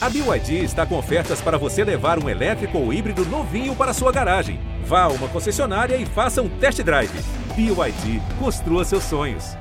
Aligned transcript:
A 0.00 0.08
BYD 0.08 0.62
está 0.62 0.86
com 0.86 0.96
ofertas 0.96 1.40
para 1.40 1.58
você 1.58 1.82
levar 1.82 2.22
um 2.22 2.28
elétrico 2.28 2.78
ou 2.78 2.92
híbrido 2.92 3.24
novinho 3.24 3.74
para 3.74 3.92
sua 3.92 4.12
garagem. 4.12 4.60
Vá 4.84 5.02
a 5.02 5.08
uma 5.08 5.28
concessionária 5.28 5.96
e 5.96 6.06
faça 6.06 6.40
um 6.40 6.48
test 6.60 6.80
drive. 6.84 7.10
BYD, 7.56 8.20
construa 8.38 8.84
seus 8.84 9.02
sonhos. 9.02 9.56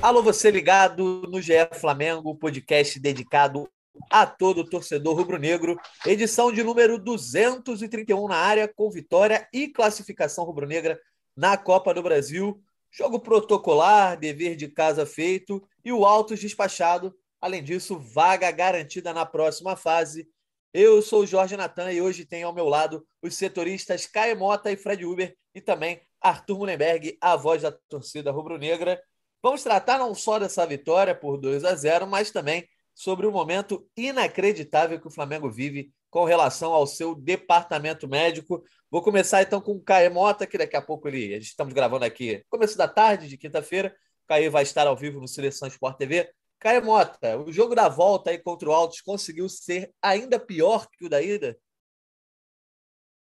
Alô, 0.00 0.22
você 0.22 0.50
ligado 0.50 1.28
no 1.28 1.42
GE 1.42 1.52
Flamengo, 1.78 2.34
podcast 2.34 2.98
dedicado 2.98 3.68
a 4.10 4.24
todo 4.24 4.64
torcedor 4.64 5.14
rubro-negro. 5.14 5.78
Edição 6.06 6.50
de 6.50 6.62
número 6.62 6.98
231 6.98 8.28
na 8.28 8.36
área, 8.36 8.66
com 8.66 8.90
vitória 8.90 9.46
e 9.52 9.68
classificação 9.68 10.42
rubro-negra 10.46 10.98
na 11.36 11.58
Copa 11.58 11.92
do 11.92 12.02
Brasil. 12.02 12.58
Jogo 12.90 13.20
protocolar, 13.20 14.18
dever 14.18 14.56
de 14.56 14.66
casa 14.66 15.06
feito 15.06 15.62
e 15.84 15.92
o 15.92 16.04
Altos 16.04 16.40
despachado. 16.40 17.14
Além 17.40 17.62
disso, 17.62 17.98
vaga 17.98 18.50
garantida 18.50 19.14
na 19.14 19.24
próxima 19.24 19.76
fase. 19.76 20.28
Eu 20.74 21.00
sou 21.00 21.22
o 21.22 21.26
Jorge 21.26 21.56
Natan 21.56 21.92
e 21.92 22.02
hoje 22.02 22.24
tenho 22.24 22.48
ao 22.48 22.54
meu 22.54 22.66
lado 22.66 23.06
os 23.22 23.36
setoristas 23.36 24.06
Caio 24.06 24.36
Mota 24.36 24.70
e 24.70 24.76
Fred 24.76 25.04
Uber 25.04 25.36
e 25.54 25.60
também 25.60 26.00
Arthur 26.20 26.58
Mullenberg, 26.58 27.16
a 27.20 27.36
voz 27.36 27.62
da 27.62 27.72
torcida 27.72 28.30
rubro-negra. 28.30 29.00
Vamos 29.42 29.62
tratar 29.62 29.98
não 29.98 30.14
só 30.14 30.38
dessa 30.38 30.66
vitória 30.66 31.14
por 31.14 31.38
2 31.38 31.64
a 31.64 31.74
0, 31.74 32.06
mas 32.06 32.30
também 32.30 32.68
sobre 32.94 33.26
o 33.26 33.32
momento 33.32 33.88
inacreditável 33.96 35.00
que 35.00 35.06
o 35.06 35.12
Flamengo 35.12 35.50
vive 35.50 35.92
com 36.10 36.24
relação 36.24 36.72
ao 36.72 36.86
seu 36.86 37.14
departamento 37.14 38.08
médico. 38.08 38.62
Vou 38.90 39.02
começar 39.02 39.42
então 39.42 39.60
com 39.60 39.72
o 39.72 39.80
Caio 39.80 40.12
Mota, 40.12 40.46
que 40.46 40.58
daqui 40.58 40.76
a 40.76 40.82
pouco 40.82 41.08
ele, 41.08 41.32
a 41.34 41.36
gente 41.36 41.50
estamos 41.50 41.72
gravando 41.72 42.04
aqui 42.04 42.44
começo 42.50 42.76
da 42.76 42.88
tarde 42.88 43.28
de 43.28 43.38
quinta-feira. 43.38 43.94
Caio 44.26 44.50
vai 44.50 44.64
estar 44.64 44.86
ao 44.86 44.96
vivo 44.96 45.20
no 45.20 45.28
Seleção 45.28 45.68
Sport 45.68 45.96
TV. 45.96 46.30
Caio 46.58 46.84
Mota, 46.84 47.38
o 47.38 47.52
jogo 47.52 47.74
da 47.74 47.88
volta 47.88 48.30
aí 48.30 48.38
contra 48.38 48.68
o 48.68 48.72
Altos 48.72 49.00
conseguiu 49.00 49.48
ser 49.48 49.92
ainda 50.02 50.38
pior 50.38 50.86
que 50.90 51.06
o 51.06 51.08
da 51.08 51.22
ida? 51.22 51.56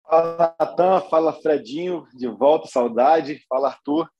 Fala, 0.08 0.56
Natan. 0.58 1.00
Fala, 1.02 1.32
Fredinho. 1.34 2.06
De 2.14 2.26
volta, 2.26 2.66
saudade. 2.66 3.44
Fala, 3.48 3.68
Arthur. 3.68 4.10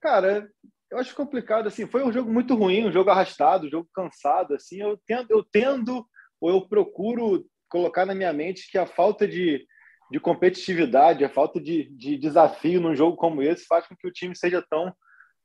Cara, 0.00 0.48
eu 0.90 0.98
acho 0.98 1.14
complicado. 1.14 1.66
Assim, 1.66 1.86
foi 1.86 2.04
um 2.04 2.12
jogo 2.12 2.32
muito 2.32 2.54
ruim, 2.54 2.86
um 2.86 2.92
jogo 2.92 3.10
arrastado, 3.10 3.66
um 3.66 3.70
jogo 3.70 3.88
cansado. 3.92 4.54
Assim, 4.54 4.80
eu 4.80 4.98
tendo, 5.06 5.30
eu 5.30 5.44
tendo 5.44 6.06
ou 6.40 6.50
eu 6.50 6.68
procuro 6.68 7.44
colocar 7.72 8.04
na 8.04 8.14
minha 8.14 8.32
mente 8.34 8.70
que 8.70 8.76
a 8.76 8.84
falta 8.84 9.26
de, 9.26 9.66
de 10.10 10.20
competitividade, 10.20 11.24
a 11.24 11.30
falta 11.30 11.58
de, 11.58 11.88
de 11.96 12.18
desafio 12.18 12.82
num 12.82 12.94
jogo 12.94 13.16
como 13.16 13.42
esse 13.42 13.64
faz 13.64 13.86
com 13.86 13.96
que 13.96 14.06
o 14.06 14.12
time 14.12 14.36
seja 14.36 14.62
tão, 14.68 14.92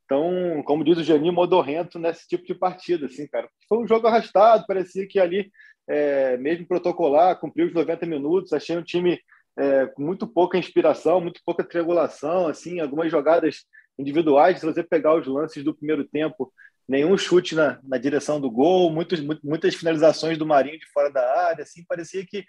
tão 0.10 0.62
como 0.64 0.84
diz 0.84 0.98
o 0.98 1.04
Janinho, 1.04 1.32
modorrento 1.32 1.98
nesse 1.98 2.28
tipo 2.28 2.46
de 2.46 2.54
partida. 2.54 3.06
Assim, 3.06 3.26
cara. 3.28 3.50
Foi 3.70 3.78
um 3.78 3.88
jogo 3.88 4.08
arrastado, 4.08 4.66
parecia 4.68 5.08
que 5.08 5.22
ali, 5.22 5.50
é, 5.88 6.36
mesmo 6.36 6.68
protocolar, 6.68 7.40
cumpriu 7.40 7.68
os 7.68 7.74
90 7.74 8.06
minutos. 8.06 8.52
Achei 8.52 8.76
um 8.76 8.84
time 8.84 9.18
é, 9.58 9.86
com 9.88 10.04
muito 10.04 10.28
pouca 10.28 10.58
inspiração, 10.58 11.22
muito 11.22 11.40
pouca 11.46 11.64
triangulação, 11.64 12.48
assim, 12.48 12.82
algumas 12.82 13.10
jogadas 13.10 13.64
individuais. 13.98 14.60
Se 14.60 14.66
você 14.66 14.84
pegar 14.84 15.16
os 15.16 15.26
lances 15.26 15.64
do 15.64 15.74
primeiro 15.74 16.04
tempo, 16.04 16.52
nenhum 16.88 17.18
chute 17.18 17.54
na, 17.54 17.80
na 17.84 17.98
direção 17.98 18.40
do 18.40 18.50
gol, 18.50 18.90
muitos, 18.92 19.20
muitas 19.44 19.76
finalizações 19.76 20.38
do 20.38 20.46
Marinho 20.46 20.80
de 20.80 20.88
fora 20.88 21.12
da 21.12 21.48
área, 21.48 21.64
assim, 21.64 21.84
parecia 21.86 22.26
que, 22.26 22.46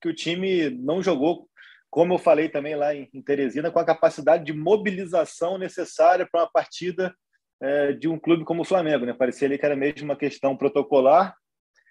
que 0.00 0.08
o 0.08 0.14
time 0.14 0.70
não 0.70 1.02
jogou, 1.02 1.48
como 1.90 2.14
eu 2.14 2.18
falei 2.18 2.48
também 2.48 2.76
lá 2.76 2.94
em, 2.94 3.08
em 3.12 3.20
Teresina, 3.20 3.70
com 3.70 3.78
a 3.78 3.84
capacidade 3.84 4.44
de 4.44 4.52
mobilização 4.52 5.58
necessária 5.58 6.26
para 6.30 6.42
uma 6.42 6.50
partida 6.50 7.14
é, 7.60 7.92
de 7.92 8.08
um 8.08 8.18
clube 8.18 8.44
como 8.44 8.62
o 8.62 8.64
Flamengo, 8.64 9.04
né? 9.04 9.12
Parecia 9.12 9.46
ali 9.46 9.58
que 9.58 9.66
era 9.66 9.76
mesmo 9.76 10.04
uma 10.04 10.16
questão 10.16 10.56
protocolar, 10.56 11.36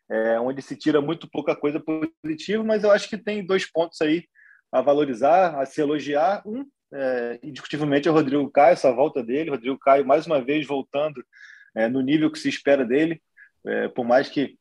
é, 0.10 0.40
onde 0.40 0.62
se 0.62 0.76
tira 0.76 1.00
muito 1.02 1.30
pouca 1.30 1.56
coisa 1.56 1.80
positiva, 1.80 2.64
mas 2.64 2.84
eu 2.84 2.92
acho 2.92 3.08
que 3.08 3.18
tem 3.18 3.46
dois 3.46 3.70
pontos 3.70 4.02
aí 4.02 4.26
a 4.72 4.82
valorizar, 4.82 5.58
a 5.60 5.66
se 5.66 5.80
elogiar. 5.80 6.42
Um, 6.46 6.66
é, 6.94 7.40
indiscutivelmente, 7.42 8.08
é 8.08 8.12
o 8.12 8.14
Rodrigo 8.14 8.50
Caio, 8.52 8.74
essa 8.74 8.92
volta 8.92 9.24
dele. 9.24 9.52
Rodrigo 9.52 9.78
Caio, 9.80 10.06
mais 10.06 10.26
uma 10.26 10.42
vez, 10.42 10.66
voltando 10.66 11.24
é, 11.76 11.88
no 11.88 12.02
nível 12.02 12.32
que 12.32 12.40
se 12.40 12.50
espera 12.50 12.86
dele, 12.86 13.22
é, 13.66 13.88
por 13.90 14.06
mais 14.06 14.30
que 14.30 14.58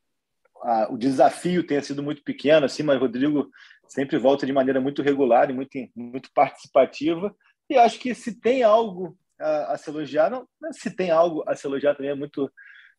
a, 0.61 0.91
o 0.91 0.97
desafio 0.97 1.65
tenha 1.65 1.81
sido 1.81 2.03
muito 2.03 2.23
pequeno, 2.23 2.65
assim, 2.65 2.83
mas 2.83 2.99
Rodrigo 2.99 3.49
sempre 3.87 4.17
volta 4.17 4.45
de 4.45 4.53
maneira 4.53 4.79
muito 4.79 5.01
regular 5.01 5.49
e 5.49 5.53
muito, 5.53 5.71
muito 5.95 6.29
participativa. 6.33 7.35
E 7.69 7.77
acho 7.77 7.99
que 7.99 8.13
se 8.13 8.39
tem 8.39 8.63
algo 8.63 9.17
a, 9.39 9.73
a 9.73 9.77
se 9.77 9.89
elogiar, 9.89 10.29
não, 10.29 10.47
é 10.65 10.73
se 10.73 10.95
tem 10.95 11.11
algo 11.11 11.43
a 11.47 11.55
se 11.55 11.65
elogiar 11.67 11.95
também 11.95 12.11
é 12.11 12.15
muito 12.15 12.51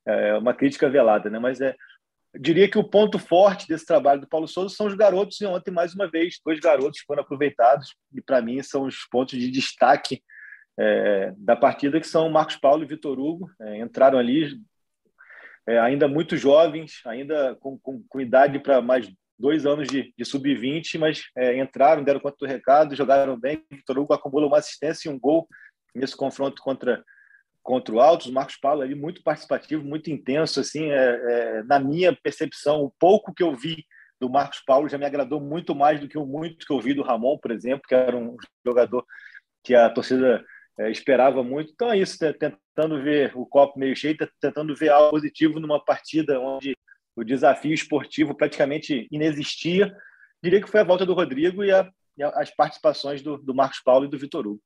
é, 0.06 0.34
uma 0.34 0.54
crítica 0.54 0.90
velada, 0.90 1.30
né? 1.30 1.38
Mas 1.38 1.60
é, 1.60 1.74
diria 2.38 2.68
que 2.68 2.78
o 2.78 2.84
ponto 2.84 3.18
forte 3.18 3.68
desse 3.68 3.86
trabalho 3.86 4.20
do 4.20 4.28
Paulo 4.28 4.48
Souza 4.48 4.74
são 4.74 4.86
os 4.86 4.94
garotos, 4.94 5.40
e 5.40 5.46
ontem, 5.46 5.70
mais 5.70 5.94
uma 5.94 6.10
vez, 6.10 6.40
dois 6.44 6.58
garotos 6.58 7.00
foram 7.06 7.22
aproveitados, 7.22 7.94
e 8.14 8.20
para 8.20 8.42
mim 8.42 8.62
são 8.62 8.84
os 8.84 9.06
pontos 9.10 9.38
de 9.38 9.50
destaque 9.50 10.22
é, 10.78 11.32
da 11.36 11.56
partida, 11.56 12.00
que 12.00 12.06
são 12.06 12.30
Marcos 12.30 12.56
Paulo 12.56 12.82
e 12.82 12.86
Vitor 12.86 13.18
Hugo. 13.18 13.50
É, 13.60 13.78
entraram 13.78 14.18
ali 14.18 14.60
é, 15.66 15.78
ainda 15.78 16.08
muito 16.08 16.36
jovens, 16.36 17.00
ainda 17.06 17.56
com, 17.60 17.78
com, 17.78 18.02
com 18.08 18.20
idade 18.20 18.58
para 18.58 18.80
mais 18.80 19.10
dois 19.38 19.66
anos 19.66 19.88
de, 19.88 20.12
de 20.16 20.24
sub-20, 20.24 20.98
mas 20.98 21.22
é, 21.36 21.58
entraram, 21.58 22.04
deram 22.04 22.20
conta 22.20 22.36
do 22.38 22.46
recado, 22.46 22.96
jogaram 22.96 23.38
bem. 23.38 23.64
Vitor 23.70 23.98
Hugo 23.98 24.14
acumulou 24.14 24.48
uma 24.48 24.58
assistência 24.58 25.08
e 25.08 25.12
um 25.12 25.18
gol 25.18 25.48
nesse 25.94 26.16
confronto 26.16 26.62
contra 26.62 27.04
contra 27.62 27.94
o 27.94 28.00
Altos, 28.00 28.30
Marcos 28.30 28.56
Paulo 28.56 28.82
ali 28.82 28.94
muito 28.94 29.22
participativo, 29.22 29.84
muito 29.84 30.10
intenso, 30.10 30.58
assim, 30.58 30.90
é, 30.90 30.96
é, 30.96 31.62
na 31.62 31.78
minha 31.78 32.12
percepção, 32.12 32.82
o 32.82 32.90
pouco 32.98 33.32
que 33.32 33.42
eu 33.42 33.54
vi 33.54 33.86
do 34.20 34.28
Marcos 34.28 34.60
Paulo 34.66 34.88
já 34.88 34.98
me 34.98 35.06
agradou 35.06 35.40
muito 35.40 35.74
mais 35.74 36.00
do 36.00 36.08
que 36.08 36.18
o 36.18 36.26
muito 36.26 36.66
que 36.66 36.72
eu 36.72 36.80
vi 36.80 36.92
do 36.92 37.02
Ramon, 37.02 37.38
por 37.38 37.50
exemplo, 37.50 37.82
que 37.86 37.94
era 37.94 38.16
um 38.16 38.36
jogador 38.66 39.06
que 39.62 39.74
a 39.74 39.88
torcida 39.88 40.44
é, 40.78 40.90
esperava 40.90 41.42
muito. 41.42 41.72
Então 41.72 41.90
é 41.92 41.98
isso, 41.98 42.18
tentando 42.18 43.02
ver 43.02 43.36
o 43.36 43.46
copo 43.46 43.78
meio 43.78 43.94
cheio, 43.94 44.16
tentando 44.40 44.74
ver 44.74 44.90
algo 44.90 45.10
positivo 45.10 45.60
numa 45.60 45.82
partida 45.84 46.40
onde 46.40 46.76
o 47.14 47.22
desafio 47.22 47.74
esportivo 47.74 48.34
praticamente 48.34 49.06
inexistia. 49.10 49.94
Diria 50.42 50.60
que 50.60 50.70
foi 50.70 50.80
a 50.80 50.84
volta 50.84 51.04
do 51.04 51.14
Rodrigo 51.14 51.62
e, 51.62 51.70
a, 51.70 51.88
e 52.16 52.22
as 52.22 52.50
participações 52.50 53.22
do, 53.22 53.36
do, 53.38 53.54
Marcos 53.54 53.80
Paulo 53.80 54.06
e 54.06 54.08
do 54.08 54.18
Vitor 54.18 54.46
Hugo. 54.46 54.62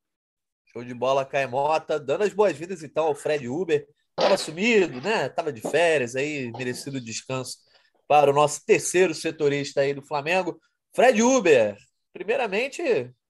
Show 0.72 0.84
de 0.84 0.94
bola, 0.94 1.24
Caemota. 1.24 1.98
Dando 1.98 2.22
as 2.22 2.32
boas-vindas 2.32 2.82
então 2.82 3.06
ao 3.06 3.14
Fred 3.14 3.48
Uber. 3.48 3.86
Estava 4.18 4.36
sumido, 4.36 5.00
né? 5.00 5.26
Estava 5.26 5.52
de 5.52 5.60
férias 5.60 6.16
aí, 6.16 6.50
merecido 6.52 7.00
descanso 7.00 7.58
para 8.08 8.30
o 8.30 8.34
nosso 8.34 8.64
terceiro 8.64 9.14
setorista 9.14 9.80
aí 9.80 9.92
do 9.92 10.02
Flamengo. 10.02 10.58
Fred 10.94 11.20
Uber, 11.22 11.76
primeiramente, 12.12 12.82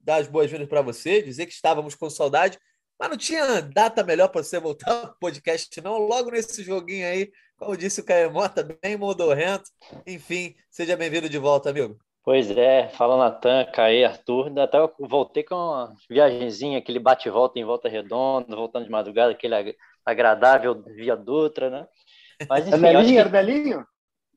dar 0.06 0.20
as 0.20 0.28
boas-vindas 0.28 0.68
para 0.68 0.80
você, 0.80 1.20
dizer 1.20 1.46
que 1.46 1.52
estávamos 1.52 1.96
com 1.96 2.08
saudade, 2.08 2.56
mas 2.98 3.10
não 3.10 3.16
tinha 3.16 3.60
data 3.60 4.04
melhor 4.04 4.28
para 4.28 4.42
você 4.42 4.60
voltar 4.60 4.88
ao 5.02 5.16
podcast, 5.20 5.80
não. 5.82 5.98
Logo 5.98 6.30
nesse 6.30 6.62
joguinho 6.62 7.06
aí, 7.06 7.30
como 7.58 7.76
disse 7.76 8.00
o 8.00 8.04
Caio 8.04 8.32
Mota, 8.32 8.62
bem 8.80 8.96
modorrento. 8.96 9.64
Enfim, 10.06 10.54
seja 10.70 10.96
bem-vindo 10.96 11.28
de 11.28 11.38
volta, 11.38 11.70
amigo. 11.70 11.98
Pois 12.22 12.50
é, 12.50 12.88
fala 12.90 13.16
Natan, 13.16 13.64
Caí, 13.72 14.04
Arthur. 14.04 14.56
Até 14.60 14.78
eu 14.78 14.92
voltei 15.00 15.42
com 15.42 15.56
uma 15.56 15.92
viagemzinha, 16.08 16.78
aquele 16.78 17.00
bate-volta 17.00 17.58
em 17.58 17.64
volta 17.64 17.88
redonda, 17.88 18.54
voltando 18.54 18.84
de 18.84 18.90
madrugada, 18.90 19.32
aquele 19.32 19.76
agradável 20.04 20.82
via 20.94 21.16
Dutra, 21.16 21.68
né? 21.68 21.86
Mas, 22.48 22.66
enfim, 22.66 22.76
é 22.76 22.92
Nelinho, 22.92 23.24
que... 23.24 23.30
Nelinho? 23.30 23.86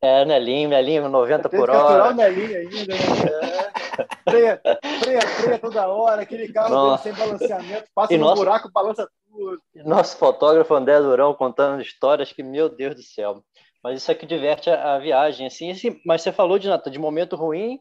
É, 0.01 0.25
Nelinho, 0.25 0.69
Nelinho, 0.69 1.09
90 1.09 1.49
por 1.49 1.69
hora. 1.69 2.13
Nelinho 2.13 2.57
ainda, 2.57 2.95
né? 2.95 3.69
freia, 4.29 4.61
freia, 5.01 5.21
freia 5.21 5.59
toda 5.59 5.87
hora, 5.87 6.21
aquele 6.21 6.51
carro 6.51 6.97
sem 6.97 7.13
balanceamento, 7.13 7.85
passa 7.93 8.13
e 8.13 8.17
no 8.17 8.25
nosso, 8.25 8.35
buraco, 8.35 8.71
balança 8.71 9.09
tudo. 9.29 9.61
Nosso 9.85 10.17
fotógrafo 10.17 10.73
André 10.73 10.99
Durão 10.99 11.33
contando 11.33 11.81
histórias 11.81 12.31
que, 12.31 12.43
meu 12.43 12.69
Deus 12.69 12.95
do 12.95 13.03
céu. 13.03 13.43
Mas 13.83 14.01
isso 14.01 14.11
aqui 14.11 14.25
diverte 14.25 14.69
a, 14.69 14.95
a 14.95 14.99
viagem, 14.99 15.47
assim, 15.47 15.73
mas 16.05 16.21
você 16.21 16.31
falou 16.31 16.59
de, 16.59 16.67
de 16.91 16.99
momento 16.99 17.35
ruim, 17.35 17.79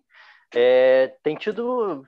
é, 0.54 1.14
tem 1.22 1.34
tido, 1.36 2.04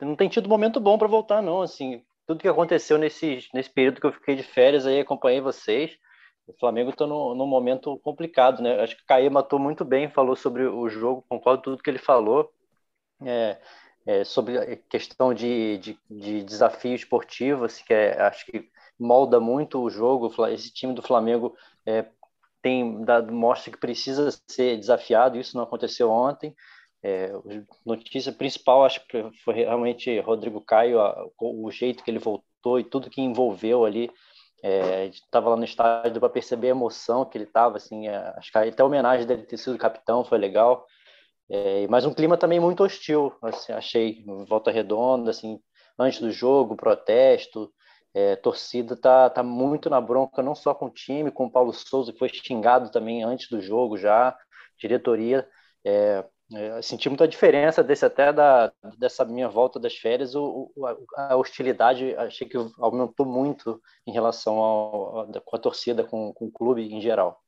não 0.00 0.16
tem 0.16 0.28
tido 0.28 0.48
momento 0.48 0.80
bom 0.80 0.96
para 0.96 1.08
voltar, 1.08 1.42
não, 1.42 1.60
assim, 1.62 2.02
tudo 2.26 2.40
que 2.40 2.48
aconteceu 2.48 2.96
nesse, 2.98 3.46
nesse 3.52 3.70
período 3.70 4.00
que 4.00 4.06
eu 4.06 4.12
fiquei 4.12 4.34
de 4.34 4.42
férias 4.42 4.86
aí, 4.86 5.00
acompanhei 5.00 5.40
vocês, 5.40 5.92
o 6.46 6.54
Flamengo 6.58 6.90
está 6.90 7.06
num 7.06 7.46
momento 7.46 7.98
complicado, 7.98 8.62
né? 8.62 8.80
Acho 8.80 8.96
que 8.96 9.02
o 9.02 9.06
Caê 9.06 9.28
matou 9.28 9.58
muito 9.58 9.84
bem, 9.84 10.08
falou 10.08 10.34
sobre 10.34 10.66
o 10.66 10.88
jogo, 10.88 11.22
concordo 11.28 11.58
com 11.58 11.64
tudo 11.64 11.82
que 11.82 11.90
ele 11.90 11.98
falou 11.98 12.50
é, 13.24 13.58
é, 14.06 14.24
sobre 14.24 14.58
a 14.58 14.76
questão 14.76 15.34
de, 15.34 15.78
de, 15.78 15.98
de 16.10 16.42
desafio 16.44 16.94
esportivo, 16.94 17.64
assim, 17.64 17.84
que 17.84 17.94
é, 17.94 18.20
acho 18.22 18.46
que 18.46 18.68
molda 18.98 19.40
muito 19.40 19.80
o 19.82 19.90
jogo. 19.90 20.32
Esse 20.48 20.72
time 20.72 20.94
do 20.94 21.02
Flamengo 21.02 21.54
é, 21.86 22.06
tem 22.62 23.04
dado, 23.04 23.32
mostra 23.32 23.70
que 23.72 23.78
precisa 23.78 24.30
ser 24.50 24.76
desafiado, 24.78 25.38
isso 25.38 25.56
não 25.56 25.64
aconteceu 25.64 26.10
ontem. 26.10 26.54
É, 27.02 27.30
notícia 27.86 28.32
principal, 28.32 28.84
acho 28.84 29.06
que 29.06 29.30
foi 29.44 29.54
realmente 29.54 30.18
Rodrigo 30.20 30.60
Caio, 30.60 31.00
a, 31.00 31.26
o 31.40 31.70
jeito 31.70 32.02
que 32.02 32.10
ele 32.10 32.18
voltou 32.18 32.80
e 32.80 32.84
tudo 32.84 33.10
que 33.10 33.20
envolveu 33.22 33.84
ali 33.84 34.10
É, 34.62 35.06
estava 35.06 35.50
lá 35.50 35.56
no 35.56 35.64
estádio 35.64 36.18
para 36.20 36.28
perceber 36.28 36.68
a 36.68 36.70
emoção 36.70 37.24
que 37.24 37.38
ele 37.38 37.44
estava, 37.44 37.76
assim, 37.76 38.08
é, 38.08 38.16
acho 38.36 38.50
que 38.50 38.58
até 38.58 38.82
a 38.82 38.86
homenagem 38.86 39.24
dele 39.24 39.44
ter 39.44 39.56
sido 39.56 39.78
capitão 39.78 40.24
foi 40.24 40.36
legal. 40.38 40.84
É, 41.50 41.86
mas 41.88 42.04
um 42.04 42.12
clima 42.12 42.36
também 42.36 42.60
muito 42.60 42.84
hostil, 42.84 43.32
assim, 43.42 43.72
achei, 43.72 44.24
volta 44.46 44.70
redonda, 44.70 45.30
assim, 45.30 45.58
antes 45.98 46.20
do 46.20 46.30
jogo, 46.30 46.76
protesto, 46.76 47.72
é, 48.14 48.36
torcida 48.36 48.96
tá, 48.96 49.30
tá 49.30 49.42
muito 49.42 49.88
na 49.88 50.00
bronca, 50.00 50.42
não 50.42 50.54
só 50.54 50.74
com 50.74 50.86
o 50.86 50.90
time, 50.90 51.30
com 51.30 51.46
o 51.46 51.50
Paulo 51.50 51.72
Souza, 51.72 52.12
que 52.12 52.18
foi 52.18 52.28
xingado 52.28 52.90
também 52.90 53.22
antes 53.22 53.48
do 53.48 53.60
jogo 53.60 53.96
já, 53.96 54.36
diretoria. 54.78 55.48
É, 55.84 56.24
é, 56.54 56.82
senti 56.82 57.08
muita 57.08 57.28
diferença 57.28 57.82
desse 57.84 58.04
até 58.06 58.32
da, 58.32 58.72
dessa 58.98 59.24
minha 59.24 59.48
volta 59.48 59.78
das 59.78 59.94
férias, 59.94 60.34
o, 60.34 60.70
o, 60.74 60.86
a 61.16 61.36
hostilidade 61.36 62.14
achei 62.16 62.48
que 62.48 62.56
aumentou 62.78 63.26
muito 63.26 63.80
em 64.06 64.12
relação 64.12 64.56
ao, 64.56 65.20
a, 65.20 65.40
com 65.44 65.56
a 65.56 65.58
torcida, 65.58 66.04
com, 66.04 66.32
com 66.32 66.46
o 66.46 66.52
clube 66.52 66.82
em 66.92 67.00
geral. 67.00 67.38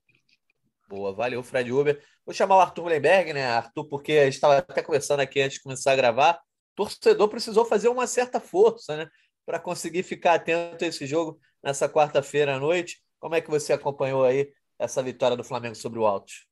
Boa, 0.91 1.13
valeu, 1.13 1.41
Fred 1.41 1.71
Uber. 1.71 2.03
Vou 2.27 2.35
chamar 2.35 2.57
o 2.57 2.61
Arthur 2.61 2.87
Lemberg, 2.87 3.33
né, 3.33 3.47
Arthur, 3.47 3.85
porque 3.85 4.11
a 4.11 4.25
gente 4.25 4.35
estava 4.35 4.59
até 4.59 4.83
conversando 4.83 5.21
aqui 5.21 5.41
antes 5.41 5.59
de 5.59 5.63
começar 5.63 5.93
a 5.93 5.97
gravar. 5.97 6.41
O 6.73 6.85
torcedor 6.85 7.29
precisou 7.29 7.65
fazer 7.65 7.89
uma 7.89 8.09
certa 8.09 8.41
força, 8.41 8.97
né, 8.97 9.09
para 9.47 9.61
conseguir 9.61 10.03
ficar 10.03 10.35
atento 10.35 10.85
a 10.85 10.89
esse 10.89 11.07
jogo 11.07 11.39
nessa 11.63 11.89
quarta-feira 11.89 12.57
à 12.57 12.59
noite. 12.59 13.01
Como 13.21 13.37
é 13.37 13.41
que 13.41 13.49
você 13.49 13.73
acompanhou 13.73 14.25
aí 14.25 14.51
essa 14.81 15.01
vitória 15.01 15.37
do 15.37 15.45
Flamengo 15.45 15.77
sobre 15.77 16.01
o 16.01 16.07
Altos? 16.07 16.45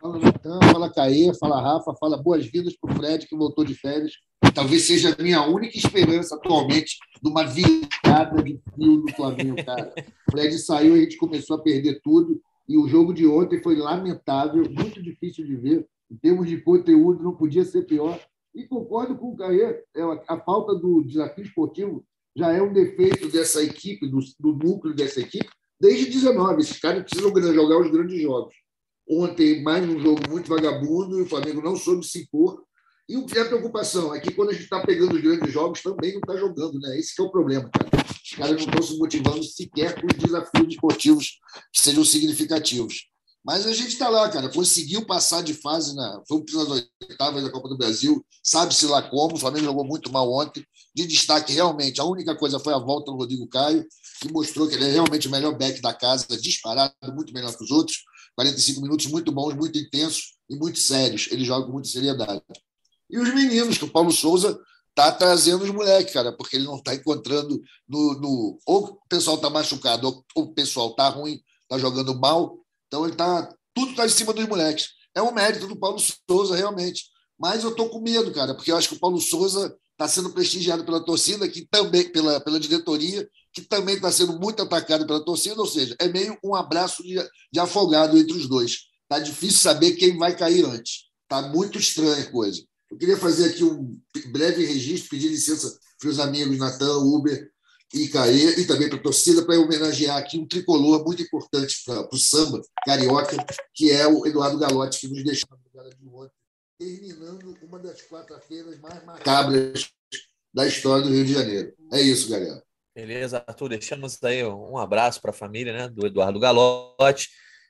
Fala 0.00 0.18
Natan, 0.18 0.60
fala 0.72 0.90
Caê, 0.94 1.30
fala 1.38 1.60
Rafa, 1.60 1.94
fala 2.00 2.16
boas-vindas 2.16 2.74
para 2.74 2.90
o 2.90 2.96
Fred 2.96 3.26
que 3.26 3.36
voltou 3.36 3.66
de 3.66 3.74
férias. 3.74 4.12
Talvez 4.54 4.86
seja 4.86 5.14
a 5.14 5.22
minha 5.22 5.42
única 5.42 5.76
esperança 5.76 6.36
atualmente 6.36 6.96
de 7.22 7.28
uma 7.28 7.44
virada 7.44 8.42
de 8.42 8.58
fio 8.74 9.02
do 9.02 9.12
Flamengo, 9.14 9.62
cara. 9.62 9.92
O 10.26 10.30
Fred 10.30 10.58
saiu 10.58 10.96
e 10.96 11.00
a 11.00 11.02
gente 11.02 11.18
começou 11.18 11.56
a 11.56 11.62
perder 11.62 12.00
tudo. 12.02 12.40
E 12.68 12.76
o 12.76 12.86
jogo 12.86 13.14
de 13.14 13.26
ontem 13.26 13.62
foi 13.62 13.76
lamentável, 13.76 14.62
muito 14.70 15.02
difícil 15.02 15.46
de 15.46 15.56
ver. 15.56 15.88
Em 16.10 16.16
termos 16.16 16.48
de 16.48 16.60
conteúdo, 16.60 17.22
não 17.22 17.34
podia 17.34 17.64
ser 17.64 17.82
pior. 17.86 18.20
E 18.54 18.66
concordo 18.66 19.16
com 19.16 19.32
o 19.32 19.36
Caê, 19.36 19.82
é, 19.96 20.02
a 20.28 20.38
falta 20.40 20.74
do 20.74 21.02
desafio 21.02 21.44
esportivo 21.44 22.04
já 22.36 22.52
é 22.52 22.62
um 22.62 22.72
defeito 22.72 23.28
dessa 23.28 23.62
equipe, 23.62 24.06
do, 24.06 24.18
do 24.38 24.52
núcleo 24.52 24.94
dessa 24.94 25.20
equipe, 25.20 25.48
desde 25.80 26.10
19. 26.10 26.60
Esses 26.60 26.78
caras 26.78 27.02
precisam 27.02 27.34
jogar 27.52 27.80
os 27.80 27.90
grandes 27.90 28.20
jogos. 28.20 28.54
Ontem, 29.08 29.62
mais 29.62 29.88
um 29.88 29.98
jogo 29.98 30.20
muito 30.28 30.48
vagabundo, 30.48 31.18
e 31.18 31.22
o 31.22 31.26
Flamengo 31.26 31.62
não 31.62 31.74
soube 31.74 32.04
se 32.04 32.22
impor. 32.22 32.62
E 33.08 33.16
o 33.16 33.24
que 33.24 33.38
é 33.38 33.40
a 33.40 33.46
preocupação 33.46 34.14
é 34.14 34.20
que 34.20 34.32
quando 34.32 34.50
a 34.50 34.52
gente 34.52 34.64
está 34.64 34.84
pegando 34.84 35.14
os 35.14 35.22
grandes 35.22 35.50
jogos, 35.50 35.80
também 35.80 36.12
não 36.12 36.20
está 36.20 36.36
jogando, 36.36 36.78
né? 36.78 36.98
Esse 36.98 37.18
é 37.18 37.24
o 37.24 37.30
problema, 37.30 37.70
cara. 37.70 37.88
Os 38.22 38.30
caras 38.36 38.50
não 38.50 38.68
estão 38.68 38.82
se 38.82 38.98
motivando 38.98 39.42
sequer 39.42 39.98
com 39.98 40.06
os 40.06 40.18
desafios 40.18 40.68
esportivos 40.68 41.38
que 41.72 41.80
sejam 41.80 42.04
significativos. 42.04 43.08
Mas 43.42 43.66
a 43.66 43.72
gente 43.72 43.88
está 43.88 44.10
lá, 44.10 44.28
cara. 44.28 44.50
Conseguiu 44.50 45.06
passar 45.06 45.42
de 45.42 45.54
fase 45.54 45.94
na. 45.96 46.22
Foi 46.28 46.44
nas 46.52 46.68
oitavas 47.00 47.42
da 47.42 47.50
Copa 47.50 47.66
do 47.70 47.78
Brasil, 47.78 48.22
sabe-se 48.42 48.84
lá 48.84 49.00
como. 49.00 49.36
O 49.36 49.38
Flamengo 49.38 49.64
jogou 49.64 49.86
muito 49.86 50.12
mal 50.12 50.30
ontem. 50.30 50.62
De 50.94 51.06
destaque, 51.06 51.54
realmente, 51.54 52.02
a 52.02 52.04
única 52.04 52.36
coisa 52.36 52.60
foi 52.60 52.74
a 52.74 52.78
volta 52.78 53.10
do 53.10 53.16
Rodrigo 53.16 53.48
Caio, 53.48 53.86
que 54.20 54.30
mostrou 54.30 54.68
que 54.68 54.74
ele 54.74 54.84
é 54.84 54.92
realmente 54.92 55.28
o 55.28 55.30
melhor 55.30 55.56
back 55.56 55.80
da 55.80 55.94
casa, 55.94 56.26
disparado, 56.38 56.92
muito 57.14 57.32
melhor 57.32 57.56
que 57.56 57.64
os 57.64 57.70
outros. 57.70 57.96
45 58.34 58.82
minutos 58.82 59.06
muito 59.06 59.32
bons, 59.32 59.54
muito 59.54 59.78
intensos 59.78 60.34
e 60.50 60.54
muito 60.54 60.78
sérios. 60.78 61.28
Ele 61.30 61.42
joga 61.42 61.64
com 61.64 61.72
muita 61.72 61.88
seriedade. 61.88 62.42
E 63.10 63.18
os 63.18 63.34
meninos, 63.34 63.78
que 63.78 63.84
o 63.84 63.90
Paulo 63.90 64.12
Souza 64.12 64.58
tá 64.94 65.12
trazendo 65.12 65.62
os 65.64 65.70
moleques, 65.70 66.12
cara, 66.12 66.32
porque 66.32 66.56
ele 66.56 66.64
não 66.64 66.76
está 66.76 66.94
encontrando 66.94 67.62
no, 67.88 68.14
no, 68.14 68.58
Ou 68.66 68.84
o 68.84 69.08
pessoal 69.08 69.36
está 69.36 69.48
machucado, 69.48 70.24
ou 70.34 70.44
o 70.44 70.52
pessoal 70.52 70.90
está 70.90 71.08
ruim, 71.08 71.40
está 71.62 71.78
jogando 71.78 72.18
mal. 72.18 72.58
Então 72.86 73.06
ele 73.06 73.14
tá. 73.14 73.48
Tudo 73.74 73.90
está 73.90 74.06
em 74.06 74.10
cima 74.10 74.32
dos 74.32 74.46
moleques. 74.46 74.88
É 75.14 75.22
um 75.22 75.32
mérito 75.32 75.66
do 75.66 75.76
Paulo 75.76 75.98
Souza, 76.28 76.56
realmente. 76.56 77.04
Mas 77.38 77.62
eu 77.62 77.70
estou 77.70 77.88
com 77.88 78.00
medo, 78.00 78.32
cara, 78.32 78.54
porque 78.54 78.72
eu 78.72 78.76
acho 78.76 78.88
que 78.88 78.96
o 78.96 79.00
Paulo 79.00 79.20
Souza 79.20 79.72
está 79.92 80.08
sendo 80.08 80.30
prestigiado 80.30 80.84
pela 80.84 81.04
torcida, 81.04 81.48
que 81.48 81.66
também, 81.66 82.10
pela, 82.10 82.40
pela 82.40 82.58
diretoria, 82.58 83.28
que 83.52 83.62
também 83.62 83.96
está 83.96 84.10
sendo 84.10 84.38
muito 84.38 84.62
atacado 84.62 85.06
pela 85.06 85.24
torcida, 85.24 85.60
ou 85.60 85.66
seja, 85.66 85.96
é 86.00 86.08
meio 86.08 86.36
um 86.42 86.54
abraço 86.54 87.02
de, 87.02 87.16
de 87.52 87.60
afogado 87.60 88.16
entre 88.18 88.36
os 88.36 88.48
dois. 88.48 88.78
Está 89.02 89.18
difícil 89.18 89.58
saber 89.58 89.92
quem 89.92 90.16
vai 90.16 90.36
cair 90.36 90.64
antes. 90.64 91.04
Está 91.22 91.42
muito 91.42 91.78
estranha 91.78 92.22
a 92.22 92.30
coisa. 92.30 92.62
Eu 92.90 92.96
queria 92.96 93.16
fazer 93.16 93.50
aqui 93.50 93.64
um 93.64 93.98
breve 94.32 94.64
registro, 94.64 95.10
pedir 95.10 95.28
licença 95.28 95.78
para 95.98 96.08
os 96.08 96.18
amigos 96.18 96.58
Natan, 96.58 96.98
Uber 96.98 97.50
e 97.92 98.08
Caê, 98.08 98.60
e 98.60 98.66
também 98.66 98.88
para 98.88 98.98
a 98.98 99.02
torcida, 99.02 99.44
para 99.44 99.58
homenagear 99.58 100.16
aqui 100.16 100.38
um 100.38 100.46
tricolor 100.46 101.04
muito 101.04 101.22
importante 101.22 101.82
para 101.84 102.08
o 102.12 102.16
samba 102.16 102.60
carioca, 102.84 103.36
que 103.74 103.90
é 103.90 104.06
o 104.06 104.26
Eduardo 104.26 104.58
Galotti, 104.58 105.00
que 105.00 105.08
nos 105.08 105.24
deixou 105.24 105.48
de 105.56 106.08
ontem, 106.08 106.32
terminando 106.78 107.56
uma 107.62 107.78
das 107.78 108.00
quarta-feiras 108.02 108.78
mais 108.78 109.04
macabras 109.04 109.90
da 110.52 110.66
história 110.66 111.04
do 111.04 111.10
Rio 111.10 111.24
de 111.24 111.32
Janeiro. 111.32 111.74
É 111.92 112.00
isso, 112.00 112.30
galera. 112.30 112.62
Beleza, 112.94 113.44
Arthur, 113.46 113.68
deixamos 113.68 114.22
aí 114.22 114.44
um 114.44 114.76
abraço 114.76 115.20
para 115.20 115.30
a 115.30 115.34
família 115.34 115.72
né, 115.72 115.88
do 115.88 116.06
Eduardo 116.06 116.40
Galotti 116.40 117.28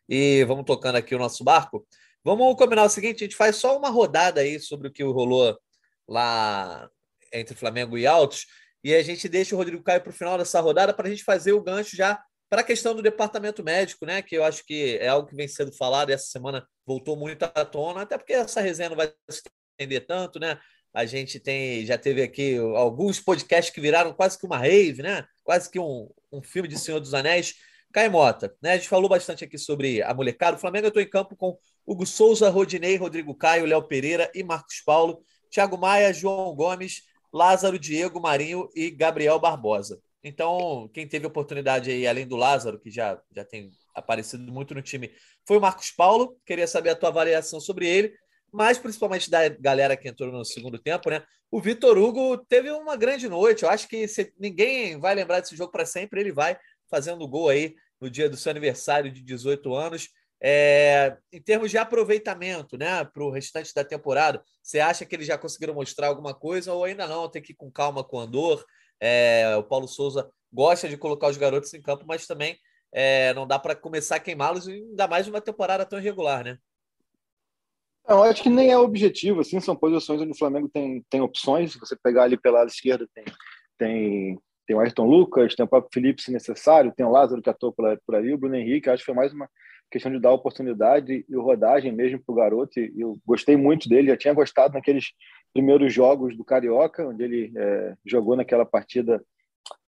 e 0.09 0.43
vamos 0.45 0.65
tocando 0.65 0.97
aqui 0.97 1.15
o 1.15 1.19
nosso 1.19 1.45
barco. 1.45 1.87
Vamos 2.25 2.57
combinar 2.57 2.85
o 2.85 2.89
seguinte: 2.89 3.25
a 3.25 3.27
gente 3.27 3.37
faz 3.37 3.57
só 3.57 3.77
uma 3.77 3.91
rodada 3.91 4.41
aí 4.41 4.59
sobre 4.61 4.89
o 4.89 4.93
que 4.93 5.03
rolou 5.03 5.59
lá 6.09 6.89
entre 7.33 7.55
Flamengo 7.55 7.99
e 7.99 8.07
Altos, 8.07 8.47
e 8.83 8.95
a 8.95 9.03
gente 9.03 9.29
deixa 9.29 9.55
o 9.55 9.59
Rodrigo 9.59 9.83
Caio 9.83 10.01
para 10.01 10.11
o 10.11 10.15
final 10.15 10.39
dessa 10.39 10.61
rodada 10.61 10.95
para 10.95 11.07
a 11.07 11.11
gente 11.11 11.25
fazer 11.25 11.53
o 11.53 11.63
gancho 11.63 11.97
já 11.97 12.23
para 12.49 12.63
a 12.63 12.65
questão 12.65 12.95
do 12.95 13.03
departamento 13.03 13.63
médico, 13.63 14.07
né? 14.07 14.23
Que 14.23 14.37
eu 14.37 14.45
acho 14.45 14.65
que 14.65 14.97
é 14.99 15.09
algo 15.09 15.29
que 15.29 15.37
vem 15.37 15.47
sendo 15.47 15.73
falado, 15.73 16.11
essa 16.11 16.27
semana 16.27 16.67
voltou 16.87 17.17
muito 17.17 17.43
à 17.43 17.65
tona, 17.65 18.03
até 18.03 18.17
porque 18.17 18.33
essa 18.33 18.61
resenha 18.61 18.89
não 18.91 18.97
vai 18.97 19.13
se 19.29 19.43
estender 19.79 20.07
tanto, 20.07 20.41
né? 20.41 20.59
A 20.95 21.05
gente 21.05 21.39
tem, 21.39 21.85
já 21.85 21.99
teve 21.99 22.23
aqui 22.23 22.57
alguns 22.57 23.21
podcasts 23.21 23.73
que 23.73 23.81
viraram 23.81 24.15
quase 24.15 24.39
que 24.39 24.47
uma 24.47 24.57
rave, 24.57 25.03
né? 25.03 25.25
Quase 25.45 25.71
que 25.71 25.79
um, 25.79 26.11
um 26.33 26.43
filme 26.43 26.69
de 26.69 26.79
Senhor 26.79 27.01
dos 27.01 27.15
Anéis. 27.15 27.55
Caimota, 27.93 28.55
né? 28.63 28.73
A 28.73 28.77
gente 28.77 28.89
falou 28.89 29.09
bastante 29.09 29.45
aqui 29.45 29.57
sobre 29.57 30.03
a 30.03 30.13
molecada. 30.13 30.57
O 30.57 30.61
Flamengo 30.61 30.89
estou 30.89 31.03
em 31.03 31.09
campo 31.09 31.35
com 31.37 31.59
Hugo 31.89 32.05
Souza, 32.05 32.51
Rodinei, 32.51 32.97
Rodrigo 32.97 33.35
Caio, 33.35 33.65
Léo 33.65 33.83
Pereira 33.83 34.31
e 34.35 34.45
Marcos 34.45 34.83
Paulo, 34.85 35.25
Thiago 35.51 35.79
Maia, 35.79 36.13
João 36.13 36.55
Gomes, 36.55 37.05
Lázaro, 37.33 37.79
Diego, 37.79 38.21
Marinho 38.21 38.69
e 38.75 38.91
Gabriel 38.91 39.41
Barbosa. 39.41 39.99
Então, 40.23 40.91
quem 40.93 41.09
teve 41.09 41.27
oportunidade 41.27 41.91
aí, 41.91 42.07
além 42.07 42.29
do 42.29 42.37
Lázaro, 42.37 42.79
que 42.79 42.91
já, 42.91 43.19
já 43.35 43.43
tem 43.43 43.71
aparecido 43.95 44.53
muito 44.53 44.75
no 44.75 44.83
time, 44.83 45.11
foi 45.47 45.57
o 45.57 45.61
Marcos 45.63 45.91
Paulo. 45.91 46.37
Queria 46.45 46.67
saber 46.67 46.91
a 46.91 46.95
tua 46.95 47.09
avaliação 47.09 47.59
sobre 47.59 47.89
ele, 47.89 48.13
mas 48.53 48.77
principalmente 48.77 49.31
da 49.31 49.49
galera 49.49 49.97
que 49.97 50.09
entrou 50.09 50.31
no 50.31 50.45
segundo 50.45 50.79
tempo, 50.79 51.09
né? 51.09 51.23
O 51.51 51.59
Vitor 51.59 51.97
Hugo 51.97 52.37
teve 52.37 52.71
uma 52.71 52.97
grande 52.97 53.31
noite. 53.31 53.63
Eu 53.63 53.71
acho 53.71 53.89
que 53.89 54.07
se 54.07 54.31
ninguém 54.39 55.01
vai 55.01 55.15
lembrar 55.15 55.41
desse 55.41 55.57
jogo 55.57 55.73
para 55.73 55.87
sempre, 55.87 56.21
ele 56.21 56.33
vai 56.33 56.59
fazendo 56.91 57.27
gol 57.27 57.49
aí 57.49 57.75
no 57.99 58.11
dia 58.11 58.29
do 58.29 58.37
seu 58.37 58.51
aniversário 58.51 59.11
de 59.11 59.23
18 59.23 59.75
anos. 59.75 60.11
É, 60.41 61.17
em 61.33 61.43
termos 61.43 61.71
de 61.71 61.79
aproveitamento 61.79 62.79
né, 62.79 63.05
para 63.05 63.25
o 63.25 63.31
restante 63.31 63.75
da 63.75 63.85
temporada, 63.85 64.43
você 64.63 64.79
acha 64.79 65.05
que 65.05 65.15
eles 65.15 65.27
já 65.27 65.37
conseguiram 65.37 65.75
mostrar 65.75 66.09
alguma 66.09 66.33
coisa 66.33 66.73
ou 66.73 66.85
ainda 66.85 67.07
não? 67.07 67.29
Tem 67.29 67.43
que 67.43 67.53
ir 67.53 67.57
com 67.57 67.71
calma 67.71 68.05
com 68.05 68.19
o 68.19 68.21
Andor. 68.21 68.65
É, 69.01 69.57
o 69.57 69.65
Paulo 69.65 69.89
Souza 69.89 70.31
gosta 70.53 70.89
de 70.89 70.97
colocar 70.97 71.29
os 71.29 71.37
garotos 71.37 71.75
em 71.75 71.83
campo, 71.83 72.05
mas 72.07 72.27
também 72.27 72.57
é, 72.93 73.35
não 73.35 73.47
dá 73.47 73.59
para 73.59 73.75
começar 73.75 74.17
a 74.17 74.21
queimá-los, 74.21 74.69
ainda 74.69 75.07
mais 75.09 75.29
uma 75.29 75.41
temporada 75.41 75.85
tão 75.85 75.99
irregular, 75.99 76.45
né? 76.45 76.59
Eu 78.09 78.23
acho 78.23 78.43
que 78.43 78.49
nem 78.49 78.71
é 78.71 78.79
objetivo, 78.79 79.41
assim, 79.41 79.61
são 79.61 79.77
posições 79.77 80.23
onde 80.23 80.31
o 80.31 80.39
Flamengo 80.39 80.67
tem, 80.69 81.05
tem 81.11 81.21
opções. 81.21 81.73
Se 81.73 81.79
você 81.79 81.95
pegar 81.95 82.23
ali 82.23 82.39
pela 82.39 82.65
esquerda, 82.65 83.07
tem, 83.15 83.25
tem, 83.77 84.41
tem 84.67 84.77
o 84.77 84.81
Ayrton 84.81 85.05
Lucas, 85.05 85.55
tem 85.55 85.67
o 85.67 85.69
próprio 85.69 85.91
Felipe, 85.93 86.23
se 86.23 86.33
necessário, 86.33 86.95
tem 86.97 87.05
o 87.05 87.11
Lázaro 87.11 87.43
que 87.43 87.51
atua 87.51 87.71
por, 87.71 88.01
por 88.07 88.15
ali, 88.15 88.33
o 88.33 88.39
Bruno 88.39 88.57
Henrique. 88.57 88.89
Acho 88.89 89.03
que 89.03 89.07
foi 89.07 89.15
mais 89.15 89.35
uma 89.35 89.47
questão 89.91 90.13
de 90.13 90.21
dar 90.21 90.33
oportunidade 90.33 91.25
e 91.29 91.37
rodagem 91.37 91.93
mesmo 91.93 92.21
para 92.21 92.33
o 92.33 92.37
garoto. 92.37 92.79
E 92.79 92.93
eu 93.01 93.19
gostei 93.27 93.57
muito 93.57 93.89
dele, 93.89 94.09
já 94.09 94.17
tinha 94.17 94.35
gostado 94.35 94.75
naqueles 94.75 95.13
primeiros 95.53 95.93
jogos 95.93 96.37
do 96.37 96.45
Carioca, 96.45 97.07
onde 97.07 97.23
ele 97.23 97.53
é, 97.57 97.95
jogou 98.05 98.37
naquela 98.37 98.65
partida, 98.65 99.23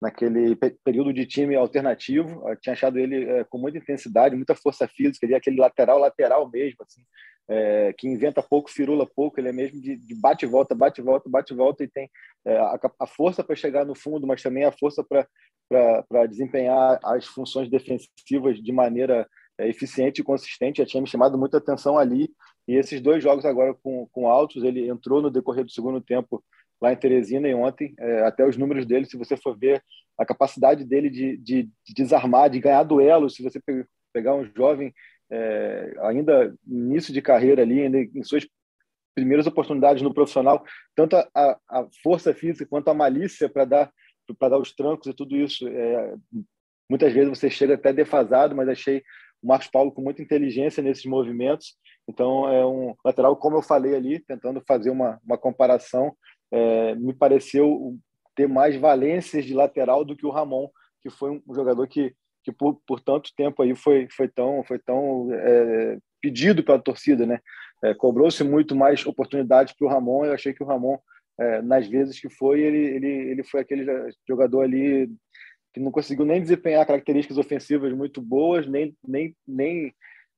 naquele 0.01 0.56
período 0.84 1.13
de 1.13 1.25
time 1.25 1.56
alternativo. 1.56 2.48
Eu 2.48 2.56
tinha 2.56 2.74
achado 2.74 2.98
ele 2.98 3.29
é, 3.29 3.44
com 3.44 3.58
muita 3.58 3.77
intensidade, 3.77 4.36
muita 4.36 4.56
força 4.56 4.88
física, 4.88 5.25
ele 5.25 5.34
é 5.34 5.38
aquele 5.38 5.60
lateral, 5.60 6.00
lateral 6.00 6.50
mesmo, 6.50 6.77
assim, 6.82 7.01
é, 7.50 7.94
que 7.98 8.08
inventa 8.08 8.44
pouco, 8.44 8.70
firula 8.70 9.08
pouco, 9.08 9.39
ele 9.39 9.50
é 9.50 9.51
mesmo 9.51 9.82
de, 9.82 9.96
de 9.96 10.15
bate 10.15 10.46
volta, 10.46 10.75
bate 10.75 11.01
volta, 11.01 11.27
bate 11.27 11.53
volta, 11.53 11.84
e 11.84 11.88
tem 11.88 12.10
é, 12.46 12.58
a, 12.58 12.79
a, 13.00 13.08
força 13.08 13.44
para 13.44 13.56
chegar 13.56 13.86
no 13.86 13.96
fundo, 13.96 14.27
mas 14.27 14.41
também 14.41 14.63
a 14.63 14.72
força 14.72 15.03
para 15.03 16.25
desempenhar 16.27 17.00
as 17.03 17.25
funções 17.25 17.70
defensivas 17.70 18.62
de 18.62 18.72
maneira 18.72 19.27
é, 19.60 19.68
eficiente 19.68 20.22
e 20.22 20.24
consistente, 20.24 20.78
já 20.78 20.86
tinha 20.86 21.01
me 21.01 21.08
chamado 21.08 21.38
muita 21.38 21.58
atenção 21.58 21.98
ali. 21.98 22.32
E 22.68 22.75
esses 22.75 23.01
dois 23.01 23.22
jogos 23.22 23.46
agora 23.46 23.74
com, 23.74 24.08
com 24.12 24.28
altos, 24.28 24.63
ele 24.63 24.88
entrou 24.88 25.22
no 25.22 25.30
decorrer 25.30 25.66
do 25.66 25.72
segundo 25.72 26.00
tempo 26.00 26.44
lá 26.82 26.94
em 26.94 26.96
Teresina 26.96 27.48
e 27.48 27.54
ontem, 27.54 27.94
é, 28.00 28.22
até 28.22 28.48
os 28.48 28.56
números 28.56 28.86
dele, 28.86 29.06
se 29.06 29.18
você 29.18 29.36
for 29.36 29.58
ver 29.58 29.84
a 30.18 30.25
capacidade 30.25 30.86
dele 30.86 31.10
de, 31.10 31.36
de, 31.38 31.63
de 31.63 31.94
desarmar, 31.94 32.50
de 32.50 32.60
ganhar 32.60 32.84
duelos, 32.84 33.36
se 33.36 33.44
você 33.44 33.60
pegar 34.13 34.34
um 34.34 34.46
jovem 34.56 34.94
é, 35.30 35.94
ainda 36.04 36.56
início 36.66 37.13
de 37.13 37.22
carreira 37.22 37.62
ali, 37.62 37.82
ainda 37.82 38.00
em 38.00 38.24
suas 38.24 38.48
primeiras 39.13 39.46
oportunidades 39.46 40.01
no 40.01 40.13
profissional, 40.13 40.63
tanto 40.96 41.18
a, 41.18 41.28
a 41.36 41.88
força 42.01 42.34
física 42.34 42.70
quanto 42.70 42.89
a 42.89 42.94
malícia 42.94 43.50
para 43.50 43.66
dar 43.66 43.92
para 44.38 44.50
dar 44.50 44.60
os 44.60 44.72
trancos 44.74 45.08
e 45.08 45.13
tudo 45.13 45.36
isso. 45.36 45.68
É, 45.68 46.13
muitas 46.88 47.12
vezes 47.12 47.30
você 47.30 47.50
chega 47.50 47.74
até 47.74 47.92
defasado, 47.92 48.56
mas 48.56 48.70
achei 48.70 49.04
o 49.41 49.48
Marcos 49.48 49.67
Paulo 49.67 49.91
com 49.91 50.01
muita 50.01 50.22
inteligência 50.22 50.84
nesses 50.84 51.05
movimentos. 51.05 51.75
Então 52.08 52.50
é 52.50 52.65
um 52.65 52.93
lateral, 53.05 53.36
como 53.36 53.58
eu 53.58 53.62
falei 53.62 53.96
ali, 53.96 54.19
tentando 54.19 54.62
fazer 54.67 54.89
uma, 54.89 55.19
uma 55.24 55.38
comparação, 55.38 56.15
é, 56.51 56.96
me 56.96 57.13
pareceu 57.13 57.98
ter 58.36 58.48
mais 58.48 58.75
valências 58.75 59.46
de 59.46 59.53
lateral 59.53 60.03
do 60.03 60.15
que 60.15 60.25
o 60.25 60.31
Ramon, 60.31 60.69
que 61.01 61.10
foi 61.10 61.31
um 61.31 61.53
jogador 61.53 61.88
que, 61.88 62.13
que 62.43 62.51
por, 62.51 62.81
por 62.88 63.00
tanto 63.00 63.31
tempo 63.36 63.62
aí 63.62 63.75
foi, 63.75 64.08
foi 64.15 64.27
tão, 64.27 64.63
foi 64.63 64.79
tão 64.79 65.27
é, 65.31 65.98
pedido 66.22 66.63
pela 66.63 66.79
torcida, 66.79 67.25
né? 67.25 67.39
É, 67.84 67.93
Cobrou-se 67.93 68.43
muito 68.43 68.75
mais 68.75 69.05
oportunidades 69.05 69.74
para 69.74 69.88
o 69.88 69.89
Ramon. 69.89 70.25
Eu 70.25 70.34
achei 70.34 70.53
que 70.53 70.63
o 70.63 70.65
Ramon, 70.65 70.98
é, 71.39 71.62
nas 71.62 71.88
vezes 71.88 72.19
que 72.19 72.29
foi, 72.29 72.62
ele, 72.62 72.77
ele, 72.77 73.08
ele 73.31 73.43
foi 73.43 73.62
aquele 73.62 73.86
jogador 74.27 74.62
ali 74.62 75.10
que 75.73 75.79
não 75.79 75.91
conseguiu 75.91 76.25
nem 76.25 76.41
desempenhar 76.41 76.85
características 76.85 77.38
ofensivas 77.38 77.93
muito 77.93 78.21
boas, 78.21 78.67
nem, 78.67 78.95
nem, 79.07 79.35
nem, 79.47 79.93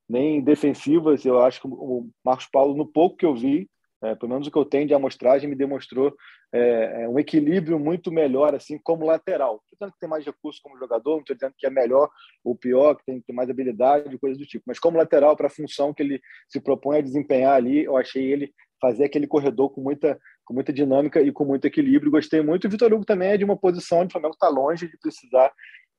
nem 0.08 0.42
defensivas. 0.42 1.26
Eu 1.26 1.42
acho 1.42 1.62
que 1.62 1.68
o 1.68 2.10
Marcos 2.24 2.48
Paulo, 2.52 2.76
no 2.76 2.86
pouco 2.86 3.18
que 3.18 3.26
eu 3.26 3.36
vi, 3.36 3.70
é, 4.04 4.16
pelo 4.16 4.32
menos 4.32 4.48
o 4.48 4.52
que 4.52 4.58
eu 4.58 4.66
tenho 4.66 4.88
de 4.88 4.94
amostragem, 4.94 5.50
me 5.50 5.56
demonstrou 5.56 6.16
é, 6.54 7.04
é 7.04 7.10
um 7.10 7.20
equilíbrio 7.20 7.80
muito 7.80 8.12
melhor, 8.12 8.54
assim, 8.56 8.78
como 8.78 9.06
lateral. 9.06 9.62
Estou 9.64 9.78
dizendo 9.80 9.94
que 9.94 10.00
tem 10.00 10.10
mais 10.10 10.26
recursos 10.26 10.62
como 10.62 10.78
jogador, 10.78 11.12
não 11.12 11.20
estou 11.20 11.36
dizendo 11.36 11.54
que 11.58 11.68
é 11.68 11.70
melhor 11.70 12.10
ou 12.44 12.56
pior, 12.56 12.96
que 12.96 13.06
tem 13.06 13.24
mais 13.36 13.50
habilidade, 13.50 14.18
coisas 14.18 14.38
do 14.38 14.46
tipo. 14.46 14.64
Mas 14.68 14.80
como 14.80 14.98
lateral, 14.98 15.36
para 15.38 15.48
a 15.48 15.52
função 15.52 15.94
que 15.94 16.02
ele 16.02 16.20
se 16.50 16.60
propõe 16.60 16.98
a 16.98 17.02
desempenhar 17.02 17.54
ali, 17.54 17.86
eu 17.86 17.96
achei 17.96 18.32
ele 18.32 18.52
fazer 18.82 19.06
aquele 19.06 19.28
corredor 19.28 19.70
com 19.70 19.82
muita, 19.82 20.20
com 20.52 20.56
muita 20.56 20.74
dinâmica 20.74 21.22
e 21.22 21.32
com 21.32 21.46
muito 21.46 21.66
equilíbrio. 21.66 22.12
Gostei 22.12 22.42
muito. 22.42 22.68
O 22.68 22.70
Vitor 22.70 22.94
Hugo 22.94 23.06
também 23.06 23.30
é 23.30 23.38
de 23.38 23.46
uma 23.46 23.56
posição 23.56 24.00
onde 24.00 24.10
o 24.10 24.12
Flamengo 24.12 24.34
está 24.34 24.50
longe 24.50 24.88
de 24.88 24.98
precisar 24.98 25.52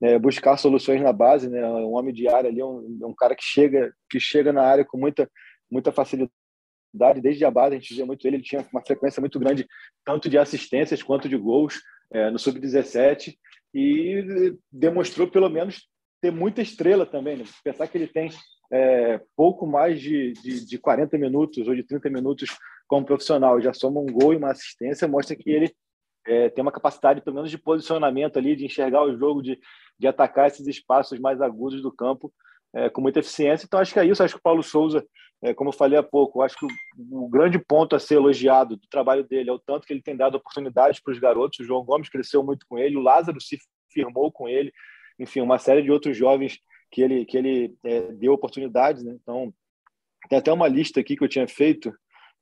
é, 0.03 0.19
buscar 0.19 0.59
soluções 0.59 1.01
na 1.01 1.13
base, 1.13 1.49
né? 1.49 1.67
Um 1.67 1.95
homem 1.95 2.13
de 2.13 2.29
área 2.29 2.51
ali, 2.51 2.63
um, 2.63 2.99
um 3.03 3.15
cara 3.15 3.35
que 3.35 3.43
chega, 3.43 3.95
que 4.11 4.21
chega 4.21 4.53
na 4.53 4.63
área 4.63 4.85
com 4.85 4.99
muita, 4.99 5.29
muita 5.71 5.91
facilidade 5.91 6.31
desde 7.23 7.43
a 7.47 7.51
base, 7.51 7.77
a 7.77 7.79
gente 7.79 7.89
dizia 7.89 8.05
muito 8.05 8.27
ele, 8.27 8.37
ele 8.37 8.43
tinha 8.43 8.67
uma 8.71 8.85
frequência 8.85 9.21
muito 9.21 9.39
grande, 9.39 9.67
tanto 10.05 10.29
de 10.29 10.37
assistências 10.37 11.03
quanto 11.03 11.27
de 11.27 11.37
gols 11.39 11.81
é, 12.13 12.31
no 12.31 12.39
Sub-17, 12.39 13.35
e 13.75 14.55
demonstrou, 14.71 15.27
pelo 15.27 15.49
menos, 15.49 15.89
ter 16.21 16.31
muita 16.31 16.61
estrela 16.61 17.07
também. 17.07 17.39
Né? 17.39 17.45
Pensar 17.65 17.87
que 17.87 17.97
ele 17.97 18.07
tem 18.07 18.29
é, 18.71 19.19
pouco 19.35 19.67
mais 19.67 20.01
de, 20.01 20.33
de, 20.35 20.67
de 20.67 20.79
40 20.79 21.17
minutos 21.17 21.67
ou 21.67 21.75
de 21.75 21.83
30 21.83 22.11
minutos 22.11 22.51
como 22.93 23.07
profissional, 23.07 23.59
já 23.59 23.73
soma 23.73 24.01
um 24.01 24.07
gol 24.07 24.35
e 24.35 24.37
uma 24.37 24.51
assistência, 24.51 25.09
mostra 25.09 25.35
que 25.35 25.49
ele 25.49 25.75
é, 26.27 26.51
tem 26.51 26.61
uma 26.61 26.71
capacidade, 26.71 27.23
pelo 27.23 27.37
menos, 27.37 27.51
de 27.51 27.57
posicionamento 27.57 28.37
ali, 28.37 28.55
de 28.55 28.67
enxergar 28.67 29.03
o 29.03 29.17
jogo, 29.17 29.43
de, 29.43 29.59
de 29.99 30.07
atacar 30.07 30.49
esses 30.49 30.67
espaços 30.67 31.19
mais 31.19 31.41
agudos 31.41 31.81
do 31.81 31.91
campo 31.91 32.31
é, 32.75 32.91
com 32.91 33.01
muita 33.01 33.21
eficiência. 33.21 33.65
Então, 33.65 33.81
acho 33.81 33.95
que 33.95 33.99
é 33.99 34.05
isso. 34.05 34.23
Acho 34.23 34.35
que 34.35 34.41
o 34.41 34.43
Paulo 34.43 34.63
Souza 34.63 35.03
é, 35.43 35.55
como 35.55 35.71
eu 35.71 35.75
falei 35.75 35.99
há 35.99 36.03
pouco, 36.03 36.43
acho 36.43 36.55
que 36.59 36.67
o, 36.67 37.25
o, 37.25 37.29
grande 37.31 37.59
ponto 37.59 37.97
a 37.97 37.99
ser 37.99 38.17
elogiado 38.17 38.77
do 38.77 38.87
trabalho 38.89 39.25
dele 39.25 39.49
é 39.49 39.53
o 39.55 39.59
tanto 39.59 39.87
que 39.87 39.93
ele 39.95 40.03
tem 40.03 40.15
dado 40.15 40.37
oportunidades 40.37 41.01
para 41.01 41.13
os 41.13 41.19
garotos. 41.19 41.61
O 41.61 41.65
João 41.65 41.83
Gomes 41.83 42.11
cresceu 42.11 42.45
muito 42.45 42.67
com 42.69 42.79
ele, 42.79 42.99
o 42.99 43.03
Lázaro 43.03 43.41
se 43.41 43.59
firmou 43.91 44.31
com 44.31 44.47
ele, 44.47 44.71
enfim, 45.19 45.41
uma 45.41 45.59
série 45.59 45.83
de 45.83 45.91
outros 45.91 46.15
jovens 46.15 46.59
que 46.91 47.01
ele, 47.01 47.25
que 47.25 47.39
ele 47.39 47.75
é, 47.85 48.13
deu 48.13 48.35
oportunidades. 48.35 49.03
Né? 49.03 49.17
Então, 49.21 49.51
tem 50.29 50.39
até 50.39 50.53
uma 50.53 50.69
lista 50.69 51.01
aqui 51.01 51.17
que 51.17 51.25
eu 51.25 51.29
tinha 51.29 51.49
feito 51.49 51.91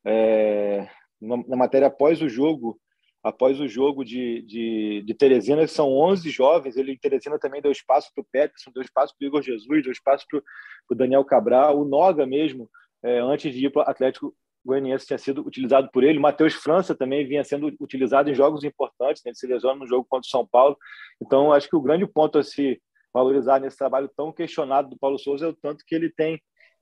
é, 0.04 0.88
na, 1.20 1.56
matéria 1.56 1.88
após 1.88 2.22
o 2.22 2.28
jogo, 2.28 2.80
após 3.22 3.60
o 3.60 3.68
jogo 3.68 4.04
de, 4.04 4.42
de, 4.42 5.02
de 5.06 5.14
Teresina, 5.14 5.62
que 5.62 5.72
são 5.72 5.88
11 5.88 6.28
jovens. 6.30 6.76
Ele 6.76 6.98
Teresina 6.98 7.38
também 7.38 7.60
deu 7.60 7.72
espaço 7.72 8.10
para 8.14 8.22
o 8.22 8.26
Peterson, 8.30 8.70
deu 8.72 8.82
espaço 8.82 9.14
para 9.18 9.24
o 9.24 9.28
Igor 9.28 9.42
Jesus, 9.42 9.82
deu 9.82 9.92
espaço 9.92 10.26
para 10.30 10.40
o 10.90 10.94
Daniel 10.94 11.24
Cabral, 11.24 11.78
o 11.78 11.84
Noga 11.84 12.26
mesmo 12.26 12.68
é, 13.02 13.18
antes 13.18 13.54
de 13.54 13.66
ir 13.66 13.70
para 13.70 13.86
o 13.86 13.90
Atlético 13.90 14.34
Goianiense 14.64 15.06
tinha 15.06 15.18
sido 15.18 15.46
utilizado 15.46 15.90
por 15.90 16.04
ele. 16.04 16.18
Matheus 16.18 16.54
França 16.54 16.94
também 16.94 17.26
vinha 17.26 17.42
sendo 17.42 17.74
utilizado 17.80 18.30
em 18.30 18.34
jogos 18.34 18.62
importantes, 18.62 19.22
né? 19.24 19.30
ele 19.30 19.36
se 19.36 19.46
lesiona 19.46 19.80
no 19.80 19.86
jogo 19.86 20.06
contra 20.08 20.26
o 20.26 20.30
São 20.30 20.46
Paulo. 20.46 20.76
Então, 21.20 21.52
acho 21.52 21.68
que 21.68 21.76
o 21.76 21.80
grande 21.80 22.06
ponto 22.06 22.38
a 22.38 22.42
se 22.42 22.80
valorizar 23.12 23.58
nesse 23.58 23.76
trabalho 23.76 24.10
tão 24.16 24.32
questionado 24.32 24.90
do 24.90 24.98
Paulo 24.98 25.18
Souza 25.18 25.46
é 25.46 25.48
o 25.48 25.56
tanto 25.56 25.84
que 25.86 25.94
ele 25.94 26.10
tem 26.10 26.40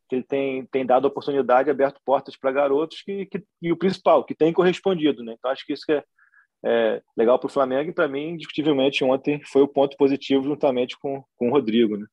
que 0.08 0.16
ele 0.16 0.24
tem, 0.24 0.64
tem 0.66 0.86
dado 0.86 1.06
oportunidade, 1.06 1.70
aberto 1.70 2.00
portas 2.04 2.36
para 2.36 2.52
garotos 2.52 3.02
que, 3.02 3.26
que, 3.26 3.44
e 3.60 3.70
o 3.70 3.76
principal, 3.76 4.24
que 4.24 4.34
tem 4.34 4.52
correspondido. 4.52 5.22
Né? 5.22 5.34
Então, 5.36 5.50
acho 5.50 5.64
que 5.66 5.72
isso 5.72 5.84
que 5.84 5.92
é, 5.92 6.02
é 6.64 7.02
legal 7.16 7.38
para 7.38 7.46
o 7.46 7.52
Flamengo 7.52 7.90
e, 7.90 7.94
para 7.94 8.08
mim, 8.08 8.30
indiscutivelmente, 8.30 9.04
ontem 9.04 9.40
foi 9.44 9.62
o 9.62 9.68
ponto 9.68 9.96
positivo 9.96 10.44
juntamente 10.44 10.98
com, 10.98 11.22
com 11.36 11.48
o 11.48 11.52
Rodrigo. 11.52 11.96
Né? 11.96 12.06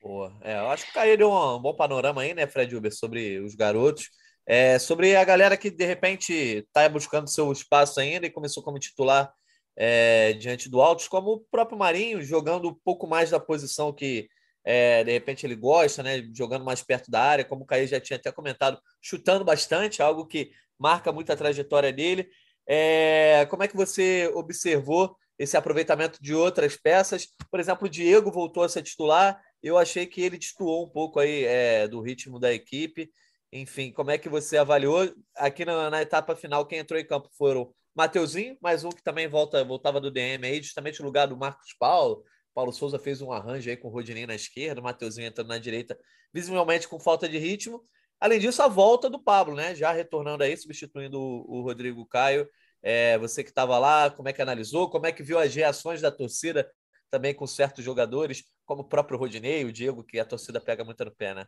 Boa. 0.00 0.32
É, 0.42 0.58
eu 0.58 0.68
acho 0.68 0.84
que 0.84 0.90
o 0.90 0.94
Caio 0.94 1.28
um, 1.28 1.60
bom 1.60 1.74
panorama 1.74 2.22
aí, 2.22 2.32
né, 2.32 2.46
Fred 2.46 2.74
Uber, 2.74 2.94
sobre 2.94 3.40
os 3.40 3.54
garotos. 3.54 4.08
É, 4.46 4.78
sobre 4.78 5.14
a 5.14 5.24
galera 5.24 5.58
que, 5.58 5.70
de 5.70 5.84
repente, 5.84 6.32
está 6.32 6.88
buscando 6.88 7.28
seu 7.28 7.52
espaço 7.52 8.00
ainda 8.00 8.26
e 8.26 8.30
começou 8.30 8.62
como 8.62 8.78
titular 8.78 9.30
é, 9.76 10.32
diante 10.32 10.70
do 10.70 10.80
Altos, 10.80 11.06
como 11.06 11.32
o 11.32 11.40
próprio 11.50 11.78
Marinho, 11.78 12.22
jogando 12.22 12.68
um 12.68 12.74
pouco 12.74 13.06
mais 13.06 13.30
da 13.30 13.38
posição 13.38 13.92
que, 13.92 14.28
é, 14.70 15.02
de 15.02 15.10
repente, 15.10 15.46
ele 15.46 15.54
gosta, 15.54 16.02
né, 16.02 16.22
jogando 16.36 16.62
mais 16.62 16.82
perto 16.82 17.10
da 17.10 17.22
área, 17.22 17.42
como 17.42 17.62
o 17.62 17.66
Caio 17.66 17.88
já 17.88 17.98
tinha 17.98 18.18
até 18.18 18.30
comentado, 18.30 18.78
chutando 19.00 19.42
bastante, 19.42 20.02
algo 20.02 20.26
que 20.26 20.50
marca 20.78 21.10
muito 21.10 21.32
a 21.32 21.36
trajetória 21.36 21.90
dele. 21.90 22.28
É, 22.66 23.46
como 23.48 23.62
é 23.62 23.68
que 23.68 23.74
você 23.74 24.30
observou 24.34 25.16
esse 25.38 25.56
aproveitamento 25.56 26.22
de 26.22 26.34
outras 26.34 26.76
peças? 26.76 27.28
Por 27.50 27.58
exemplo, 27.58 27.86
o 27.86 27.90
Diego 27.90 28.30
voltou 28.30 28.62
a 28.62 28.68
ser 28.68 28.82
titular, 28.82 29.40
eu 29.62 29.78
achei 29.78 30.04
que 30.04 30.20
ele 30.20 30.36
destoou 30.36 30.84
um 30.84 30.90
pouco 30.90 31.18
aí 31.18 31.44
é, 31.44 31.88
do 31.88 32.02
ritmo 32.02 32.38
da 32.38 32.52
equipe. 32.52 33.10
Enfim, 33.50 33.90
como 33.90 34.10
é 34.10 34.18
que 34.18 34.28
você 34.28 34.58
avaliou? 34.58 35.10
Aqui 35.34 35.64
na, 35.64 35.88
na 35.88 36.02
etapa 36.02 36.36
final, 36.36 36.66
quem 36.66 36.80
entrou 36.80 37.00
em 37.00 37.06
campo 37.06 37.30
foram 37.38 37.72
Mateuzinho, 37.94 38.58
mais 38.60 38.84
um 38.84 38.90
que 38.90 39.02
também 39.02 39.28
volta, 39.28 39.64
voltava 39.64 39.98
do 39.98 40.10
DM 40.10 40.46
aí, 40.46 40.62
justamente 40.62 41.00
no 41.00 41.06
lugar 41.06 41.26
do 41.26 41.38
Marcos 41.38 41.74
Paulo. 41.78 42.22
Paulo 42.58 42.72
Souza 42.72 42.98
fez 42.98 43.22
um 43.22 43.30
arranjo 43.30 43.70
aí 43.70 43.76
com 43.76 43.86
o 43.86 43.90
Rodinei 43.92 44.26
na 44.26 44.34
esquerda, 44.34 44.80
o 44.80 44.82
Mateuzinho 44.82 45.28
entrando 45.28 45.46
na 45.46 45.58
direita, 45.58 45.96
visivelmente 46.34 46.88
com 46.88 46.98
falta 46.98 47.28
de 47.28 47.38
ritmo. 47.38 47.84
Além 48.18 48.40
disso, 48.40 48.60
a 48.60 48.66
volta 48.66 49.08
do 49.08 49.22
Pablo, 49.22 49.54
né? 49.54 49.76
Já 49.76 49.92
retornando 49.92 50.42
aí, 50.42 50.56
substituindo 50.56 51.20
o, 51.20 51.58
o 51.58 51.62
Rodrigo 51.62 52.04
Caio. 52.04 52.48
É, 52.82 53.16
você 53.16 53.44
que 53.44 53.50
estava 53.50 53.78
lá, 53.78 54.10
como 54.10 54.28
é 54.28 54.32
que 54.32 54.42
analisou? 54.42 54.90
Como 54.90 55.06
é 55.06 55.12
que 55.12 55.22
viu 55.22 55.38
as 55.38 55.54
reações 55.54 56.00
da 56.00 56.10
torcida 56.10 56.68
também 57.08 57.32
com 57.32 57.46
certos 57.46 57.84
jogadores, 57.84 58.42
como 58.66 58.82
o 58.82 58.88
próprio 58.88 59.16
Rodinei, 59.16 59.64
o 59.64 59.72
Diego, 59.72 60.02
que 60.02 60.18
a 60.18 60.24
torcida 60.24 60.60
pega 60.60 60.82
muito 60.82 61.04
no 61.04 61.14
pé, 61.14 61.34
né? 61.34 61.46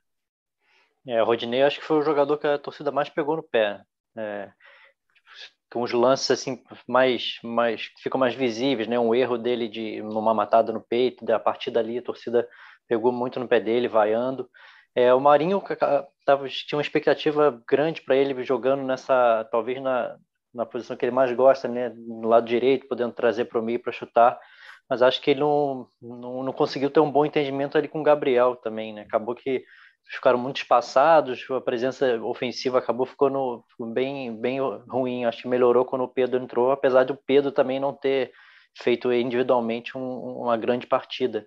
É, 1.09 1.21
o 1.21 1.27
Rodinei 1.27 1.65
acho 1.65 1.81
que 1.81 1.87
foi 1.87 1.99
o 1.99 2.03
jogador 2.03 2.39
que 2.39 2.47
a 2.47 2.57
torcida 2.57 2.93
mais 2.93 3.09
pegou 3.09 3.35
no 3.37 3.43
pé. 3.43 3.83
É, 4.17 4.53
com 5.73 5.83
os 5.83 5.93
lances 5.93 6.31
assim 6.31 6.63
mais, 6.87 7.39
mais 7.43 7.91
ficam 8.03 8.19
mais 8.19 8.35
visíveis, 8.35 8.89
né? 8.89 8.99
Um 8.99 9.15
erro 9.15 9.39
dele 9.39 9.69
de 9.69 10.03
uma 10.03 10.35
matada 10.35 10.73
no 10.73 10.81
peito, 10.81 11.25
da 11.25 11.39
partida 11.39 11.81
ali 11.81 11.99
a 11.99 12.03
torcida 12.03 12.49
pegou 12.89 13.13
muito 13.13 13.39
no 13.39 13.49
pé 13.49 13.61
dele, 13.61 13.89
vaiando. 13.89 14.49
É, 14.95 15.15
o 15.15 15.21
Marinho 15.21 15.63
tava, 16.27 16.49
tinha 16.49 16.77
uma 16.77 16.83
expectativa 16.83 17.63
grande 17.69 18.03
para 18.03 18.17
ele 18.17 18.43
jogando 18.43 18.83
nessa, 18.83 19.49
talvez 19.53 19.81
na, 19.81 20.17
na 20.53 20.67
posição 20.67 20.97
que 20.97 21.05
ele 21.05 21.13
mais 21.13 21.33
gosta, 21.33 21.69
né? 21.69 21.93
No 21.97 22.29
lado 22.29 22.47
direito, 22.47 22.89
podendo 22.89 23.13
trazer 23.13 23.45
para 23.45 23.61
o 23.61 23.63
meio 23.63 23.81
para 23.81 23.93
chutar 23.93 24.39
mas 24.91 25.03
acho 25.03 25.23
que 25.23 25.31
ele 25.31 25.41
não, 25.41 25.87
não, 26.03 26.43
não, 26.43 26.53
conseguiu 26.53 26.91
ter 26.91 26.99
um 26.99 27.13
bom 27.13 27.25
entendimento 27.25 27.79
ali 27.79 27.87
com 27.87 28.01
o 28.01 28.03
Gabriel 28.03 28.57
também, 28.57 28.93
né? 28.93 29.03
Acabou 29.03 29.37
que 29.37 29.65
ficaram 30.09 30.39
muito 30.39 30.59
espaçados, 30.59 31.45
a 31.51 31.61
presença 31.61 32.21
ofensiva 32.23 32.79
acabou 32.79 33.07
ficando 33.07 33.65
bem, 33.93 34.35
bem 34.37 34.59
ruim. 34.89 35.25
Acho 35.25 35.43
que 35.43 35.49
melhorou 35.49 35.85
quando 35.85 36.03
o 36.03 36.09
Pedro 36.09 36.43
entrou, 36.43 36.73
apesar 36.73 37.05
de 37.05 37.13
o 37.13 37.19
Pedro 37.27 37.53
também 37.53 37.79
não 37.79 37.93
ter 37.95 38.33
feito 38.77 39.13
individualmente 39.13 39.97
um, 39.97 40.43
uma 40.43 40.57
grande 40.57 40.87
partida. 40.87 41.47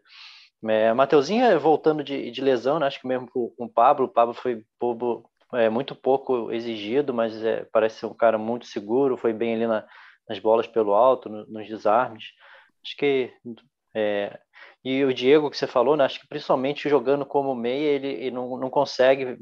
É, 0.65 0.93
Mateuzinho 0.93 1.59
voltando 1.59 2.03
de, 2.03 2.31
de 2.31 2.41
lesão, 2.41 2.79
né? 2.79 2.87
acho 2.87 3.01
que 3.01 3.07
mesmo 3.07 3.29
com 3.29 3.53
o 3.57 3.69
Pablo, 3.69 4.05
o 4.05 4.09
Pablo 4.09 4.33
foi 4.33 4.63
bobo, 4.79 5.29
é, 5.53 5.69
muito 5.69 5.93
pouco 5.93 6.51
exigido, 6.51 7.13
mas 7.13 7.43
é, 7.43 7.65
parece 7.71 7.99
ser 7.99 8.05
um 8.05 8.13
cara 8.13 8.37
muito 8.37 8.65
seguro, 8.65 9.17
foi 9.17 9.33
bem 9.33 9.55
ali 9.55 9.67
na, 9.67 9.85
nas 10.27 10.39
bolas 10.39 10.65
pelo 10.65 10.93
alto, 10.93 11.27
no, 11.27 11.45
nos 11.47 11.67
desarmes. 11.67 12.25
Acho 12.81 12.95
que 12.95 13.33
é, 13.93 14.39
e 14.83 15.03
o 15.05 15.13
Diego 15.13 15.49
que 15.49 15.57
você 15.57 15.67
falou, 15.67 15.95
né, 15.95 16.03
acho 16.03 16.19
que 16.19 16.27
principalmente 16.27 16.89
jogando 16.89 17.25
como 17.25 17.55
meia, 17.55 17.89
ele, 17.89 18.07
ele 18.07 18.31
não, 18.31 18.57
não 18.57 18.69
consegue 18.69 19.37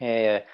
é, 0.00 0.44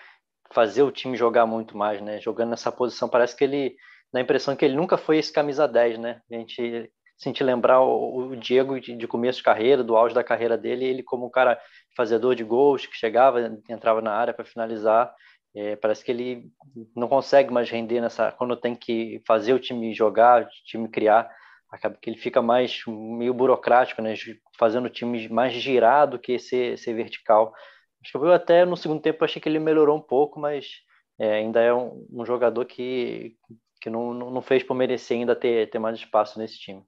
fazer 0.52 0.82
o 0.82 0.92
time 0.92 1.16
jogar 1.16 1.46
muito 1.46 1.76
mais, 1.76 2.00
né? 2.00 2.20
Jogando 2.20 2.50
nessa 2.50 2.70
posição, 2.70 3.08
parece 3.08 3.36
que 3.36 3.44
ele 3.44 3.76
dá 4.12 4.20
a 4.20 4.22
impressão 4.22 4.56
que 4.56 4.64
ele 4.64 4.76
nunca 4.76 4.96
foi 4.96 5.18
esse 5.18 5.32
camisa 5.32 5.66
10, 5.66 5.98
né? 5.98 6.20
A 6.30 6.34
gente 6.34 6.90
sente 7.16 7.42
lembrar 7.42 7.80
o, 7.80 8.28
o 8.28 8.36
Diego 8.36 8.80
de, 8.80 8.96
de, 8.96 9.06
começo 9.08 9.38
de 9.38 9.44
carreira, 9.44 9.82
do 9.82 9.96
auge 9.96 10.14
da 10.14 10.22
carreira 10.22 10.56
dele, 10.56 10.84
ele 10.84 11.02
como 11.02 11.26
um 11.26 11.30
cara 11.30 11.60
fazedor 11.96 12.34
de 12.34 12.44
gols, 12.44 12.86
que 12.86 12.96
chegava, 12.96 13.58
entrava 13.68 14.00
na 14.00 14.12
área 14.12 14.32
para 14.32 14.44
finalizar, 14.44 15.12
é, 15.54 15.74
parece 15.74 16.04
que 16.04 16.12
ele 16.12 16.48
não 16.94 17.08
consegue 17.08 17.52
mais 17.52 17.68
render 17.68 18.00
nessa 18.00 18.30
quando 18.30 18.56
tem 18.56 18.74
que 18.76 19.20
fazer 19.26 19.52
o 19.52 19.58
time 19.58 19.92
jogar, 19.92 20.44
o 20.44 20.48
time 20.64 20.88
criar, 20.88 21.28
acaba 21.70 21.96
que 22.00 22.08
ele 22.08 22.18
fica 22.18 22.40
mais 22.40 22.82
meio 22.86 23.34
burocrático, 23.34 24.00
né, 24.00 24.14
fazendo 24.58 24.86
o 24.86 24.90
time 24.90 25.28
mais 25.28 25.52
girado 25.52 26.18
que 26.18 26.38
ser, 26.38 26.78
ser 26.78 26.94
vertical. 26.94 27.52
Acho 28.02 28.12
que 28.12 28.18
eu 28.18 28.32
até 28.32 28.64
no 28.64 28.76
segundo 28.76 29.02
tempo 29.02 29.24
achei 29.24 29.40
que 29.40 29.48
ele 29.48 29.58
melhorou 29.58 29.96
um 29.96 30.02
pouco, 30.02 30.40
mas 30.40 30.66
é, 31.18 31.34
ainda 31.34 31.60
é 31.60 31.72
um, 31.74 32.06
um, 32.10 32.24
jogador 32.24 32.64
que, 32.64 33.36
que 33.80 33.90
não, 33.90 34.14
não 34.14 34.40
fez 34.40 34.62
por 34.62 34.74
merecer 34.74 35.18
ainda 35.18 35.34
ter, 35.34 35.68
ter 35.68 35.78
mais 35.78 35.98
espaço 35.98 36.38
nesse 36.38 36.58
time. 36.58 36.82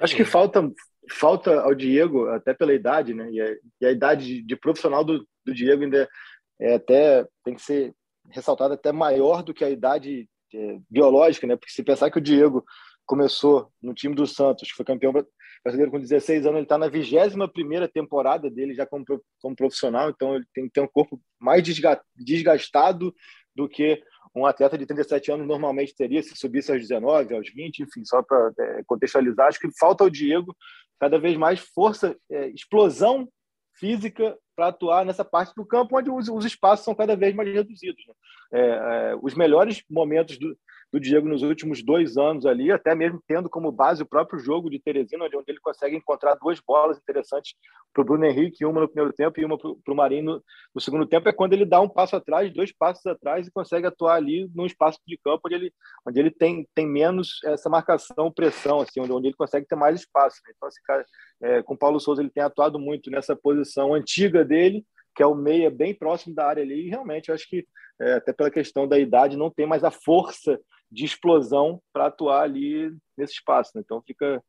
Acho 0.00 0.14
que 0.14 0.24
falta 0.24 0.62
falta 1.10 1.60
ao 1.60 1.74
Diego, 1.74 2.28
até 2.28 2.52
pela 2.52 2.74
idade, 2.74 3.14
né? 3.14 3.30
E 3.30 3.40
a, 3.40 3.56
e 3.80 3.86
a 3.86 3.90
idade 3.90 4.42
de, 4.42 4.56
profissional 4.56 5.02
do, 5.02 5.26
do 5.44 5.54
Diego 5.54 5.82
ainda 5.82 6.08
é 6.60 6.74
até 6.74 7.26
tem 7.44 7.54
que 7.54 7.62
ser 7.62 7.94
ressaltada 8.30 8.74
até 8.74 8.92
maior 8.92 9.42
do 9.42 9.54
que 9.54 9.64
a 9.64 9.70
idade 9.70 10.28
é, 10.54 10.78
biológica, 10.90 11.46
né? 11.46 11.56
Porque 11.56 11.72
se 11.72 11.82
pensar 11.82 12.10
que 12.10 12.18
o 12.18 12.22
Diego 12.22 12.64
começou 13.08 13.72
no 13.82 13.94
time 13.94 14.14
do 14.14 14.26
Santos, 14.26 14.68
foi 14.70 14.84
campeão 14.84 15.12
brasileiro 15.64 15.90
com 15.90 15.98
16 15.98 16.44
anos, 16.44 16.58
ele 16.58 16.64
está 16.64 16.76
na 16.76 16.88
21 16.88 17.48
primeira 17.48 17.88
temporada 17.88 18.50
dele 18.50 18.74
já 18.74 18.86
como, 18.86 19.04
como 19.40 19.56
profissional, 19.56 20.10
então 20.10 20.36
ele 20.36 20.44
tem 20.54 20.68
ter 20.68 20.82
um 20.82 20.86
corpo 20.86 21.18
mais 21.40 21.64
desgastado 22.14 23.12
do 23.56 23.66
que 23.66 24.00
um 24.36 24.44
atleta 24.44 24.76
de 24.76 24.84
37 24.84 25.32
anos 25.32 25.46
normalmente 25.46 25.96
teria 25.96 26.22
se 26.22 26.36
subisse 26.36 26.70
aos 26.70 26.80
19, 26.80 27.34
aos 27.34 27.48
20, 27.50 27.80
enfim, 27.80 28.04
só 28.04 28.22
para 28.22 28.52
é, 28.60 28.82
contextualizar, 28.86 29.48
acho 29.48 29.58
que 29.58 29.70
falta 29.78 30.04
ao 30.04 30.10
Diego 30.10 30.54
cada 31.00 31.18
vez 31.18 31.36
mais 31.36 31.60
força, 31.60 32.14
é, 32.30 32.48
explosão 32.48 33.26
física 33.78 34.36
para 34.54 34.68
atuar 34.68 35.06
nessa 35.06 35.24
parte 35.24 35.54
do 35.56 35.64
campo 35.64 35.96
onde 35.96 36.10
os, 36.10 36.28
os 36.28 36.44
espaços 36.44 36.84
são 36.84 36.94
cada 36.94 37.16
vez 37.16 37.34
mais 37.34 37.48
reduzidos. 37.48 38.04
Né? 38.06 38.14
É, 38.52 38.60
é, 38.60 39.16
os 39.22 39.34
melhores 39.34 39.82
momentos 39.88 40.36
do, 40.38 40.56
do 40.92 40.98
Diego 40.98 41.28
nos 41.28 41.42
últimos 41.42 41.82
dois 41.82 42.16
anos 42.16 42.46
ali, 42.46 42.72
até 42.72 42.94
mesmo 42.94 43.22
tendo 43.26 43.48
como 43.50 43.70
base 43.70 44.02
o 44.02 44.06
próprio 44.06 44.38
jogo 44.38 44.70
de 44.70 44.78
Teresina, 44.78 45.26
onde 45.26 45.44
ele 45.46 45.60
consegue 45.60 45.96
encontrar 45.96 46.34
duas 46.34 46.60
bolas 46.60 46.98
interessantes 46.98 47.54
para 47.92 48.02
o 48.02 48.04
Bruno 48.04 48.24
Henrique, 48.24 48.64
uma 48.64 48.80
no 48.80 48.88
primeiro 48.88 49.12
tempo 49.12 49.38
e 49.38 49.44
uma 49.44 49.58
para 49.58 49.92
o 49.92 49.94
Marinho 49.94 50.42
no, 50.74 50.80
segundo 50.80 51.06
tempo, 51.06 51.28
é 51.28 51.32
quando 51.32 51.52
ele 51.52 51.66
dá 51.66 51.80
um 51.80 51.88
passo 51.88 52.16
atrás, 52.16 52.52
dois 52.52 52.72
passos 52.72 53.04
atrás 53.06 53.46
e 53.46 53.50
consegue 53.50 53.86
atuar 53.86 54.14
ali 54.14 54.50
num 54.54 54.64
espaço 54.64 54.98
de 55.06 55.18
campo 55.18 55.42
onde 55.46 55.54
ele, 55.54 55.72
onde 56.06 56.18
ele 56.18 56.30
tem, 56.30 56.66
tem 56.74 56.86
menos 56.86 57.40
essa 57.44 57.68
marcação, 57.68 58.32
pressão, 58.32 58.80
assim, 58.80 59.00
onde, 59.00 59.12
onde 59.12 59.26
ele 59.28 59.36
consegue 59.36 59.66
ter 59.66 59.76
mais 59.76 60.00
espaço. 60.00 60.40
Né? 60.46 60.52
Então, 60.56 60.68
esse 60.68 60.82
cara, 60.82 61.04
é, 61.42 61.62
com 61.62 61.74
o 61.74 61.78
Paulo 61.78 62.00
Souza, 62.00 62.22
ele 62.22 62.30
tem 62.30 62.42
atuado 62.42 62.78
muito 62.78 63.10
nessa 63.10 63.36
posição 63.36 63.92
antiga 63.92 64.44
dele, 64.44 64.84
que 65.14 65.22
é 65.22 65.26
o 65.26 65.34
meia 65.34 65.70
bem 65.70 65.92
próximo 65.92 66.34
da 66.34 66.46
área 66.46 66.62
ali, 66.62 66.86
e 66.86 66.90
realmente 66.90 67.28
eu 67.28 67.34
acho 67.34 67.48
que, 67.48 67.66
é, 68.00 68.14
até 68.14 68.32
pela 68.32 68.50
questão 68.50 68.86
da 68.86 68.98
idade, 68.98 69.36
não 69.36 69.50
tem 69.50 69.66
mais 69.66 69.82
a 69.82 69.90
força 69.90 70.58
de 70.90 71.04
explosão 71.04 71.80
para 71.92 72.06
atuar 72.06 72.42
ali 72.42 72.94
nesse 73.16 73.34
espaço. 73.34 73.72
Né? 73.74 73.82
Então 73.84 74.02
fica 74.02 74.42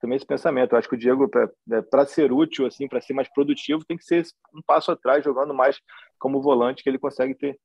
também 0.00 0.16
esse 0.16 0.26
pensamento. 0.26 0.72
Eu 0.72 0.78
acho 0.78 0.88
que 0.88 0.94
o 0.94 0.98
Diego, 0.98 1.28
para 1.28 1.50
né, 1.66 1.82
ser 2.06 2.32
útil, 2.32 2.66
assim, 2.66 2.88
para 2.88 3.00
ser 3.00 3.14
mais 3.14 3.28
produtivo, 3.32 3.84
tem 3.84 3.96
que 3.96 4.04
ser 4.04 4.24
um 4.54 4.60
passo 4.62 4.90
atrás, 4.90 5.24
jogando 5.24 5.54
mais 5.54 5.78
como 6.18 6.42
volante, 6.42 6.82
que 6.82 6.88
ele 6.88 6.98
consegue 6.98 7.34
ter, 7.34 7.58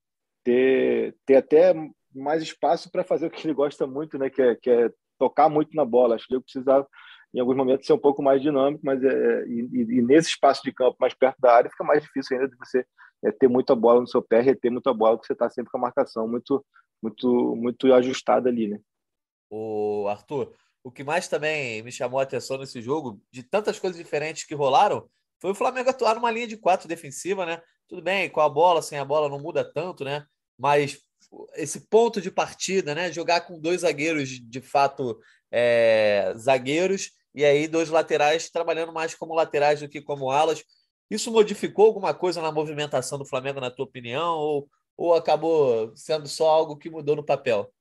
ter, 0.44 1.16
ter 1.26 1.36
até 1.36 1.74
mais 2.14 2.42
espaço 2.42 2.92
para 2.92 3.04
fazer 3.04 3.28
o 3.28 3.32
que 3.32 3.46
ele 3.46 3.54
gosta 3.54 3.86
muito, 3.86 4.18
né? 4.18 4.30
que, 4.30 4.42
é, 4.42 4.56
que 4.56 4.70
é 4.70 4.92
tocar 5.18 5.50
muito 5.50 5.76
na 5.76 5.84
bola. 5.84 6.16
Acho 6.16 6.28
que 6.28 6.34
ele 6.34 6.42
precisava 6.42 6.88
em 7.34 7.40
alguns 7.40 7.56
momentos 7.56 7.86
ser 7.86 7.94
um 7.94 8.00
pouco 8.00 8.24
mais 8.24 8.42
dinâmico, 8.42 8.82
mas 8.84 9.04
é, 9.04 9.46
e, 9.48 9.68
e, 9.72 10.02
nesse 10.02 10.30
espaço 10.30 10.62
de 10.64 10.74
campo 10.74 10.98
mais 11.00 11.14
perto 11.14 11.38
da 11.40 11.54
área 11.54 11.70
fica 11.70 11.84
mais 11.84 12.02
difícil 12.02 12.36
ainda 12.36 12.50
de 12.50 12.58
você 12.58 12.86
é, 13.24 13.32
ter 13.32 13.48
muita 13.48 13.76
bola 13.76 14.02
no 14.02 14.08
seu 14.08 14.22
pé, 14.22 14.42
reter 14.42 14.72
muita 14.72 14.94
bola, 14.94 15.16
porque 15.16 15.28
você 15.28 15.34
está 15.34 15.50
sempre 15.50 15.72
com 15.72 15.78
a 15.78 15.82
marcação 15.82 16.28
muito, 16.28 16.66
muito, 17.02 17.56
muito 17.56 17.94
ajustada 17.94 18.50
ali, 18.50 18.68
né? 18.68 18.80
O 19.50 20.08
Arthur, 20.08 20.54
o 20.84 20.92
que 20.92 21.04
mais 21.04 21.28
também 21.28 21.82
me 21.82 21.92
chamou 21.92 22.20
a 22.20 22.24
atenção 22.24 22.58
nesse 22.58 22.82
jogo, 22.82 23.22
de 23.32 23.44
tantas 23.44 23.80
coisas 23.80 23.98
diferentes 23.98 24.44
que 24.44 24.56
rolaram, 24.56 25.10
foi 25.40 25.52
o 25.52 25.56
Flamengo 25.56 25.90
atuar 25.90 26.16
numa 26.16 26.32
linha 26.32 26.48
de 26.48 26.58
quatro 26.58 26.88
defensiva, 26.88 27.46
né? 27.46 27.62
Tudo 27.88 28.02
bem, 28.02 28.30
com 28.30 28.42
a 28.42 28.50
bola, 28.50 28.82
sem 28.82 29.00
a 29.00 29.06
bola 29.06 29.30
não 29.30 29.40
muda 29.40 29.64
tanto, 29.64 30.04
né? 30.04 30.26
Mas 30.58 31.00
esse 31.56 31.88
ponto 31.88 32.22
de 32.22 32.30
partida, 32.30 32.94
né? 32.94 33.12
Jogar 33.12 33.42
com 33.42 33.60
dois 33.60 33.82
zagueiros 33.82 34.30
de 34.30 34.62
fato 34.62 35.20
é, 35.52 36.34
zagueiros 36.38 37.12
e 37.34 37.46
aí 37.46 37.68
dois 37.68 37.90
laterais 37.90 38.50
trabalhando 38.50 38.92
mais 38.92 39.16
como 39.16 39.34
laterais 39.34 39.80
do 39.80 39.90
que 39.90 40.02
como 40.02 40.30
alas. 40.30 40.64
Isso 41.10 41.32
modificou 41.32 41.88
alguma 41.88 42.14
coisa 42.14 42.42
na 42.42 42.52
movimentação 42.52 43.18
do 43.18 43.26
Flamengo, 43.26 43.60
na 43.60 43.72
tua 43.72 43.86
opinião, 43.86 44.36
ou, 44.38 44.70
ou 45.00 45.14
acabou 45.14 45.94
sendo 45.96 46.28
só 46.28 46.50
algo 46.50 46.76
que 46.76 46.90
mudou 46.90 47.16
no 47.16 47.24
papel? 47.24 47.72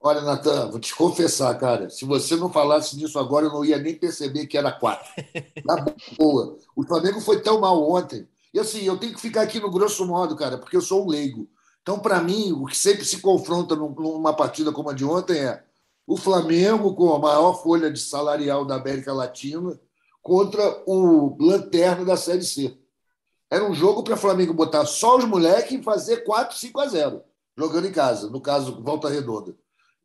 Olha, 0.00 0.20
Natan, 0.20 0.70
vou 0.70 0.78
te 0.78 0.94
confessar, 0.94 1.52
cara. 1.58 1.90
Se 1.90 2.04
você 2.04 2.36
não 2.36 2.52
falasse 2.52 2.96
disso 2.96 3.18
agora, 3.18 3.46
eu 3.46 3.52
não 3.52 3.64
ia 3.64 3.78
nem 3.78 3.96
perceber 3.96 4.46
que 4.46 4.56
era 4.56 4.70
quatro. 4.70 5.10
Na 5.66 5.84
boa. 6.16 6.56
O 6.76 6.86
Flamengo 6.86 7.20
foi 7.20 7.42
tão 7.42 7.60
mal 7.60 7.82
ontem. 7.82 8.28
E 8.54 8.60
assim, 8.60 8.84
eu 8.84 8.96
tenho 8.96 9.12
que 9.12 9.20
ficar 9.20 9.42
aqui 9.42 9.58
no 9.58 9.72
grosso 9.72 10.06
modo, 10.06 10.36
cara, 10.36 10.56
porque 10.56 10.76
eu 10.76 10.80
sou 10.80 11.04
um 11.04 11.08
leigo. 11.08 11.50
Então, 11.82 11.98
para 11.98 12.22
mim, 12.22 12.52
o 12.52 12.66
que 12.66 12.78
sempre 12.78 13.04
se 13.04 13.20
confronta 13.20 13.74
numa 13.74 14.32
partida 14.32 14.70
como 14.70 14.90
a 14.90 14.94
de 14.94 15.04
ontem 15.04 15.36
é 15.36 15.64
o 16.06 16.16
Flamengo, 16.16 16.94
com 16.94 17.12
a 17.12 17.18
maior 17.18 17.60
folha 17.60 17.90
de 17.90 17.98
salarial 17.98 18.64
da 18.64 18.76
América 18.76 19.12
Latina, 19.12 19.78
contra 20.22 20.80
o 20.86 21.36
Lanterna 21.40 22.04
da 22.04 22.16
Série 22.16 22.44
C. 22.44 22.79
Era 23.50 23.64
um 23.64 23.74
jogo 23.74 24.04
para 24.04 24.14
o 24.14 24.18
Flamengo 24.18 24.54
botar 24.54 24.86
só 24.86 25.18
os 25.18 25.24
moleques 25.24 25.72
e 25.72 25.82
fazer 25.82 26.18
4, 26.18 26.56
5 26.56 26.80
a 26.80 26.86
0, 26.86 27.22
jogando 27.58 27.88
em 27.88 27.92
casa, 27.92 28.30
no 28.30 28.40
caso, 28.40 28.80
Volta 28.80 29.08
Redonda. 29.08 29.56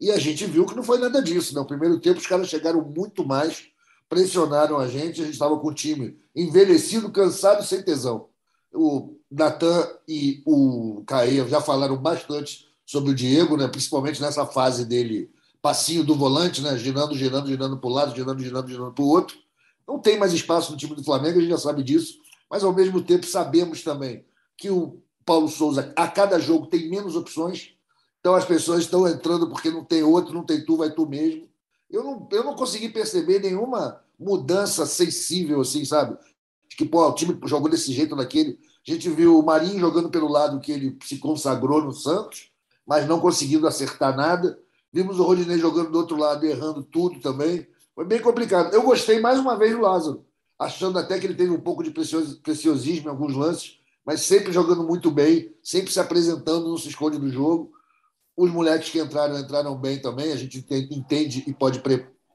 E 0.02 0.12
a 0.12 0.18
gente 0.18 0.46
viu 0.46 0.66
que 0.66 0.76
não 0.76 0.84
foi 0.84 0.98
nada 0.98 1.22
disso. 1.22 1.54
Né? 1.54 1.62
No 1.62 1.68
primeiro 1.68 2.00
tempo, 2.00 2.20
os 2.20 2.28
caras 2.28 2.50
chegaram 2.50 2.82
muito 2.82 3.26
mais, 3.26 3.68
pressionaram 4.10 4.78
a 4.78 4.88
gente, 4.88 5.22
a 5.22 5.26
gente 5.26 5.34
estava 5.34 5.58
com 5.58 5.68
o 5.68 5.74
time 5.74 6.18
envelhecido, 6.36 7.12
cansado 7.12 7.64
sem 7.64 7.84
tesão. 7.84 8.28
O 8.74 9.16
Natan 9.32 9.88
e 10.08 10.42
o 10.46 11.04
Caê 11.06 11.48
já 11.48 11.62
falaram 11.62 11.96
bastante 11.98 12.68
sobre 12.86 13.12
o 13.12 13.16
Diego, 13.16 13.56
né? 13.56 13.68
principalmente 13.68 14.22
nessa 14.22 14.46
fase 14.46 14.86
dele 14.86 15.32
passinho 15.62 16.04
do 16.04 16.14
volante, 16.14 16.62
né? 16.62 16.78
girando, 16.78 17.16
girando, 17.16 17.48
girando 17.48 17.78
para 17.78 17.90
o 17.90 17.94
lado, 17.94 18.16
girando, 18.16 18.44
girando, 18.44 18.68
girando 18.68 18.92
para 18.92 19.04
o 19.04 19.08
outro. 19.08 19.38
Não 19.88 20.00
tem 20.00 20.18
mais 20.18 20.34
espaço 20.34 20.72
no 20.72 20.78
time 20.78 20.96
do 20.96 21.04
Flamengo, 21.04 21.38
a 21.38 21.42
gente 21.42 21.52
já 21.52 21.58
sabe 21.58 21.84
disso, 21.84 22.20
mas 22.50 22.64
ao 22.64 22.74
mesmo 22.74 23.02
tempo 23.02 23.26
sabemos 23.26 23.84
também 23.84 24.26
que 24.58 24.70
o 24.70 25.02
Paulo 25.26 25.48
Souza, 25.48 25.92
a 25.96 26.08
cada 26.08 26.40
jogo, 26.40 26.68
tem 26.68 26.90
menos 26.90 27.16
opções. 27.16 27.74
Então 28.20 28.36
as 28.36 28.46
pessoas 28.46 28.82
estão 28.82 29.08
entrando 29.08 29.50
porque 29.50 29.70
não 29.70 29.84
tem 29.84 30.04
outro, 30.04 30.34
não 30.34 30.44
tem 30.44 30.64
tu, 30.64 30.78
vai 30.78 30.92
tu 30.92 31.08
mesmo. 31.08 31.48
Eu 31.90 32.04
não, 32.04 32.28
eu 32.32 32.44
não 32.44 32.56
consegui 32.56 32.90
perceber 32.90 33.40
nenhuma 33.40 34.02
mudança 34.20 34.86
sensível, 34.86 35.62
assim, 35.62 35.84
sabe? 35.86 36.18
Que 36.70 36.86
pô, 36.86 37.08
o 37.08 37.14
time 37.14 37.38
jogou 37.46 37.70
desse 37.70 37.92
jeito 37.92 38.16
naquele. 38.16 38.60
A 38.88 38.92
gente 38.92 39.10
viu 39.10 39.40
o 39.40 39.46
Marinho 39.46 39.80
jogando 39.80 40.10
pelo 40.10 40.28
lado 40.28 40.60
que 40.60 40.72
ele 40.72 40.98
se 41.04 41.18
consagrou 41.18 41.84
no 41.84 41.92
Santos, 41.92 42.52
mas 42.86 43.08
não 43.08 43.20
conseguindo 43.20 43.68
acertar 43.68 44.16
nada. 44.16 44.60
Vimos 44.92 45.20
o 45.20 45.24
Rodinei 45.24 45.58
jogando 45.58 45.92
do 45.92 45.98
outro 45.98 46.18
lado, 46.18 46.46
errando 46.46 46.84
tudo 46.84 47.20
também. 47.20 47.68
Foi 47.94 48.06
bem 48.06 48.22
complicado. 48.22 48.74
Eu 48.74 48.84
gostei 48.84 49.20
mais 49.20 49.40
uma 49.40 49.58
vez 49.58 49.72
do 49.72 49.82
Lázaro, 49.82 50.25
achando 50.58 50.98
até 50.98 51.20
que 51.20 51.26
ele 51.26 51.36
teve 51.36 51.52
um 51.52 51.60
pouco 51.60 51.84
de 51.84 51.92
preciosismo 51.92 53.08
em 53.08 53.12
alguns 53.12 53.36
lances, 53.36 53.80
mas 54.06 54.22
sempre 54.22 54.52
jogando 54.52 54.84
muito 54.84 55.10
bem, 55.10 55.54
sempre 55.64 55.92
se 55.92 56.00
apresentando, 56.00 56.70
não 56.70 56.78
se 56.78 56.90
esconde 56.90 57.18
do 57.18 57.30
jogo. 57.30 57.72
Os 58.38 58.52
moleques 58.52 58.90
que 58.90 59.00
entraram, 59.00 59.40
entraram 59.40 59.76
bem 59.76 60.00
também. 60.00 60.32
A 60.32 60.36
gente 60.36 60.64
entende 60.92 61.44
e 61.48 61.54
pode 61.54 61.82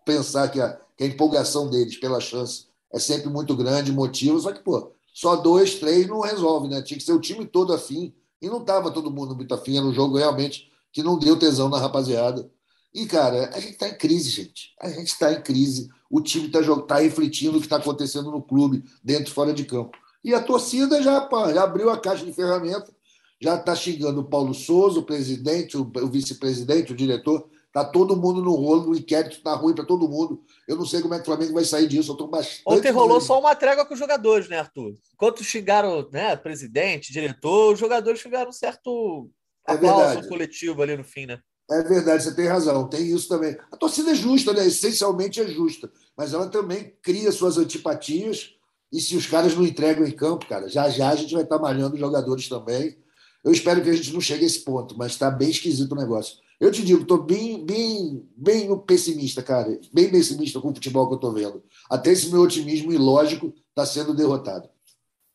pensar 0.05 0.49
que 0.49 0.61
a, 0.61 0.81
que 0.97 1.05
a 1.05 1.07
empolgação 1.07 1.71
deles 1.71 1.97
pela 1.97 2.21
chance 2.21 2.67
é 2.93 2.99
sempre 2.99 3.31
muito 3.31 3.57
grande, 3.57 3.93
motivo. 3.93 4.41
Só 4.41 4.53
que, 4.53 4.61
pô, 4.61 4.93
só 5.15 5.37
dois, 5.37 5.77
três 5.77 6.09
não 6.09 6.21
resolve, 6.21 6.69
né? 6.69 6.83
Tinha 6.83 6.99
que 6.99 7.05
ser 7.05 7.13
o 7.13 7.21
time 7.21 7.47
todo 7.47 7.73
afim. 7.73 8.13
E 8.43 8.49
não 8.49 8.61
estava 8.63 8.91
todo 8.91 9.11
mundo 9.11 9.37
muito 9.37 9.55
afim. 9.55 9.77
Era 9.77 9.87
um 9.87 9.93
jogo 9.93 10.17
realmente 10.17 10.71
que 10.93 11.03
não 11.03 11.19
deu 11.19 11.39
tesão 11.39 11.69
na 11.69 11.79
rapaziada. 11.79 12.51
E, 12.93 13.07
cara, 13.07 13.51
a 13.55 13.61
gente 13.61 13.75
está 13.75 13.89
em 13.89 13.97
crise, 13.97 14.31
gente. 14.31 14.75
A 14.81 14.89
gente 14.89 15.09
está 15.09 15.33
em 15.33 15.43
crise. 15.43 15.89
O 16.11 16.21
time 16.21 16.47
está 16.47 16.61
tá 16.83 16.97
refletindo 16.97 17.57
o 17.57 17.61
que 17.61 17.67
está 17.67 17.77
acontecendo 17.77 18.31
no 18.31 18.43
clube, 18.43 18.85
dentro 19.03 19.31
e 19.31 19.35
fora 19.35 19.53
de 19.53 19.65
campo. 19.65 19.97
E 20.25 20.35
a 20.35 20.43
torcida 20.43 21.01
já, 21.03 21.21
pá, 21.21 21.53
já 21.53 21.63
abriu 21.63 21.89
a 21.89 21.99
caixa 21.99 22.27
de 22.27 22.33
ferramentas, 22.33 22.93
já 23.41 23.55
está 23.55 23.75
xingando 23.75 24.21
o 24.21 24.25
Paulo 24.25 24.53
Souza, 24.53 24.99
o 24.99 25.05
presidente, 25.05 25.77
o, 25.77 25.83
o 25.83 26.07
vice-presidente, 26.09 26.93
o 26.93 26.97
diretor. 26.97 27.49
Está 27.69 27.85
todo 27.85 28.17
mundo 28.17 28.43
no 28.43 28.53
rolo, 28.57 28.91
o 28.91 28.97
inquérito 28.97 29.37
está 29.37 29.55
ruim 29.55 29.73
para 29.73 29.85
todo 29.85 30.09
mundo. 30.09 30.43
Eu 30.67 30.77
não 30.77 30.85
sei 30.85 31.01
como 31.01 31.15
é 31.15 31.19
que 31.19 31.23
o 31.23 31.27
Flamengo 31.27 31.55
vai 31.55 31.65
sair 31.65 31.87
disso. 31.87 32.11
Eu 32.11 32.15
estou 32.15 32.27
bastante. 32.27 32.63
Ontem 32.67 32.91
rolou 32.91 33.21
só 33.21 33.39
uma 33.39 33.55
trégua 33.55 33.87
com 33.87 33.95
os 33.95 34.01
jogadores, 34.01 34.49
né, 34.49 34.59
Arthur? 34.59 34.95
Enquanto 35.15 35.45
xingaram 35.45 36.09
né, 36.11 36.35
presidente, 36.35 37.13
diretor, 37.13 37.73
os 37.73 37.79
jogadores 37.79 38.21
xingaram 38.21 38.51
um 38.51 38.53
certo 38.53 39.31
é 39.69 39.73
aplauso 39.73 40.29
coletivo 40.29 40.83
ali 40.83 40.97
no 40.97 41.05
fim, 41.05 41.27
né? 41.27 41.41
É 41.71 41.83
verdade, 41.85 42.25
você 42.25 42.35
tem 42.35 42.47
razão, 42.47 42.89
tem 42.89 43.07
isso 43.15 43.29
também. 43.29 43.57
A 43.71 43.77
torcida 43.77 44.11
é 44.11 44.15
justa, 44.15 44.53
né? 44.53 44.67
essencialmente 44.67 45.41
é 45.41 45.47
justa, 45.47 45.91
mas 46.17 46.35
ela 46.35 46.49
também 46.49 46.97
cria 47.01 47.31
suas 47.31 47.59
antipatias. 47.59 48.55
E 48.93 49.01
se 49.01 49.17
os 49.17 49.27
caras 49.27 49.55
não 49.55 49.65
entregam 49.65 50.05
em 50.05 50.11
campo, 50.11 50.49
cara, 50.49 50.69
já 50.69 50.89
já 50.91 51.11
a 51.11 51.15
gente 51.15 51.33
vai 51.33 51.45
estar 51.45 51.61
malhando 51.61 51.95
os 51.95 52.01
jogadores 52.01 52.49
também. 52.49 52.99
Eu 53.45 53.53
espero 53.53 53.83
que 53.83 53.89
a 53.89 53.93
gente 53.93 54.13
não 54.13 54.21
chegue 54.21 54.43
a 54.43 54.47
esse 54.47 54.65
ponto, 54.65 54.99
mas 54.99 55.13
está 55.13 55.31
bem 55.31 55.49
esquisito 55.49 55.93
o 55.93 55.97
negócio. 55.97 56.39
Eu 56.59 56.71
te 56.71 56.85
digo, 56.85 57.03
estou 57.03 57.23
bem, 57.23 57.65
bem, 57.65 58.29
bem 58.37 58.79
pessimista, 58.81 59.43
cara. 59.43 59.81
Bem 59.93 60.11
pessimista 60.11 60.61
com 60.61 60.69
o 60.69 60.75
futebol 60.75 61.07
que 61.07 61.15
eu 61.15 61.17
estou 61.17 61.33
vendo. 61.33 61.65
Até 61.89 62.11
esse 62.11 62.29
meu 62.31 62.43
otimismo 62.43 62.93
ilógico 62.93 63.55
está 63.71 63.87
sendo 63.87 64.13
derrotado. 64.13 64.69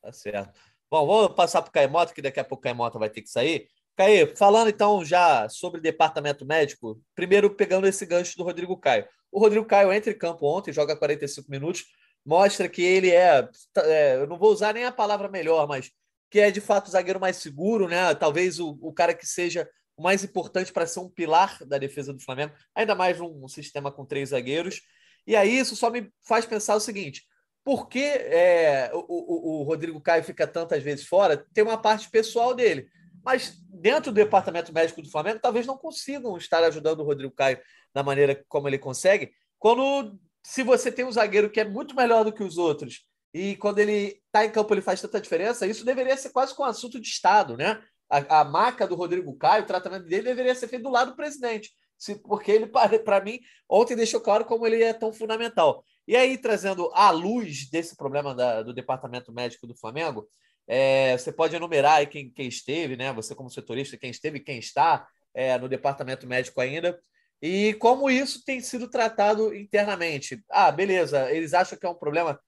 Tá 0.03 0.11
certo. 0.11 0.59
Bom, 0.91 1.07
vamos 1.07 1.35
passar 1.35 1.63
para 1.63 1.69
o 1.69 1.71
Caimota, 1.71 2.13
que 2.13 2.21
daqui 2.21 2.39
a 2.39 2.43
pouco 2.43 2.61
o 2.61 2.63
Caimota 2.63 2.99
vai 2.99 3.09
ter 3.09 3.21
que 3.21 3.29
sair. 3.29 3.67
Caio, 3.95 4.35
falando 4.35 4.69
então 4.69 5.03
já 5.03 5.47
sobre 5.49 5.79
departamento 5.79 6.45
médico, 6.45 7.01
primeiro 7.13 7.49
pegando 7.49 7.87
esse 7.87 8.05
gancho 8.05 8.37
do 8.37 8.43
Rodrigo 8.43 8.77
Caio. 8.77 9.07
O 9.31 9.39
Rodrigo 9.39 9.65
Caio 9.65 9.91
entra 9.91 10.11
em 10.11 10.17
campo 10.17 10.45
ontem, 10.45 10.73
joga 10.73 10.95
45 10.95 11.49
minutos, 11.49 11.85
mostra 12.25 12.67
que 12.67 12.81
ele 12.81 13.11
é, 13.11 13.47
é, 13.77 14.15
eu 14.15 14.27
não 14.27 14.37
vou 14.37 14.51
usar 14.51 14.73
nem 14.73 14.85
a 14.85 14.91
palavra 14.91 15.29
melhor, 15.29 15.67
mas 15.67 15.91
que 16.29 16.39
é 16.39 16.51
de 16.51 16.59
fato 16.59 16.87
o 16.87 16.91
zagueiro 16.91 17.19
mais 17.19 17.37
seguro, 17.37 17.87
né? 17.87 18.13
Talvez 18.15 18.59
o, 18.59 18.77
o 18.81 18.91
cara 18.91 19.13
que 19.13 19.25
seja 19.25 19.69
o 19.95 20.03
mais 20.03 20.23
importante 20.23 20.73
para 20.73 20.87
ser 20.87 20.99
um 20.99 21.09
pilar 21.09 21.57
da 21.65 21.77
defesa 21.77 22.13
do 22.13 22.19
Flamengo, 22.19 22.53
ainda 22.73 22.95
mais 22.95 23.17
num 23.19 23.47
sistema 23.47 23.91
com 23.91 24.05
três 24.05 24.29
zagueiros. 24.29 24.81
E 25.25 25.35
aí 25.35 25.57
isso 25.57 25.75
só 25.75 25.89
me 25.89 26.11
faz 26.27 26.45
pensar 26.45 26.75
o 26.75 26.79
seguinte: 26.79 27.23
por 27.63 27.87
que 27.87 28.03
é, 28.03 28.91
o, 28.93 28.99
o, 28.99 29.59
o, 29.59 29.63
Rodrigo 29.63 29.99
Caio 30.01 30.23
fica 30.23 30.45
tantas 30.45 30.83
vezes 30.83 31.05
fora? 31.05 31.37
Tem 31.53 31.63
uma 31.63 31.77
parte 31.77 32.09
pessoal 32.09 32.53
dele. 32.53 32.87
Mas 33.25 33.57
dentro 33.67 34.11
do 34.11 34.15
departamento 34.15 34.71
médico 34.71 35.01
do 35.01 35.09
Flamengo, 35.09 35.39
talvez 35.41 35.65
não 35.65 35.75
consigam 35.75 36.37
estar 36.37 36.63
ajudando 36.63 36.99
o 36.99 37.03
Rodrigo 37.03 37.33
Caio 37.33 37.59
da 37.91 38.03
maneira 38.03 38.45
como 38.47 38.67
ele 38.67 38.77
consegue. 38.77 39.31
Quando 39.57 40.19
se 40.45 40.61
você 40.61 40.91
tem 40.91 41.03
um 41.03 41.11
zagueiro 41.11 41.49
que 41.49 41.59
é 41.59 41.65
muito 41.65 41.95
melhor 41.95 42.23
do 42.23 42.31
que 42.31 42.43
os 42.43 42.57
outros 42.57 43.07
e 43.33 43.55
quando 43.55 43.79
ele 43.79 44.21
está 44.27 44.45
em 44.45 44.51
campo 44.51 44.71
ele 44.73 44.81
faz 44.81 45.01
tanta 45.01 45.19
diferença, 45.19 45.65
isso 45.65 45.83
deveria 45.83 46.15
ser 46.15 46.29
quase 46.29 46.53
com 46.53 46.61
um 46.61 46.67
assunto 46.67 47.01
de 47.01 47.07
Estado, 47.07 47.57
né? 47.57 47.81
A, 48.07 48.41
a 48.41 48.43
marca 48.45 48.87
do 48.87 48.93
Rodrigo 48.93 49.35
Caio, 49.35 49.63
o 49.63 49.67
tratamento 49.67 50.05
dele 50.05 50.23
deveria 50.23 50.53
ser 50.53 50.67
feito 50.67 50.83
do 50.83 50.91
lado 50.91 51.11
do 51.11 51.17
presidente, 51.17 51.71
se, 51.97 52.15
porque 52.15 52.51
ele, 52.51 52.67
para 53.03 53.21
mim, 53.21 53.39
ontem 53.67 53.95
deixou 53.95 54.21
claro 54.21 54.45
como 54.45 54.67
ele 54.67 54.83
é 54.83 54.93
tão 54.93 55.11
fundamental. 55.11 55.83
E 56.07 56.15
aí, 56.15 56.37
trazendo 56.37 56.91
à 56.93 57.09
luz 57.09 57.67
desse 57.71 57.97
problema 57.97 58.35
da, 58.35 58.61
do 58.61 58.71
departamento 58.71 59.33
médico 59.33 59.65
do 59.65 59.75
Flamengo, 59.75 60.29
é, 60.67 61.17
você 61.17 61.31
pode 61.31 61.55
enumerar 61.55 61.97
aí 61.97 62.07
quem, 62.07 62.29
quem, 62.29 62.47
esteve, 62.47 62.95
né? 62.95 63.13
Você, 63.13 63.35
como 63.35 63.49
setorista, 63.49 63.97
quem 63.97 64.09
esteve 64.09 64.37
e 64.37 64.43
quem 64.43 64.57
está 64.57 65.07
é, 65.33 65.57
no 65.57 65.69
departamento 65.69 66.25
médico 66.25 66.59
ainda. 66.61 66.99
E 67.41 67.73
como 67.75 68.09
isso 68.09 68.43
tem 68.43 68.59
sido 68.61 68.89
tratado 68.89 69.53
internamente. 69.53 70.43
Ah, 70.49 70.71
beleza, 70.71 71.31
eles 71.31 71.53
acham 71.53 71.77
que 71.77 71.85
é 71.85 71.89
um 71.89 71.95
problema 71.95 72.39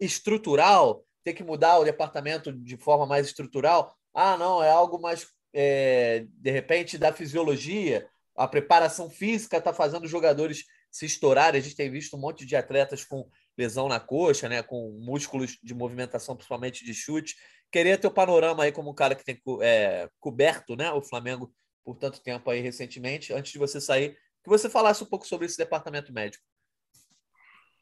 estrutural, 0.00 1.04
tem 1.22 1.34
que 1.34 1.44
mudar 1.44 1.78
o 1.78 1.84
departamento 1.84 2.52
de 2.52 2.76
forma 2.76 3.06
mais 3.06 3.26
estrutural. 3.26 3.94
Ah, 4.12 4.36
não, 4.36 4.62
é 4.62 4.70
algo 4.70 5.00
mais, 5.00 5.28
é, 5.52 6.26
de 6.28 6.50
repente, 6.50 6.98
da 6.98 7.12
fisiologia. 7.12 8.08
A 8.34 8.48
preparação 8.48 9.08
física 9.08 9.58
está 9.58 9.72
fazendo 9.72 10.04
os 10.04 10.10
jogadores 10.10 10.64
se 10.90 11.06
estourarem. 11.06 11.60
A 11.60 11.62
gente 11.62 11.76
tem 11.76 11.90
visto 11.90 12.16
um 12.16 12.20
monte 12.20 12.44
de 12.44 12.56
atletas 12.56 13.04
com 13.04 13.28
lesão 13.56 13.88
na 13.88 14.00
coxa, 14.00 14.48
né, 14.48 14.62
com 14.62 14.90
músculos 15.00 15.58
de 15.62 15.74
movimentação, 15.74 16.34
principalmente 16.34 16.84
de 16.84 16.94
chute. 16.94 17.36
Queria 17.70 17.96
ter 17.96 18.06
o 18.06 18.12
panorama 18.12 18.64
aí 18.64 18.72
como 18.72 18.90
um 18.90 18.94
cara 18.94 19.14
que 19.14 19.24
tem 19.24 19.40
é, 19.60 20.08
coberto 20.20 20.76
né, 20.76 20.90
o 20.92 21.02
Flamengo 21.02 21.52
por 21.84 21.96
tanto 21.96 22.22
tempo 22.22 22.50
aí 22.50 22.60
recentemente. 22.60 23.32
Antes 23.32 23.52
de 23.52 23.58
você 23.58 23.80
sair, 23.80 24.16
que 24.42 24.50
você 24.50 24.68
falasse 24.68 25.02
um 25.02 25.06
pouco 25.06 25.26
sobre 25.26 25.46
esse 25.46 25.56
departamento 25.56 26.12
médico. 26.12 26.44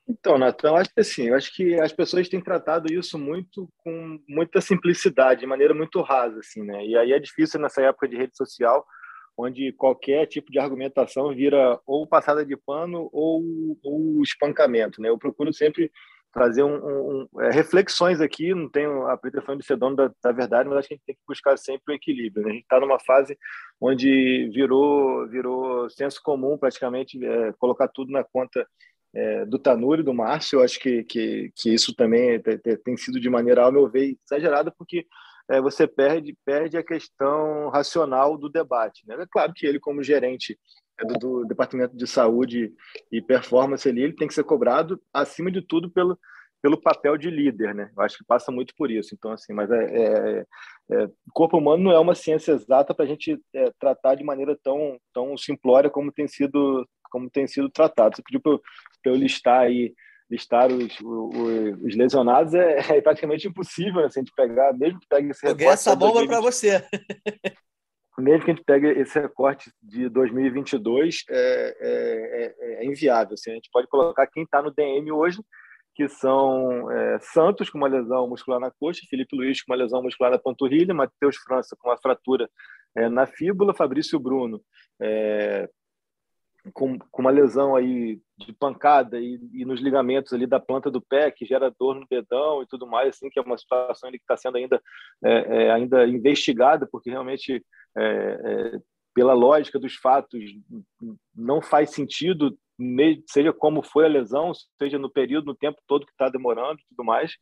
Então, 0.08 0.36
Natan, 0.36 0.70
eu 0.70 0.76
acho 0.76 0.92
que 0.92 1.00
assim, 1.00 1.28
eu 1.28 1.36
acho 1.36 1.54
que 1.54 1.80
as 1.80 1.92
pessoas 1.92 2.28
têm 2.28 2.40
tratado 2.40 2.92
isso 2.92 3.16
muito 3.16 3.72
com 3.76 4.18
muita 4.28 4.60
simplicidade, 4.60 5.40
de 5.40 5.46
maneira 5.46 5.72
muito 5.72 6.00
rasa, 6.02 6.40
assim, 6.40 6.64
né? 6.64 6.84
E 6.84 6.96
aí 6.96 7.12
é 7.12 7.18
difícil 7.20 7.60
nessa 7.60 7.80
época 7.82 8.08
de 8.08 8.16
rede 8.16 8.36
social, 8.36 8.84
onde 9.44 9.72
qualquer 9.72 10.26
tipo 10.26 10.50
de 10.50 10.58
argumentação 10.58 11.34
vira 11.34 11.80
ou 11.86 12.06
passada 12.06 12.44
de 12.44 12.56
pano 12.56 13.08
ou, 13.12 13.42
ou 13.82 14.22
espancamento, 14.22 15.00
né? 15.00 15.08
Eu 15.08 15.18
procuro 15.18 15.52
sempre 15.52 15.90
trazer 16.32 16.62
um, 16.62 16.76
um, 16.76 17.28
um, 17.34 17.40
é, 17.40 17.50
reflexões 17.50 18.20
aqui, 18.20 18.54
não 18.54 18.68
tenho 18.68 19.06
a 19.06 19.16
pretensão 19.16 19.56
de 19.56 19.64
ser 19.64 19.76
dono 19.76 19.96
da, 19.96 20.10
da, 20.22 20.32
verdade, 20.32 20.68
mas 20.68 20.78
acho 20.78 20.88
que 20.88 20.94
a 20.94 20.96
gente 20.96 21.06
tem 21.06 21.14
que 21.16 21.22
buscar 21.26 21.56
sempre 21.56 21.92
o 21.92 21.96
equilíbrio. 21.96 22.44
Né? 22.44 22.50
A 22.50 22.54
gente 22.54 22.62
está 22.62 22.78
numa 22.78 23.00
fase 23.00 23.36
onde 23.80 24.48
virou, 24.52 25.28
virou 25.28 25.90
senso 25.90 26.20
comum 26.22 26.56
praticamente 26.56 27.22
é, 27.24 27.52
colocar 27.58 27.88
tudo 27.88 28.12
na 28.12 28.22
conta 28.22 28.64
é, 29.12 29.44
do 29.44 29.58
Tanuri, 29.58 30.04
do 30.04 30.14
Márcio. 30.14 30.58
Eu 30.58 30.62
acho 30.62 30.78
que, 30.78 31.02
que, 31.04 31.50
que 31.56 31.74
isso 31.74 31.94
também 31.94 32.40
tem, 32.40 32.76
tem 32.76 32.96
sido 32.96 33.18
de 33.18 33.28
maneira, 33.28 33.62
ao 33.62 33.72
meu 33.72 33.88
ver, 33.88 34.16
exagerada, 34.24 34.72
porque 34.76 35.06
é, 35.50 35.60
você 35.60 35.86
perde, 35.86 36.36
perde 36.44 36.76
a 36.76 36.84
questão 36.84 37.68
racional 37.70 38.38
do 38.38 38.48
debate. 38.48 39.02
Né? 39.06 39.16
É 39.20 39.26
claro 39.28 39.52
que 39.52 39.66
ele, 39.66 39.80
como 39.80 40.02
gerente 40.02 40.58
é 40.98 41.04
do, 41.04 41.14
do, 41.18 41.44
Departamento 41.44 41.96
de 41.96 42.06
Saúde 42.06 42.72
e 43.10 43.20
Performance 43.20 43.88
ali, 43.88 44.02
ele 44.02 44.14
tem 44.14 44.28
que 44.28 44.34
ser 44.34 44.44
cobrado, 44.44 45.02
acima 45.12 45.50
de 45.50 45.60
tudo, 45.60 45.90
pelo, 45.90 46.16
pelo 46.62 46.80
papel 46.80 47.16
de 47.16 47.30
líder, 47.30 47.74
né? 47.74 47.90
Eu 47.96 48.02
acho 48.02 48.18
que 48.18 48.24
passa 48.24 48.52
muito 48.52 48.74
por 48.76 48.90
isso. 48.90 49.14
Então, 49.14 49.32
assim, 49.32 49.52
mas 49.52 49.70
é, 49.70 49.84
é, 49.84 50.46
é 50.92 51.08
corpo 51.32 51.58
humano 51.58 51.82
não 51.82 51.92
é 51.92 51.98
uma 51.98 52.14
ciência 52.14 52.52
exata 52.52 52.94
para 52.94 53.04
a 53.04 53.08
gente 53.08 53.40
é, 53.54 53.72
tratar 53.80 54.14
de 54.14 54.22
maneira 54.22 54.56
tão, 54.62 54.98
tão 55.12 55.36
simplória 55.36 55.90
como 55.90 56.12
tem 56.12 56.28
sido 56.28 56.86
como 57.10 57.28
tem 57.28 57.48
sido 57.48 57.68
tratado. 57.68 58.14
Você 58.14 58.22
pediu 58.22 58.40
para 58.40 58.52
eu, 58.52 58.60
eu 59.06 59.14
listar 59.16 59.62
aí 59.62 59.92
listar 60.30 60.70
os, 60.70 61.00
os, 61.00 61.82
os 61.82 61.96
lesionados 61.96 62.54
é, 62.54 62.78
é, 62.96 63.00
praticamente 63.00 63.48
impossível 63.48 64.02
né? 64.02 64.08
se 64.08 64.18
a 64.18 64.22
gente 64.22 64.32
pegar, 64.34 64.72
mesmo 64.72 65.00
que 65.00 65.06
pegue 65.08 65.30
esse 65.30 65.44
recorte. 65.44 65.64
essa 65.66 65.96
bomba 65.96 66.24
para 66.26 66.40
você. 66.40 66.84
mesmo 68.18 68.44
que 68.44 68.50
a 68.50 68.54
gente 68.54 68.64
pegue 68.64 68.86
esse 68.86 69.18
recorte 69.18 69.72
de 69.82 70.08
2022, 70.08 71.24
é, 71.28 71.76
é, 71.80 72.54
é, 72.60 72.84
é 72.84 72.86
inviável. 72.86 73.34
Assim, 73.34 73.50
a 73.50 73.54
gente 73.54 73.70
pode 73.72 73.88
colocar 73.88 74.26
quem 74.26 74.44
está 74.44 74.62
no 74.62 74.72
DM 74.72 75.10
hoje, 75.10 75.42
que 75.94 76.08
são 76.08 76.90
é, 76.90 77.18
Santos 77.20 77.68
com 77.68 77.78
uma 77.78 77.88
lesão 77.88 78.28
muscular 78.28 78.60
na 78.60 78.70
coxa, 78.70 79.06
Felipe 79.08 79.36
Luiz 79.36 79.62
com 79.62 79.72
uma 79.72 79.78
lesão 79.78 80.02
muscular 80.02 80.30
na 80.30 80.38
panturrilha, 80.38 80.94
Matheus 80.94 81.36
França 81.36 81.76
com 81.78 81.88
uma 81.88 81.98
fratura 81.98 82.48
é, 82.96 83.08
na 83.08 83.26
fíbula, 83.26 83.74
Fabrício 83.74 84.18
Bruno 84.18 84.62
é, 85.00 85.68
com, 86.72 86.98
com 86.98 87.22
uma 87.22 87.30
lesão 87.30 87.74
aí 87.74 88.20
de 88.36 88.52
pancada 88.52 89.18
e, 89.18 89.40
e, 89.52 89.64
nos 89.64 89.80
ligamentos 89.80 90.32
ali 90.32 90.46
da 90.46 90.60
planta 90.60 90.90
do 90.90 91.00
pé, 91.00 91.30
que 91.30 91.46
gera 91.46 91.74
dor 91.78 91.94
no 91.94 92.06
dedão 92.08 92.62
e 92.62 92.66
tudo 92.66 92.86
mais, 92.86 93.16
assim, 93.16 93.30
que 93.30 93.38
é 93.38 93.42
uma 93.42 93.56
situação 93.56 94.10
que 94.10 94.16
está 94.16 94.36
sendo 94.36 94.56
ainda, 94.56 94.80
é, 95.22 95.64
é, 95.64 95.70
ainda 95.70 96.06
investigada, 96.06 96.86
porque 96.90 97.10
realmente, 97.10 97.64
é, 97.96 98.02
é, 98.02 98.80
pela 99.14 99.32
lógica 99.32 99.78
dos 99.78 99.94
fatos, 99.94 100.42
não 101.34 101.60
faz 101.60 101.90
sentido, 101.90 102.56
seja 103.26 103.52
como 103.52 103.82
foi 103.82 104.04
a 104.04 104.08
lesão, 104.08 104.52
seja 104.78 104.98
no 104.98 105.10
período, 105.10 105.46
no 105.46 105.54
tempo 105.54 105.78
todo 105.86 106.06
que 106.06 106.12
está 106.12 106.28
demorando 106.28 106.80
e 106.80 106.84
tudo 106.88 107.04
mais. 107.04 107.32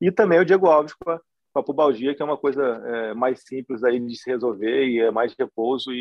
E 0.00 0.10
também 0.10 0.40
o 0.40 0.44
Diego 0.44 0.66
Alves 0.66 0.92
com 0.94 1.10
a, 1.10 1.20
com 1.52 1.60
a 1.60 1.62
pubalgia, 1.62 2.14
que 2.14 2.22
é 2.22 2.24
uma 2.24 2.36
coisa 2.36 2.62
é, 2.62 3.14
mais 3.14 3.42
simples 3.44 3.82
aí 3.82 3.98
de 3.98 4.16
se 4.16 4.30
resolver 4.30 4.86
e 4.86 5.00
é 5.00 5.10
mais 5.10 5.34
repouso 5.38 5.92
e, 5.92 5.96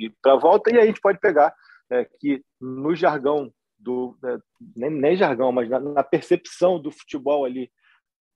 e, 0.00 0.06
e 0.06 0.12
para 0.20 0.36
volta. 0.36 0.70
E 0.70 0.76
aí 0.76 0.82
a 0.82 0.86
gente 0.86 1.00
pode 1.00 1.20
pegar 1.20 1.54
é, 1.90 2.04
que 2.18 2.42
no 2.60 2.94
jargão 2.94 3.52
do 3.78 4.16
é, 4.24 4.38
nem, 4.74 4.90
nem, 4.90 5.16
jargão, 5.16 5.52
mas 5.52 5.68
na, 5.68 5.78
na, 5.80 6.02
percepção 6.02 6.80
do 6.80 6.90
futebol 6.90 7.44
ali 7.44 7.70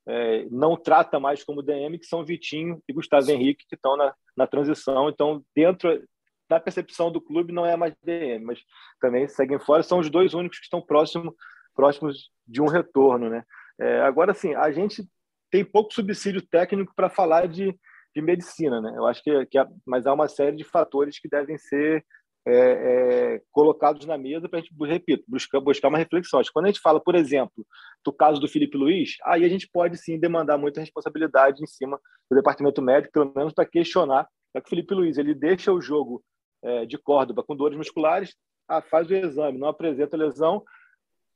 é, 0.06 0.44
não 0.50 0.76
trata 0.76 1.18
mais 1.18 1.42
como 1.42 1.62
DM, 1.62 1.98
que 1.98 2.06
são 2.06 2.24
Vitinho 2.24 2.82
e 2.88 2.92
Gustavo 2.92 3.30
Henrique 3.30 3.66
que 3.68 3.74
estão 3.74 3.96
na, 3.96 4.14
na 4.36 4.46
transição. 4.46 5.08
Então, 5.08 5.44
dentro 5.54 6.02
da 6.48 6.60
percepção 6.60 7.10
do 7.10 7.20
clube 7.20 7.52
não 7.52 7.64
é 7.64 7.76
mais 7.76 7.94
DM, 8.02 8.44
mas 8.44 8.60
também 9.00 9.28
seguem 9.28 9.58
fora. 9.58 9.82
São 9.82 9.98
os 9.98 10.10
dois 10.10 10.34
únicos 10.34 10.58
que 10.58 10.64
estão 10.64 10.82
próximos 10.82 11.32
próximos 11.74 12.30
de 12.46 12.60
um 12.60 12.66
retorno, 12.66 13.30
né? 13.30 13.44
É, 13.80 14.00
agora, 14.02 14.34
sim, 14.34 14.54
a 14.54 14.70
gente 14.70 15.02
tem 15.50 15.64
pouco 15.64 15.94
subsídio 15.94 16.42
técnico 16.42 16.92
para 16.94 17.08
falar 17.08 17.48
de, 17.48 17.74
de 18.14 18.20
medicina, 18.20 18.80
né? 18.80 18.92
Eu 18.94 19.06
acho 19.06 19.22
que, 19.22 19.46
que 19.46 19.58
mas 19.86 20.06
há 20.06 20.12
uma 20.12 20.28
série 20.28 20.56
de 20.56 20.64
fatores 20.64 21.18
que 21.18 21.28
devem 21.28 21.56
ser 21.56 22.04
é, 22.46 23.34
é, 23.34 23.42
colocados 23.52 24.06
na 24.06 24.16
mesa 24.16 24.48
para 24.48 24.58
a 24.58 24.62
gente, 24.62 24.74
repito, 24.86 25.24
buscar, 25.28 25.60
buscar 25.60 25.88
uma 25.88 25.98
reflexão. 25.98 26.40
Quando 26.52 26.66
a 26.66 26.68
gente 26.68 26.80
fala, 26.80 27.00
por 27.00 27.14
exemplo, 27.14 27.66
do 28.04 28.12
caso 28.12 28.40
do 28.40 28.48
Felipe 28.48 28.76
Luiz, 28.76 29.16
aí 29.24 29.44
a 29.44 29.48
gente 29.48 29.68
pode 29.70 29.98
sim 29.98 30.18
demandar 30.18 30.56
muita 30.56 30.80
responsabilidade 30.80 31.62
em 31.62 31.66
cima 31.66 32.00
do 32.30 32.36
departamento 32.36 32.80
médico, 32.80 33.12
pelo 33.12 33.32
menos 33.34 33.52
para 33.52 33.66
questionar. 33.66 34.26
É 34.54 34.60
que 34.60 34.66
o 34.66 34.70
Felipe 34.70 34.94
Luiz 34.94 35.18
ele 35.18 35.34
deixa 35.34 35.72
o 35.72 35.80
jogo 35.80 36.22
é, 36.62 36.86
de 36.86 36.98
Córdoba 36.98 37.42
com 37.42 37.54
dores 37.54 37.76
musculares, 37.76 38.34
ah, 38.68 38.82
faz 38.82 39.08
o 39.08 39.14
exame, 39.14 39.58
não 39.58 39.68
apresenta 39.68 40.16
lesão, 40.16 40.62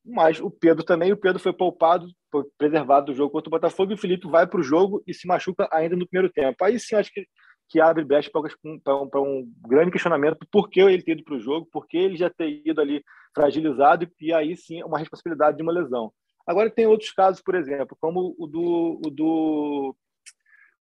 mas 0.04 0.40
o 0.40 0.50
Pedro 0.50 0.84
também, 0.84 1.12
o 1.12 1.16
Pedro 1.16 1.40
foi 1.40 1.52
poupado, 1.52 2.06
foi 2.30 2.44
preservado 2.58 3.06
do 3.06 3.14
jogo 3.14 3.30
contra 3.30 3.48
o 3.48 3.50
Botafogo, 3.50 3.92
e 3.92 3.94
o 3.94 3.98
Felipe 3.98 4.28
vai 4.28 4.46
para 4.46 4.60
o 4.60 4.62
jogo 4.62 5.02
e 5.06 5.14
se 5.14 5.26
machuca 5.26 5.68
ainda 5.72 5.96
no 5.96 6.06
primeiro 6.06 6.32
tempo. 6.32 6.62
Aí 6.62 6.78
sim, 6.78 6.94
acho 6.94 7.10
que 7.12 7.26
que 7.68 7.80
abre 7.80 8.04
brecha 8.04 8.30
para 8.30 8.96
um, 8.96 9.08
um, 9.16 9.52
grande 9.66 9.90
questionamento 9.90 10.46
por 10.50 10.68
que 10.68 10.80
ele 10.80 11.02
ter 11.02 11.12
ido 11.12 11.24
para 11.24 11.34
o 11.34 11.40
jogo, 11.40 11.68
por 11.72 11.86
que 11.86 11.96
ele 11.96 12.16
já 12.16 12.30
ter 12.30 12.62
ido 12.64 12.80
ali 12.80 13.04
fragilizado, 13.34 14.08
e 14.20 14.32
aí 14.32 14.56
sim 14.56 14.82
uma 14.82 14.98
responsabilidade 14.98 15.56
de 15.56 15.62
uma 15.62 15.72
lesão. 15.72 16.12
Agora 16.46 16.70
tem 16.70 16.86
outros 16.86 17.10
casos, 17.10 17.40
por 17.42 17.54
exemplo, 17.54 17.96
como 18.00 18.34
o 18.38 18.46
do, 18.46 19.00
o 19.04 19.10
do, 19.10 19.96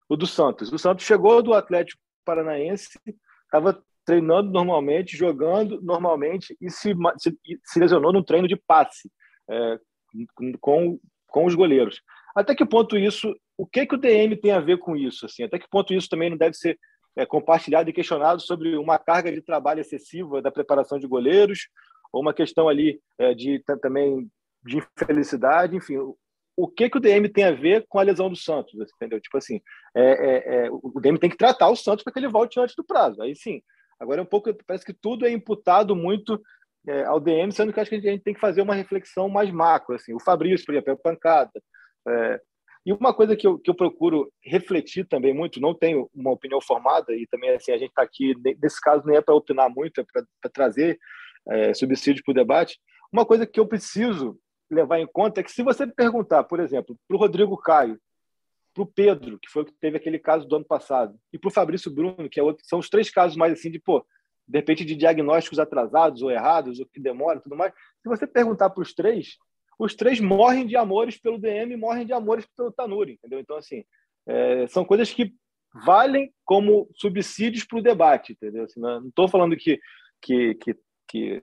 o 0.07 0.15
do 0.15 0.27
Santos. 0.27 0.71
O 0.71 0.77
Santos 0.77 1.05
chegou 1.05 1.41
do 1.41 1.53
Atlético 1.53 2.01
Paranaense, 2.23 2.99
estava 3.45 3.83
treinando 4.05 4.51
normalmente, 4.51 5.17
jogando 5.17 5.81
normalmente 5.81 6.55
e 6.61 6.69
se, 6.69 6.93
se, 7.17 7.37
se 7.63 7.79
lesionou 7.79 8.13
num 8.13 8.23
treino 8.23 8.47
de 8.47 8.55
passe 8.55 9.11
é, 9.49 9.79
com, 10.61 10.99
com 11.27 11.45
os 11.45 11.55
goleiros. 11.55 12.01
Até 12.35 12.55
que 12.55 12.65
ponto 12.65 12.97
isso, 12.97 13.35
o 13.57 13.65
que 13.65 13.85
que 13.85 13.95
o 13.95 13.97
DM 13.97 14.35
tem 14.37 14.51
a 14.51 14.59
ver 14.59 14.77
com 14.77 14.95
isso? 14.95 15.25
Assim, 15.25 15.43
até 15.43 15.57
que 15.57 15.69
ponto 15.69 15.93
isso 15.93 16.07
também 16.07 16.29
não 16.29 16.37
deve 16.37 16.55
ser 16.55 16.77
é, 17.15 17.25
compartilhado 17.25 17.89
e 17.89 17.93
questionado 17.93 18.41
sobre 18.41 18.77
uma 18.77 18.99
carga 18.99 19.31
de 19.31 19.41
trabalho 19.41 19.81
excessiva 19.81 20.41
da 20.41 20.51
preparação 20.51 20.99
de 20.99 21.07
goleiros 21.07 21.67
ou 22.13 22.21
uma 22.21 22.33
questão 22.33 22.69
ali 22.69 23.01
é, 23.17 23.33
de 23.33 23.63
também 23.81 24.29
de 24.63 24.77
infelicidade, 24.77 25.75
enfim, 25.75 25.95
o 26.55 26.67
que 26.67 26.89
que 26.89 26.97
o 26.97 26.99
DM 26.99 27.29
tem 27.29 27.45
a 27.45 27.51
ver 27.51 27.85
com 27.87 27.99
a 27.99 28.03
lesão 28.03 28.29
do 28.29 28.35
Santos, 28.35 28.73
entendeu? 28.95 29.21
Tipo 29.21 29.37
assim, 29.37 29.61
é, 29.95 30.03
é, 30.03 30.65
é 30.65 30.71
o 30.71 30.99
DM 30.99 31.17
tem 31.19 31.29
que 31.29 31.37
tratar 31.37 31.69
o 31.69 31.75
Santos 31.75 32.03
para 32.03 32.11
que 32.11 32.19
ele 32.19 32.27
volte 32.27 32.59
antes 32.59 32.75
do 32.75 32.83
prazo. 32.83 33.21
Aí 33.21 33.35
sim. 33.35 33.61
Agora 33.99 34.21
é 34.21 34.23
um 34.23 34.27
pouco, 34.27 34.53
parece 34.65 34.85
que 34.85 34.93
tudo 34.93 35.25
é 35.25 35.31
imputado 35.31 35.95
muito 35.95 36.41
é, 36.87 37.03
ao 37.03 37.19
DM, 37.19 37.51
sendo 37.51 37.73
que 37.73 37.79
acho 37.79 37.89
que 37.89 37.95
a 37.95 37.99
gente 37.99 38.23
tem 38.23 38.33
que 38.33 38.39
fazer 38.39 38.61
uma 38.61 38.75
reflexão 38.75 39.27
mais 39.27 39.51
macro, 39.51 39.95
assim. 39.95 40.13
O 40.13 40.19
Fabrício, 40.19 40.65
por 40.65 40.73
exemplo, 40.73 40.93
é 40.93 40.95
pancada. 40.95 41.51
É, 42.07 42.41
e 42.87 42.93
uma 42.93 43.13
coisa 43.13 43.35
que 43.35 43.45
eu, 43.45 43.59
que 43.59 43.69
eu 43.69 43.75
procuro 43.75 44.31
refletir 44.41 45.05
também 45.05 45.33
muito, 45.33 45.59
não 45.59 45.75
tenho 45.75 46.09
uma 46.15 46.31
opinião 46.31 46.61
formada 46.61 47.13
e 47.13 47.27
também 47.27 47.49
assim 47.49 47.73
a 47.73 47.77
gente 47.77 47.89
está 47.89 48.01
aqui 48.01 48.33
nesse 48.61 48.79
caso 48.79 49.05
nem 49.05 49.17
é 49.17 49.21
para 49.21 49.35
opinar 49.35 49.69
muito, 49.69 49.99
é 49.99 50.05
para 50.05 50.49
trazer 50.49 50.97
é, 51.49 51.73
subsídios 51.73 52.23
para 52.23 52.31
o 52.31 52.35
debate. 52.35 52.79
Uma 53.11 53.25
coisa 53.25 53.45
que 53.45 53.59
eu 53.59 53.67
preciso 53.67 54.39
levar 54.71 55.01
em 55.01 55.05
conta 55.05 55.41
é 55.41 55.43
que 55.43 55.51
se 55.51 55.63
você 55.63 55.85
perguntar, 55.85 56.45
por 56.45 56.61
exemplo, 56.61 56.97
para 57.05 57.17
o 57.17 57.19
Rodrigo 57.19 57.57
Caio, 57.57 57.99
para 58.73 58.83
o 58.83 58.87
Pedro, 58.87 59.37
que 59.37 59.49
foi 59.49 59.63
o 59.63 59.65
que 59.65 59.73
teve 59.73 59.97
aquele 59.97 60.17
caso 60.17 60.47
do 60.47 60.55
ano 60.55 60.65
passado, 60.65 61.13
e 61.33 61.37
para 61.37 61.49
o 61.49 61.53
Fabrício 61.53 61.91
Bruno, 61.91 62.29
que 62.29 62.39
é 62.39 62.43
outro, 62.43 62.63
são 62.65 62.79
os 62.79 62.87
três 62.87 63.11
casos 63.11 63.35
mais 63.35 63.51
assim 63.51 63.69
de, 63.69 63.81
pô, 63.81 64.05
de 64.47 64.57
repente 64.57 64.85
de 64.85 64.95
diagnósticos 64.95 65.59
atrasados 65.59 66.21
ou 66.21 66.31
errados, 66.31 66.79
ou 66.79 66.85
que 66.85 67.01
demora 67.01 67.41
tudo 67.41 67.57
mais. 67.57 67.73
Se 68.01 68.07
você 68.07 68.25
perguntar 68.25 68.69
para 68.69 68.81
os 68.81 68.93
três, 68.93 69.35
os 69.77 69.95
três 69.95 70.19
morrem 70.19 70.65
de 70.65 70.75
amores 70.75 71.19
pelo 71.19 71.37
DM 71.37 71.73
e 71.73 71.77
morrem 71.77 72.05
de 72.05 72.13
amores 72.13 72.45
pelo 72.55 72.71
Tanuri, 72.71 73.13
entendeu? 73.13 73.39
Então, 73.39 73.57
assim, 73.57 73.83
é, 74.27 74.67
são 74.67 74.83
coisas 74.83 75.13
que 75.13 75.33
valem 75.85 76.33
como 76.43 76.89
subsídios 76.95 77.63
para 77.63 77.77
o 77.77 77.83
debate, 77.83 78.33
entendeu? 78.33 78.63
Assim, 78.63 78.79
não 78.79 79.07
estou 79.07 79.27
falando 79.27 79.55
que, 79.55 79.79
que, 80.21 80.55
que, 80.55 80.75
que 81.07 81.41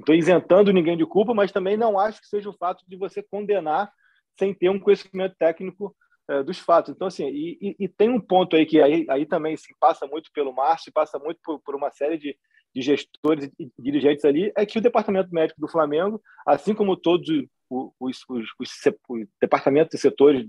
estou 0.00 0.14
isentando 0.14 0.72
ninguém 0.72 0.96
de 0.96 1.04
culpa, 1.04 1.34
mas 1.34 1.52
também 1.52 1.76
não 1.76 1.98
acho 1.98 2.20
que 2.20 2.28
seja 2.28 2.48
o 2.48 2.56
fato 2.56 2.84
de 2.86 2.96
você 2.96 3.22
condenar 3.22 3.92
sem 4.38 4.54
ter 4.54 4.70
um 4.70 4.78
conhecimento 4.78 5.34
técnico 5.38 5.94
é, 6.28 6.42
dos 6.42 6.58
fatos. 6.58 6.94
Então, 6.94 7.08
assim, 7.08 7.26
e, 7.28 7.58
e, 7.60 7.76
e, 7.80 7.88
tem 7.88 8.08
um 8.08 8.20
ponto 8.20 8.54
aí 8.54 8.64
que 8.64 8.80
aí, 8.80 9.04
aí 9.08 9.26
também 9.26 9.56
se 9.56 9.74
passa 9.80 10.06
muito 10.06 10.30
pelo 10.32 10.52
Márcio, 10.52 10.92
passa 10.92 11.18
muito 11.18 11.40
por, 11.42 11.60
por 11.60 11.74
uma 11.74 11.90
série 11.90 12.16
de, 12.16 12.38
de 12.74 12.82
gestores 12.82 13.50
e 13.58 13.70
dirigentes 13.78 14.24
ali, 14.24 14.52
é 14.56 14.64
que 14.64 14.78
o 14.78 14.82
departamento 14.82 15.32
médico 15.32 15.60
do 15.60 15.68
Flamengo, 15.68 16.22
assim 16.46 16.74
como 16.74 16.96
todos 16.96 17.28
os, 17.70 18.24
os, 18.28 18.46
os, 18.58 18.70
os 19.08 19.28
departamentos 19.40 19.94
e 19.94 19.98
setores 19.98 20.46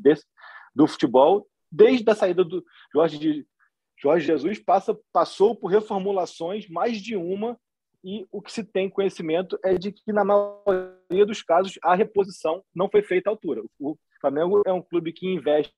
do 0.75 0.87
futebol, 0.87 1.47
desde 1.71 2.09
a 2.09 2.15
saída 2.15 2.43
do 2.43 2.63
Jorge, 2.93 3.45
Jorge 3.97 4.25
Jesus, 4.25 4.59
passa, 4.59 4.97
passou 5.11 5.55
por 5.55 5.67
reformulações, 5.67 6.67
mais 6.69 6.97
de 7.01 7.15
uma, 7.15 7.59
e 8.03 8.25
o 8.31 8.41
que 8.41 8.51
se 8.51 8.63
tem 8.63 8.89
conhecimento 8.89 9.59
é 9.63 9.77
de 9.77 9.91
que, 9.91 10.13
na 10.13 10.23
maioria 10.23 11.25
dos 11.25 11.43
casos, 11.43 11.77
a 11.83 11.95
reposição 11.95 12.63
não 12.73 12.89
foi 12.89 13.01
feita 13.01 13.29
à 13.29 13.31
altura. 13.31 13.61
O 13.77 13.97
Flamengo 14.21 14.61
é 14.65 14.71
um 14.71 14.81
clube 14.81 15.11
que 15.11 15.27
investe 15.27 15.73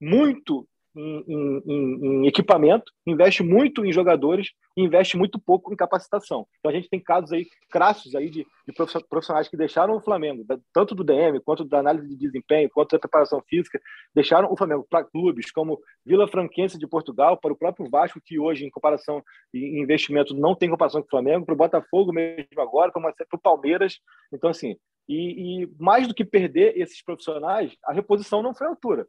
muito 0.00 0.66
em, 0.94 1.24
em, 1.26 1.62
em, 1.66 2.26
equipamento, 2.26 2.92
investe 3.06 3.42
muito 3.42 3.84
em 3.84 3.92
jogadores 3.92 4.48
e 4.76 4.82
investe 4.82 5.16
muito 5.16 5.38
pouco 5.38 5.72
em 5.72 5.76
capacitação. 5.76 6.46
Então 6.58 6.70
a 6.70 6.74
gente 6.74 6.88
tem 6.88 7.00
casos 7.00 7.32
aí 7.32 7.46
crassos 7.70 8.14
aí 8.14 8.28
de, 8.28 8.46
de 8.66 8.72
profissionais 9.08 9.48
que 9.48 9.56
deixaram 9.56 9.96
o 9.96 10.00
Flamengo, 10.00 10.44
tanto 10.72 10.94
do 10.94 11.02
DM 11.02 11.40
quanto 11.40 11.64
da 11.64 11.78
análise 11.78 12.08
de 12.08 12.16
desempenho, 12.16 12.70
quanto 12.70 12.92
da 12.92 12.98
preparação 12.98 13.42
física, 13.48 13.80
deixaram 14.14 14.52
o 14.52 14.56
Flamengo 14.56 14.86
para 14.88 15.04
clubes 15.04 15.50
como 15.50 15.80
Vila 16.04 16.28
Franquense 16.28 16.78
de 16.78 16.86
Portugal, 16.86 17.38
para 17.38 17.52
o 17.52 17.56
próprio 17.56 17.88
Vasco, 17.88 18.20
que 18.22 18.38
hoje, 18.38 18.66
em 18.66 18.70
comparação 18.70 19.22
em 19.54 19.82
investimento, 19.82 20.34
não 20.34 20.54
tem 20.54 20.68
comparação 20.68 21.00
com 21.00 21.06
o 21.06 21.10
Flamengo, 21.10 21.46
para 21.46 21.54
o 21.54 21.58
Botafogo 21.58 22.12
mesmo 22.12 22.46
agora, 22.58 22.92
para 22.92 23.12
o 23.32 23.38
Palmeiras. 23.38 23.98
Então, 24.32 24.50
assim, 24.50 24.76
e, 25.08 25.62
e 25.62 25.70
mais 25.78 26.06
do 26.06 26.14
que 26.14 26.24
perder 26.24 26.76
esses 26.76 27.02
profissionais, 27.02 27.74
a 27.84 27.92
reposição 27.92 28.42
não 28.42 28.54
foi 28.54 28.66
à 28.66 28.70
altura 28.70 29.06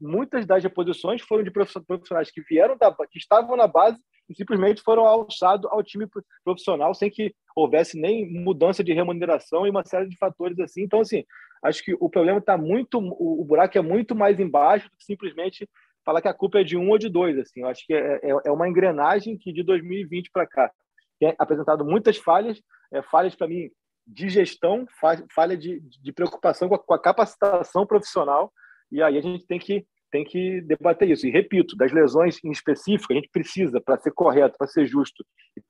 muitas 0.00 0.46
das 0.46 0.62
reposições 0.62 1.22
foram 1.22 1.42
de 1.42 1.50
profissionais 1.50 2.30
que 2.30 2.42
vieram 2.42 2.76
da, 2.76 2.94
que 3.10 3.18
estavam 3.18 3.56
na 3.56 3.66
base 3.66 3.98
e 4.28 4.34
simplesmente 4.34 4.82
foram 4.82 5.06
alçados 5.06 5.70
ao 5.70 5.82
time 5.82 6.06
profissional 6.44 6.94
sem 6.94 7.10
que 7.10 7.34
houvesse 7.54 7.98
nem 7.98 8.30
mudança 8.30 8.84
de 8.84 8.92
remuneração 8.92 9.66
e 9.66 9.70
uma 9.70 9.84
série 9.84 10.08
de 10.08 10.18
fatores 10.18 10.58
assim. 10.58 10.82
Então, 10.82 11.00
assim, 11.00 11.24
acho 11.62 11.82
que 11.82 11.94
o 11.98 12.10
problema 12.10 12.38
está 12.38 12.58
muito, 12.58 12.98
o, 12.98 13.44
buraco 13.44 13.78
é 13.78 13.82
muito 13.82 14.14
mais 14.14 14.38
embaixo 14.38 14.90
do 14.90 14.96
que 14.96 15.04
simplesmente 15.04 15.68
falar 16.04 16.20
que 16.20 16.28
a 16.28 16.34
culpa 16.34 16.60
é 16.60 16.64
de 16.64 16.76
um 16.76 16.90
ou 16.90 16.98
de 16.98 17.08
dois. 17.08 17.38
Assim, 17.38 17.60
eu 17.60 17.68
acho 17.68 17.84
que 17.86 17.94
é, 17.94 18.20
é, 18.22 18.30
é 18.46 18.50
uma 18.50 18.68
engrenagem 18.68 19.38
que 19.38 19.52
de 19.52 19.62
2020 19.62 20.30
para 20.30 20.46
cá 20.46 20.70
tem 21.18 21.34
apresentado 21.38 21.84
muitas 21.84 22.16
falhas, 22.18 22.60
é, 22.92 23.00
falhas 23.02 23.34
para 23.34 23.48
mim 23.48 23.70
de 24.06 24.28
gestão, 24.28 24.86
falha 25.34 25.56
de, 25.56 25.80
de 25.80 26.12
preocupação 26.12 26.68
com 26.68 26.74
a, 26.76 26.78
com 26.78 26.94
a 26.94 27.00
capacitação 27.00 27.84
profissional 27.84 28.52
e 28.90 29.02
aí 29.02 29.18
a 29.18 29.20
gente 29.20 29.46
tem 29.46 29.58
que, 29.58 29.84
tem 30.10 30.24
que 30.24 30.60
debater 30.62 31.10
isso. 31.10 31.26
E 31.26 31.30
repito, 31.30 31.76
das 31.76 31.92
lesões 31.92 32.38
em 32.44 32.50
específico, 32.50 33.12
a 33.12 33.16
gente 33.16 33.28
precisa, 33.30 33.80
para 33.80 33.98
ser 33.98 34.12
correto, 34.12 34.56
para 34.58 34.66
ser 34.66 34.86
justo, 34.86 35.24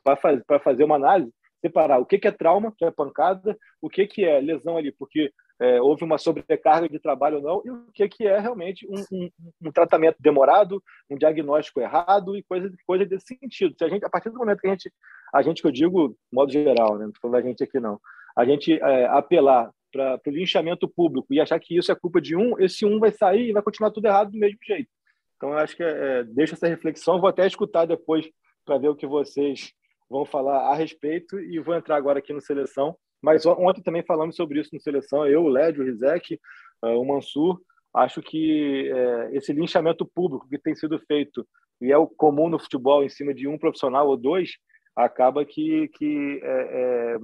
para 0.05 0.17
fazer, 0.17 0.45
fazer 0.63 0.85
uma 0.85 0.97
análise, 0.97 1.33
separar 1.61 1.99
o 1.99 2.07
que, 2.07 2.19
que 2.19 2.29
é 2.29 2.33
trauma, 2.33 2.73
que 2.77 2.85
é 2.85 2.91
pancada, 2.91 3.57
o 3.81 3.89
que, 3.89 4.07
que 4.07 4.25
é 4.25 4.41
lesão 4.41 4.77
ali, 4.77 4.93
porque 4.93 5.33
é, 5.59 5.81
houve 5.81 6.05
uma 6.05 6.19
sobrecarga 6.19 6.89
de 6.89 6.99
trabalho 6.99 7.39
ou 7.39 7.43
não, 7.43 7.63
e 7.65 7.71
o 7.71 7.87
que, 7.93 8.09
que 8.09 8.27
é 8.27 8.39
realmente 8.39 8.87
um, 8.89 9.03
um, 9.11 9.31
um, 9.63 9.73
tratamento 9.73 10.17
demorado, 10.21 10.83
um 11.11 11.17
diagnóstico 11.17 11.81
errado 11.81 12.37
e 12.37 12.43
coisa, 12.43 12.71
coisa 12.87 13.07
desse 13.07 13.27
sentido. 13.27 13.75
Se 13.77 13.85
a, 13.85 13.89
gente, 13.89 14.05
a 14.05 14.11
partir 14.11 14.31
do 14.31 14.39
momento 14.39 14.61
que 14.61 14.67
a 14.67 14.71
gente, 14.71 14.93
a 15.35 15.43
gente 15.43 15.63
que 15.63 15.69
eu 15.69 15.73
digo, 15.73 16.17
modo 16.33 16.53
geral, 16.53 16.97
né, 16.97 17.05
não 17.05 17.09
estou 17.09 17.23
falando 17.23 17.43
da 17.43 17.49
gente 17.49 17.65
aqui 17.65 17.81
não, 17.81 17.99
a 18.37 18.45
gente 18.45 18.75
é, 18.75 19.07
apelar 19.07 19.71
para 19.97 20.33
o 20.33 20.37
linchamento 20.37 20.89
público 20.89 21.33
e 21.33 21.41
achar 21.41 21.59
que 21.59 21.77
isso 21.77 21.91
é 21.91 21.95
culpa 21.95 22.21
de 22.21 22.37
um, 22.37 22.59
esse 22.59 22.85
um 22.85 22.99
vai 22.99 23.11
sair 23.11 23.49
e 23.49 23.53
vai 23.53 23.63
continuar 23.63 23.91
tudo 23.91 24.07
errado 24.07 24.31
do 24.31 24.39
mesmo 24.39 24.59
jeito. 24.65 24.89
Então, 25.37 25.51
eu 25.51 25.59
acho 25.59 25.77
que 25.77 25.83
é, 25.83 26.21
é 26.21 26.25
deixa 26.25 26.55
essa 26.55 26.67
reflexão. 26.67 27.21
Vou 27.21 27.29
até 27.29 27.47
escutar 27.47 27.87
depois 27.87 28.29
para 28.65 28.79
ver 28.79 28.89
o 28.89 28.97
que 28.97 29.07
vocês 29.07 29.73
vão 30.09 30.25
falar 30.25 30.71
a 30.71 30.75
respeito 30.75 31.39
e 31.39 31.59
vou 31.59 31.75
entrar 31.75 31.97
agora 31.97 32.19
aqui 32.19 32.33
no 32.33 32.41
Seleção. 32.41 32.97
Mas 33.23 33.45
ontem 33.47 33.83
também 33.83 34.05
falamos 34.05 34.37
sobre 34.37 34.61
isso 34.61 34.71
no 34.73 34.81
Seleção, 34.81 35.27
eu, 35.27 35.45
o 35.45 35.49
Lédio, 35.49 35.83
o 35.83 35.87
Rizek, 35.87 36.39
uh, 36.83 37.01
o 37.01 37.05
Mansur. 37.05 37.61
Acho 37.95 38.21
que 38.21 38.91
é, 38.95 39.37
esse 39.37 39.53
linchamento 39.53 40.05
público 40.05 40.49
que 40.49 40.59
tem 40.59 40.75
sido 40.75 40.99
feito 41.01 41.47
e 41.81 41.91
é 41.91 41.97
o 41.97 42.07
comum 42.07 42.49
no 42.49 42.59
futebol 42.59 43.03
em 43.03 43.09
cima 43.09 43.35
de 43.35 43.49
um 43.49 43.59
profissional 43.59 44.07
ou 44.09 44.17
dois, 44.17 44.53
acaba 44.95 45.45
que, 45.45 45.89
que 45.89 46.41
é, 46.43 47.15
é, 47.15 47.19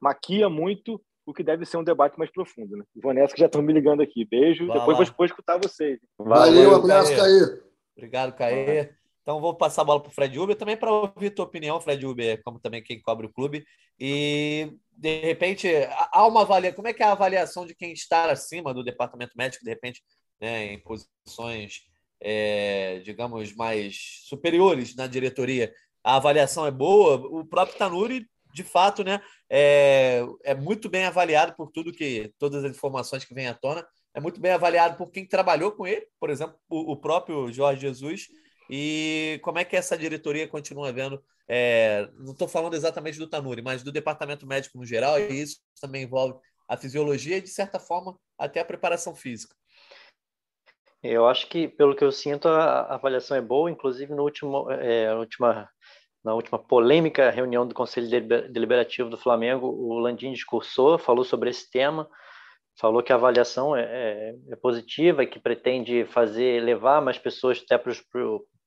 maquia 0.00 0.48
muito 0.48 1.00
o 1.28 1.34
que 1.34 1.42
deve 1.42 1.66
ser 1.66 1.76
um 1.76 1.84
debate 1.84 2.18
mais 2.18 2.30
profundo. 2.30 2.74
Né? 2.74 2.84
Vanessa, 2.96 3.34
que 3.34 3.40
já 3.40 3.46
estão 3.46 3.60
me 3.60 3.70
ligando 3.70 4.00
aqui. 4.00 4.24
Beijo. 4.24 4.66
Vai 4.66 4.78
depois 4.78 4.98
lá. 4.98 5.04
vou, 5.04 5.14
vou 5.18 5.26
escutar 5.26 5.58
vocês. 5.58 6.00
Valeu, 6.18 6.70
Valeu 6.70 6.74
abraço, 6.76 7.14
Caê. 7.14 7.60
Obrigado, 7.94 8.34
Caê. 8.34 8.90
Então, 9.20 9.38
vou 9.38 9.54
passar 9.54 9.82
a 9.82 9.84
bola 9.84 10.00
para 10.00 10.08
o 10.08 10.14
Fred 10.14 10.38
Uber 10.38 10.56
também 10.56 10.74
para 10.74 10.90
ouvir 10.90 11.28
tua 11.28 11.44
opinião, 11.44 11.78
Fred 11.82 12.06
Uber, 12.06 12.40
como 12.42 12.58
também 12.58 12.82
quem 12.82 12.98
cobre 13.02 13.26
o 13.26 13.32
clube. 13.32 13.62
E, 14.00 14.72
de 14.90 15.20
repente, 15.20 15.68
há 16.10 16.26
uma 16.26 16.40
avaliação. 16.40 16.76
Como 16.76 16.88
é 16.88 16.94
que 16.94 17.02
é 17.02 17.06
a 17.06 17.12
avaliação 17.12 17.66
de 17.66 17.74
quem 17.74 17.92
está 17.92 18.30
acima 18.30 18.72
do 18.72 18.82
departamento 18.82 19.36
médico, 19.36 19.62
de 19.62 19.70
repente, 19.70 20.02
né, 20.40 20.72
em 20.72 20.78
posições, 20.78 21.82
é, 22.22 23.00
digamos, 23.00 23.54
mais 23.54 24.22
superiores 24.24 24.96
na 24.96 25.06
diretoria? 25.06 25.74
A 26.02 26.16
avaliação 26.16 26.66
é 26.66 26.70
boa? 26.70 27.16
O 27.16 27.44
próprio 27.44 27.76
Tanuri 27.76 28.26
de 28.52 28.62
fato, 28.64 29.04
né, 29.04 29.20
é, 29.50 30.24
é 30.44 30.54
muito 30.54 30.88
bem 30.88 31.04
avaliado 31.04 31.54
por 31.56 31.70
tudo 31.70 31.92
que, 31.92 32.32
todas 32.38 32.64
as 32.64 32.70
informações 32.70 33.24
que 33.24 33.34
vêm 33.34 33.48
à 33.48 33.54
tona, 33.54 33.86
é 34.14 34.20
muito 34.20 34.40
bem 34.40 34.52
avaliado 34.52 34.96
por 34.96 35.10
quem 35.10 35.26
trabalhou 35.26 35.72
com 35.72 35.86
ele, 35.86 36.06
por 36.18 36.30
exemplo, 36.30 36.58
o, 36.68 36.92
o 36.92 36.96
próprio 36.96 37.52
Jorge 37.52 37.80
Jesus, 37.80 38.26
e 38.70 39.40
como 39.42 39.58
é 39.58 39.64
que 39.64 39.76
essa 39.76 39.96
diretoria 39.96 40.48
continua 40.48 40.92
vendo, 40.92 41.22
é, 41.48 42.08
não 42.18 42.32
estou 42.32 42.48
falando 42.48 42.74
exatamente 42.74 43.18
do 43.18 43.28
Tanuri, 43.28 43.62
mas 43.62 43.82
do 43.82 43.92
departamento 43.92 44.46
médico 44.46 44.78
no 44.78 44.84
geral, 44.84 45.18
e 45.18 45.42
isso 45.42 45.58
também 45.80 46.02
envolve 46.02 46.38
a 46.68 46.76
fisiologia 46.76 47.38
e, 47.38 47.42
de 47.42 47.48
certa 47.48 47.80
forma, 47.80 48.18
até 48.38 48.60
a 48.60 48.64
preparação 48.64 49.14
física. 49.14 49.54
Eu 51.02 51.26
acho 51.26 51.48
que, 51.48 51.68
pelo 51.68 51.94
que 51.94 52.04
eu 52.04 52.10
sinto, 52.10 52.48
a 52.48 52.94
avaliação 52.94 53.36
é 53.36 53.40
boa, 53.40 53.70
inclusive 53.70 54.12
no 54.14 54.24
último, 54.24 54.70
é, 54.70 55.14
última, 55.14 55.70
na 56.28 56.34
última 56.34 56.58
polêmica 56.58 57.30
reunião 57.30 57.66
do 57.66 57.74
Conselho 57.74 58.06
Deliberativo 58.50 59.08
do 59.08 59.16
Flamengo, 59.16 59.66
o 59.66 59.98
Landim 59.98 60.30
discursou, 60.30 60.98
falou 60.98 61.24
sobre 61.24 61.48
esse 61.48 61.70
tema, 61.70 62.06
falou 62.78 63.02
que 63.02 63.10
a 63.10 63.16
avaliação 63.16 63.74
é, 63.74 63.82
é, 63.82 64.34
é 64.50 64.56
positiva 64.56 65.24
que 65.24 65.38
pretende 65.38 66.04
fazer, 66.04 66.62
levar 66.62 67.00
mais 67.00 67.16
pessoas 67.16 67.62
até 67.64 67.78
para 67.78 67.90
os, 67.90 68.04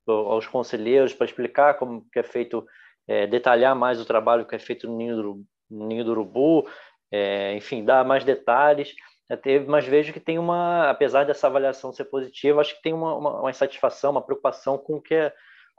aos 0.08 0.48
conselheiros 0.48 1.14
para 1.14 1.28
explicar 1.28 1.76
como 1.76 2.04
que 2.12 2.18
é 2.18 2.24
feito, 2.24 2.66
é, 3.08 3.28
detalhar 3.28 3.76
mais 3.76 4.02
o 4.02 4.06
trabalho 4.06 4.48
que 4.48 4.56
é 4.56 4.60
feito 4.60 4.88
no 4.88 4.98
Ninho 4.98 5.16
do, 5.16 5.44
no 5.70 5.86
ninho 5.86 6.04
do 6.04 6.12
Urubu, 6.14 6.68
é, 7.12 7.56
enfim, 7.56 7.86
dar 7.86 8.04
mais 8.04 8.24
detalhes. 8.24 8.92
Teve, 9.44 9.68
mas 9.68 9.86
vejo 9.86 10.12
que 10.12 10.20
tem 10.20 10.40
uma, 10.40 10.90
apesar 10.90 11.26
dessa 11.26 11.46
avaliação 11.46 11.94
ser 11.94 12.06
positiva, 12.06 12.60
acho 12.60 12.76
que 12.76 12.82
tem 12.82 12.92
uma, 12.92 13.16
uma, 13.16 13.40
uma 13.42 13.50
insatisfação, 13.52 14.12
uma 14.12 14.22
preocupação 14.22 14.80
com 14.80 14.96
o 14.96 15.02
que 15.02 15.32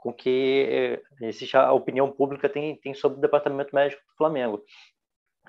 com 0.03 0.13
que 0.13 0.67
eh, 0.69 1.25
existe 1.25 1.55
a 1.55 1.71
opinião 1.71 2.11
pública 2.11 2.49
tem, 2.49 2.75
tem 2.77 2.93
sobre 2.93 3.17
o 3.17 3.21
departamento 3.21 3.73
médico 3.73 4.01
do 4.05 4.15
Flamengo. 4.17 4.63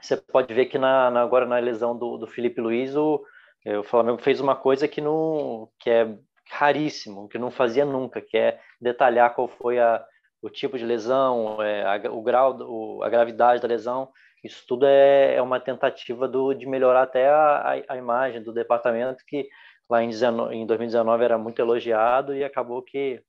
Você 0.01 0.17
pode 0.17 0.53
ver 0.55 0.67
que 0.67 0.79
na, 0.79 1.11
na 1.11 1.23
agora 1.23 1.47
na 1.47 1.59
lesão 1.59 1.97
do, 1.97 2.17
do 2.17 2.27
Felipe 2.27 2.61
Luiz, 2.61 2.95
o, 2.97 3.25
eh, 3.67 3.79
o 3.79 3.85
Flamengo 3.85 4.19
fez 4.23 4.41
uma 4.41 4.57
coisa 4.57 4.87
que 4.89 5.01
não 5.01 5.69
que 5.81 5.91
é 5.91 6.17
raríssimo, 6.51 7.29
que 7.29 7.39
não 7.39 7.51
fazia 7.51 7.85
nunca, 7.85 8.21
que 8.21 8.37
é 8.37 8.61
detalhar 8.81 9.35
qual 9.35 9.49
foi 9.49 9.79
a, 9.79 10.05
o 10.43 10.51
tipo 10.51 10.79
de 10.79 10.85
lesão, 10.85 11.63
é, 11.63 11.83
a, 11.85 12.11
o 12.13 12.23
grau, 12.23 12.57
o, 12.61 13.03
a 13.03 13.09
gravidade 13.09 13.61
da 13.61 13.69
lesão 13.69 14.11
isso 14.45 14.63
tudo 14.69 14.85
é, 14.85 15.37
é 15.37 15.43
uma 15.43 15.59
tentativa 15.59 16.29
do, 16.29 16.53
de 16.53 16.67
melhorar 16.67 17.05
até 17.05 17.29
a, 17.31 17.83
a, 17.89 17.97
imagem 17.97 18.43
do 18.43 18.53
departamento, 18.53 19.25
que 19.27 19.49
lá 19.89 20.03
em, 20.03 20.11
19, 20.11 20.55
em 20.55 20.67
2019 20.67 21.25
era 21.25 21.39
muito 21.39 21.61
elogiado 21.61 22.35
e 22.35 22.45
acabou 22.45 22.83
que 22.83 23.23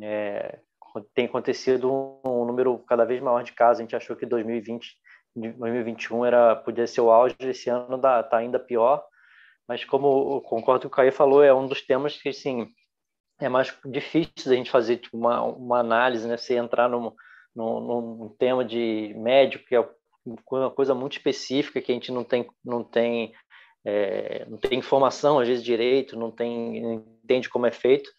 é, 0.00 0.58
tem 1.14 1.26
acontecido 1.26 2.20
um, 2.24 2.44
número 2.44 2.78
cada 2.80 3.04
vez 3.04 3.20
maior 3.20 3.42
de 3.42 3.52
casos. 3.52 3.80
A 3.80 3.82
gente 3.82 3.96
achou 3.96 4.16
que 4.16 4.26
2020, 4.26 4.96
2021 5.34 6.24
era, 6.24 6.56
podia 6.56 6.86
ser 6.86 7.00
o 7.00 7.10
auge, 7.10 7.36
esse 7.40 7.70
ano 7.70 7.96
está 7.96 8.36
ainda 8.36 8.58
pior. 8.58 9.04
Mas 9.68 9.84
como 9.84 10.40
concordo 10.42 10.82
com 10.82 10.88
o 10.88 10.90
Caio 10.90 11.12
falou, 11.12 11.42
é 11.42 11.54
um 11.54 11.66
dos 11.66 11.82
temas 11.82 12.20
que, 12.20 12.28
assim, 12.28 12.68
é 13.40 13.48
mais 13.48 13.76
difícil 13.86 14.52
a 14.52 14.54
gente 14.54 14.70
fazer 14.70 14.98
tipo, 14.98 15.16
uma, 15.16 15.42
uma 15.42 15.78
análise, 15.78 16.26
né? 16.28 16.36
Se 16.36 16.54
entrar 16.54 16.88
num, 16.88 17.12
num, 17.54 17.80
num 17.80 18.28
tema 18.38 18.64
de 18.64 19.14
médico, 19.16 19.64
que 19.66 19.74
é 19.74 19.88
uma 20.50 20.70
coisa 20.70 20.94
muito 20.94 21.12
específica 21.12 21.80
que 21.80 21.90
a 21.90 21.94
gente 21.94 22.12
não 22.12 22.24
tem, 22.24 22.48
não 22.64 22.84
tem, 22.84 23.32
é, 23.84 24.44
não 24.48 24.58
tem 24.58 24.78
informação 24.78 25.38
às 25.38 25.48
vezes 25.48 25.64
direito, 25.64 26.18
não 26.18 26.30
tem, 26.30 26.80
não 26.80 26.92
entende 27.24 27.48
como 27.48 27.66
é 27.66 27.72
feito. 27.72 28.10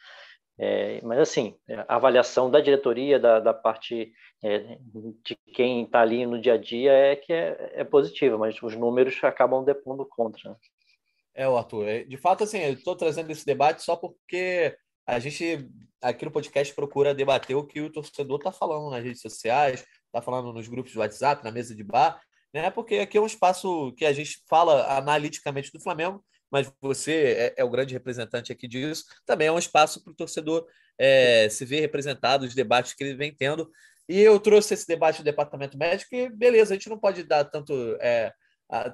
É, 0.57 1.01
mas 1.01 1.19
assim, 1.19 1.55
a 1.87 1.95
avaliação 1.95 2.49
da 2.49 2.61
diretoria, 2.61 3.19
da, 3.19 3.39
da 3.39 3.53
parte 3.53 4.13
é, 4.43 4.77
de 5.23 5.35
quem 5.53 5.83
está 5.83 6.01
ali 6.01 6.25
no 6.25 6.39
dia 6.39 6.53
a 6.53 6.57
dia 6.57 6.91
é 6.91 7.15
que 7.15 7.33
é, 7.33 7.71
é 7.75 7.83
positiva, 7.83 8.37
mas 8.37 8.61
os 8.61 8.75
números 8.75 9.17
acabam 9.23 9.63
depondo 9.63 10.05
contra. 10.05 10.51
Né? 10.51 10.55
É, 11.35 11.45
Arthur, 11.45 11.87
é, 11.87 12.03
de 12.03 12.17
fato, 12.17 12.43
assim, 12.43 12.59
eu 12.59 12.73
estou 12.73 12.95
trazendo 12.95 13.31
esse 13.31 13.45
debate 13.45 13.81
só 13.81 13.95
porque 13.95 14.75
a 15.07 15.17
gente 15.17 15.67
aqui 16.01 16.25
no 16.25 16.31
podcast 16.31 16.73
procura 16.75 17.15
debater 17.15 17.55
o 17.55 17.65
que 17.65 17.81
o 17.81 17.91
torcedor 17.91 18.37
está 18.37 18.51
falando 18.51 18.91
nas 18.91 19.03
redes 19.03 19.21
sociais, 19.21 19.85
está 20.05 20.21
falando 20.21 20.53
nos 20.53 20.67
grupos 20.67 20.91
de 20.91 20.99
WhatsApp, 20.99 21.43
na 21.43 21.51
mesa 21.51 21.73
de 21.73 21.83
bar, 21.83 22.21
né? 22.53 22.69
Porque 22.69 22.95
aqui 22.95 23.17
é 23.17 23.21
um 23.21 23.25
espaço 23.25 23.93
que 23.93 24.05
a 24.05 24.13
gente 24.13 24.43
fala 24.47 24.97
analiticamente 24.97 25.71
do 25.71 25.81
Flamengo, 25.81 26.23
mas 26.53 26.71
você 26.79 27.53
é, 27.57 27.61
é 27.61 27.63
o 27.63 27.69
grande 27.69 27.95
representante 27.95 28.51
aqui 28.51 28.67
disso. 28.67 29.05
Também 29.25 29.47
é 29.47 29.51
um 29.51 29.57
espaço 29.57 30.03
para 30.03 30.11
o 30.11 30.15
torcedor 30.15 30.67
é, 30.99 31.49
se 31.49 31.65
ver 31.65 31.79
representado, 31.79 32.45
os 32.45 32.53
debates 32.53 32.93
que 32.93 33.03
ele 33.03 33.15
vem 33.15 33.33
tendo. 33.33 33.71
E 34.07 34.19
eu 34.19 34.39
trouxe 34.39 34.75
esse 34.75 34.85
debate 34.85 35.17
do 35.17 35.23
departamento 35.23 35.75
médico, 35.75 36.13
e 36.13 36.29
beleza, 36.29 36.75
a 36.75 36.77
gente 36.77 36.89
não 36.89 36.99
pode 36.99 37.23
dar 37.23 37.43
tanto, 37.45 37.73
é, 37.99 38.31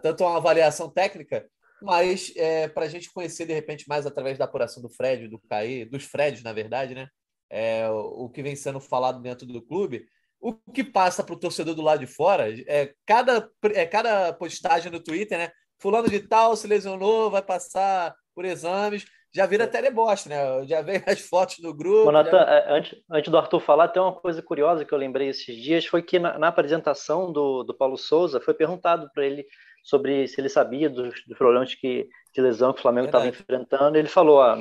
tanto 0.02 0.24
uma 0.24 0.38
avaliação 0.38 0.89
técnica, 0.89 1.45
mas 1.82 2.32
é, 2.38 2.69
para 2.69 2.86
a 2.86 2.88
gente 2.88 3.12
conhecer 3.12 3.45
de 3.45 3.54
repente 3.54 3.89
mais 3.89 4.06
através 4.06 4.38
da 4.38 4.45
apuração 4.45 4.82
do 4.82 4.89
Fred, 4.89 5.28
do 5.28 5.38
Caí, 5.50 5.84
dos 5.84 6.06
Freds, 6.06 6.41
na 6.41 6.54
verdade, 6.54 6.95
né? 6.95 7.10
É, 7.50 7.89
o 7.89 8.30
que 8.30 8.41
vem 8.41 8.56
sendo 8.56 8.80
falado 8.80 9.22
dentro 9.22 9.45
do 9.45 9.62
clube, 9.62 10.06
o 10.39 10.54
que 10.54 10.84
passa 10.84 11.24
para 11.24 11.36
o 11.36 11.39
torcedor 11.39 11.76
do 11.76 11.82
lado 11.82 12.00
de 12.00 12.08
fora 12.08 12.48
é 12.67 12.93
cada, 13.06 13.52
é 13.74 13.86
cada 13.86 14.32
postagem 14.32 14.89
no 14.89 15.04
Twitter, 15.04 15.38
né? 15.38 15.52
Fulano 15.79 16.09
de 16.09 16.19
tal 16.19 16.55
se 16.55 16.67
lesionou, 16.67 17.31
vai 17.31 17.41
passar 17.41 18.13
por 18.35 18.45
exames. 18.45 19.05
Já 19.33 19.45
vira 19.45 19.65
até 19.65 19.81
deboche, 19.81 20.27
né? 20.27 20.65
Já 20.65 20.81
vem 20.81 21.01
as 21.07 21.19
fotos 21.21 21.59
do 21.59 21.73
grupo. 21.73 22.11
Nathan, 22.11 22.31
já... 22.31 22.49
É, 22.49 22.71
antes, 22.71 22.99
antes 23.09 23.31
do 23.31 23.37
Arthur 23.37 23.59
falar, 23.59 23.87
tem 23.87 24.01
uma 24.01 24.13
coisa 24.13 24.41
curiosa 24.41 24.83
que 24.83 24.93
eu 24.93 24.97
lembrei 24.97 25.29
esses 25.29 25.55
dias: 25.55 25.85
foi 25.85 26.01
que 26.01 26.19
na, 26.19 26.37
na 26.37 26.47
apresentação 26.47 27.31
do, 27.31 27.63
do 27.63 27.73
Paulo 27.73 27.97
Souza 27.97 28.41
foi 28.41 28.53
perguntado 28.53 29.09
para 29.13 29.25
ele 29.25 29.45
sobre 29.83 30.27
se 30.27 30.41
ele 30.41 30.49
sabia 30.49 30.89
dos, 30.89 31.23
dos 31.25 31.37
problemas 31.37 31.73
que, 31.75 32.09
de 32.33 32.41
lesão 32.41 32.73
que 32.73 32.79
o 32.79 32.81
Flamengo 32.81 33.07
estava 33.07 33.27
enfrentando. 33.27 33.97
Ele 33.97 34.07
falou: 34.07 34.41
ah, 34.41 34.57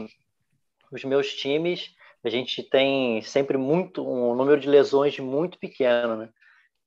os 0.92 1.04
meus 1.04 1.34
times 1.34 1.94
a 2.22 2.28
gente 2.28 2.62
tem 2.62 3.22
sempre 3.22 3.56
muito 3.56 4.06
um 4.06 4.34
número 4.34 4.60
de 4.60 4.68
lesões 4.68 5.18
muito 5.18 5.58
pequeno, 5.58 6.16
né? 6.16 6.28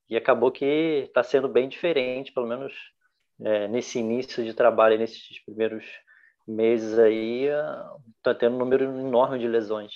E 0.08 0.16
acabou 0.16 0.50
que 0.52 1.04
está 1.06 1.22
sendo 1.22 1.48
bem 1.48 1.68
diferente, 1.68 2.32
pelo 2.32 2.46
menos 2.46 2.72
é, 3.44 3.68
nesse 3.68 3.98
início 3.98 4.44
de 4.44 4.54
trabalho, 4.54 4.98
nesses 4.98 5.42
primeiros 5.44 5.84
meses 6.46 6.98
aí, 6.98 7.48
está 8.16 8.34
tendo 8.34 8.56
um 8.56 8.58
número 8.58 8.84
enorme 8.84 9.38
de 9.38 9.48
lesões. 9.48 9.92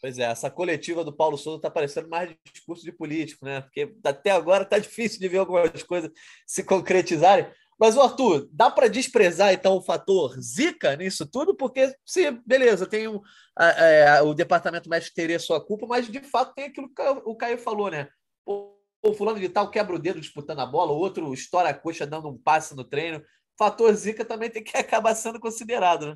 Pois 0.00 0.18
é, 0.18 0.24
essa 0.24 0.48
coletiva 0.48 1.04
do 1.04 1.12
Paulo 1.12 1.36
Souza 1.36 1.58
está 1.58 1.70
parecendo 1.70 2.08
mais 2.08 2.32
discurso 2.52 2.84
de 2.84 2.92
político, 2.92 3.44
né? 3.44 3.62
Porque 3.62 3.96
até 4.04 4.30
agora 4.30 4.62
está 4.62 4.78
difícil 4.78 5.18
de 5.18 5.28
ver 5.28 5.38
algumas 5.38 5.82
coisas 5.82 6.10
se 6.46 6.62
concretizarem. 6.62 7.46
Mas, 7.78 7.96
Arthur, 7.96 8.48
dá 8.52 8.70
para 8.70 8.88
desprezar 8.88 9.52
então 9.52 9.76
o 9.76 9.82
fator 9.82 10.36
zica 10.40 10.96
nisso 10.96 11.24
tudo? 11.26 11.54
Porque, 11.54 11.94
se, 12.04 12.30
beleza, 12.44 12.86
tem 12.86 13.06
um, 13.06 13.20
a, 13.56 14.18
a, 14.18 14.22
o 14.24 14.34
departamento 14.34 14.88
médico 14.88 15.14
teria 15.14 15.38
sua 15.38 15.64
culpa, 15.64 15.86
mas 15.86 16.08
de 16.08 16.20
fato 16.20 16.54
tem 16.54 16.66
aquilo 16.66 16.92
que 16.92 17.02
o 17.24 17.36
Caio 17.36 17.58
falou, 17.58 17.88
né? 17.88 18.08
O, 18.44 18.77
o 19.02 19.14
fulano 19.14 19.38
de 19.38 19.48
tal 19.48 19.70
quebra 19.70 19.94
o 19.94 19.98
dedo 19.98 20.20
disputando 20.20 20.60
a 20.60 20.66
bola, 20.66 20.92
o 20.92 20.98
outro 20.98 21.32
estoura 21.32 21.70
a 21.70 21.74
coxa 21.74 22.06
dando 22.06 22.28
um 22.28 22.36
passe 22.36 22.74
no 22.74 22.84
treino. 22.84 23.22
Fator 23.56 23.92
zica 23.94 24.24
também 24.24 24.50
tem 24.50 24.62
que 24.62 24.76
acabar 24.78 25.14
sendo 25.14 25.40
considerado, 25.40 26.06
né? 26.06 26.14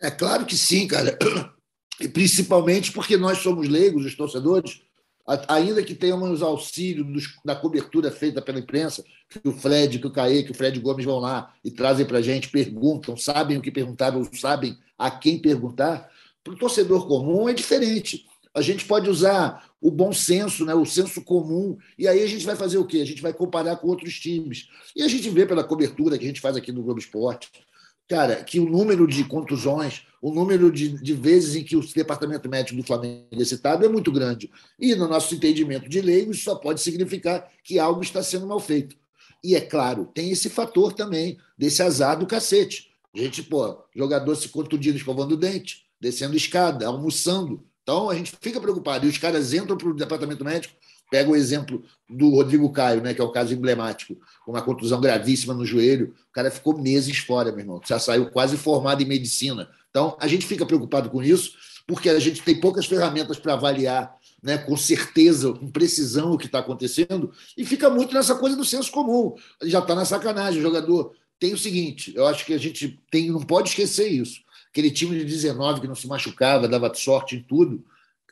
É 0.00 0.10
claro 0.10 0.44
que 0.44 0.56
sim, 0.56 0.86
cara. 0.86 1.16
E 1.98 2.06
principalmente 2.06 2.92
porque 2.92 3.16
nós 3.16 3.38
somos 3.38 3.66
leigos, 3.70 4.04
os 4.04 4.14
torcedores, 4.14 4.82
ainda 5.48 5.82
que 5.82 5.94
tenhamos 5.94 6.42
auxílio 6.42 7.04
dos, 7.04 7.34
da 7.42 7.56
cobertura 7.56 8.12
feita 8.12 8.42
pela 8.42 8.58
imprensa, 8.58 9.02
que 9.30 9.48
o 9.48 9.52
Fred, 9.52 9.98
que 9.98 10.06
o 10.06 10.12
Caê, 10.12 10.42
que 10.42 10.50
o 10.50 10.54
Fred 10.54 10.78
Gomes 10.78 11.06
vão 11.06 11.18
lá 11.18 11.54
e 11.64 11.70
trazem 11.70 12.04
para 12.04 12.18
a 12.18 12.22
gente, 12.22 12.50
perguntam, 12.50 13.16
sabem 13.16 13.56
o 13.56 13.62
que 13.62 13.72
perguntar, 13.72 14.14
ou 14.14 14.28
sabem 14.34 14.78
a 14.98 15.10
quem 15.10 15.40
perguntar, 15.40 16.08
para 16.44 16.52
o 16.52 16.58
torcedor 16.58 17.08
comum 17.08 17.48
é 17.48 17.54
diferente. 17.54 18.26
A 18.56 18.62
gente 18.62 18.86
pode 18.86 19.10
usar 19.10 19.70
o 19.82 19.90
bom 19.90 20.14
senso, 20.14 20.64
né, 20.64 20.74
o 20.74 20.86
senso 20.86 21.22
comum, 21.22 21.76
e 21.98 22.08
aí 22.08 22.22
a 22.22 22.26
gente 22.26 22.46
vai 22.46 22.56
fazer 22.56 22.78
o 22.78 22.86
quê? 22.86 23.00
A 23.02 23.04
gente 23.04 23.20
vai 23.20 23.34
comparar 23.34 23.76
com 23.76 23.86
outros 23.86 24.18
times. 24.18 24.66
E 24.96 25.02
a 25.02 25.08
gente 25.08 25.28
vê 25.28 25.44
pela 25.44 25.62
cobertura 25.62 26.16
que 26.16 26.24
a 26.24 26.26
gente 26.26 26.40
faz 26.40 26.56
aqui 26.56 26.72
no 26.72 26.82
Globo 26.82 26.98
Esporte, 26.98 27.50
cara, 28.08 28.42
que 28.42 28.58
o 28.58 28.66
número 28.66 29.06
de 29.06 29.24
contusões, 29.24 30.06
o 30.22 30.32
número 30.32 30.72
de, 30.72 30.88
de 30.88 31.12
vezes 31.12 31.54
em 31.54 31.62
que 31.62 31.76
o 31.76 31.86
departamento 31.94 32.48
médico 32.48 32.78
do 32.80 32.82
Flamengo 32.82 33.26
é 33.30 33.44
citado 33.44 33.84
é 33.84 33.90
muito 33.90 34.10
grande. 34.10 34.50
E, 34.80 34.94
no 34.94 35.06
nosso 35.06 35.34
entendimento 35.34 35.86
de 35.86 36.00
leigo, 36.00 36.30
isso 36.30 36.44
só 36.44 36.54
pode 36.54 36.80
significar 36.80 37.46
que 37.62 37.78
algo 37.78 38.02
está 38.02 38.22
sendo 38.22 38.46
mal 38.46 38.58
feito. 38.58 38.96
E, 39.44 39.54
é 39.54 39.60
claro, 39.60 40.06
tem 40.14 40.30
esse 40.30 40.48
fator 40.48 40.94
também, 40.94 41.36
desse 41.58 41.82
azar 41.82 42.18
do 42.18 42.26
cacete. 42.26 42.90
Gente, 43.14 43.42
pô, 43.42 43.84
jogador 43.94 44.34
se 44.34 44.48
contundindo, 44.48 44.96
escovando 44.96 45.32
o 45.32 45.36
dente, 45.36 45.84
descendo 46.00 46.34
escada, 46.34 46.86
almoçando. 46.86 47.62
Então, 47.86 48.10
a 48.10 48.14
gente 48.16 48.32
fica 48.40 48.60
preocupado. 48.60 49.06
E 49.06 49.08
os 49.08 49.16
caras 49.16 49.52
entram 49.54 49.76
para 49.76 49.88
o 49.88 49.94
departamento 49.94 50.44
médico 50.44 50.74
Pega 51.10 51.30
o 51.30 51.36
exemplo 51.36 51.84
do 52.08 52.30
Rodrigo 52.30 52.70
Caio, 52.72 53.00
né, 53.00 53.14
que 53.14 53.20
é 53.20 53.24
o 53.24 53.30
caso 53.30 53.54
emblemático, 53.54 54.16
uma 54.46 54.60
contusão 54.60 55.00
gravíssima 55.00 55.54
no 55.54 55.64
joelho. 55.64 56.14
O 56.28 56.32
cara 56.32 56.50
ficou 56.50 56.76
meses 56.76 57.18
fora, 57.18 57.52
meu 57.52 57.60
irmão. 57.60 57.80
Já 57.86 57.98
saiu 57.98 58.28
quase 58.30 58.56
formado 58.56 59.02
em 59.02 59.06
medicina. 59.06 59.68
Então, 59.88 60.16
a 60.20 60.26
gente 60.26 60.46
fica 60.46 60.66
preocupado 60.66 61.08
com 61.08 61.22
isso, 61.22 61.52
porque 61.86 62.10
a 62.10 62.18
gente 62.18 62.42
tem 62.42 62.60
poucas 62.60 62.86
ferramentas 62.86 63.38
para 63.38 63.52
avaliar 63.52 64.16
né, 64.42 64.58
com 64.58 64.76
certeza, 64.76 65.52
com 65.52 65.70
precisão 65.70 66.32
o 66.32 66.38
que 66.38 66.46
está 66.46 66.58
acontecendo, 66.58 67.32
e 67.56 67.64
fica 67.64 67.88
muito 67.88 68.12
nessa 68.12 68.34
coisa 68.34 68.56
do 68.56 68.64
senso 68.64 68.90
comum. 68.90 69.34
Já 69.62 69.78
está 69.78 69.94
na 69.94 70.04
sacanagem. 70.04 70.58
O 70.58 70.62
jogador 70.62 71.12
tem 71.38 71.54
o 71.54 71.58
seguinte: 71.58 72.12
eu 72.16 72.26
acho 72.26 72.44
que 72.44 72.52
a 72.52 72.58
gente 72.58 73.00
tem, 73.10 73.30
não 73.30 73.40
pode 73.40 73.68
esquecer 73.68 74.08
isso. 74.08 74.40
Aquele 74.76 74.90
time 74.90 75.16
de 75.16 75.24
19 75.24 75.80
que 75.80 75.88
não 75.88 75.94
se 75.94 76.06
machucava, 76.06 76.68
dava 76.68 76.92
sorte 76.92 77.34
em 77.34 77.42
tudo. 77.42 77.82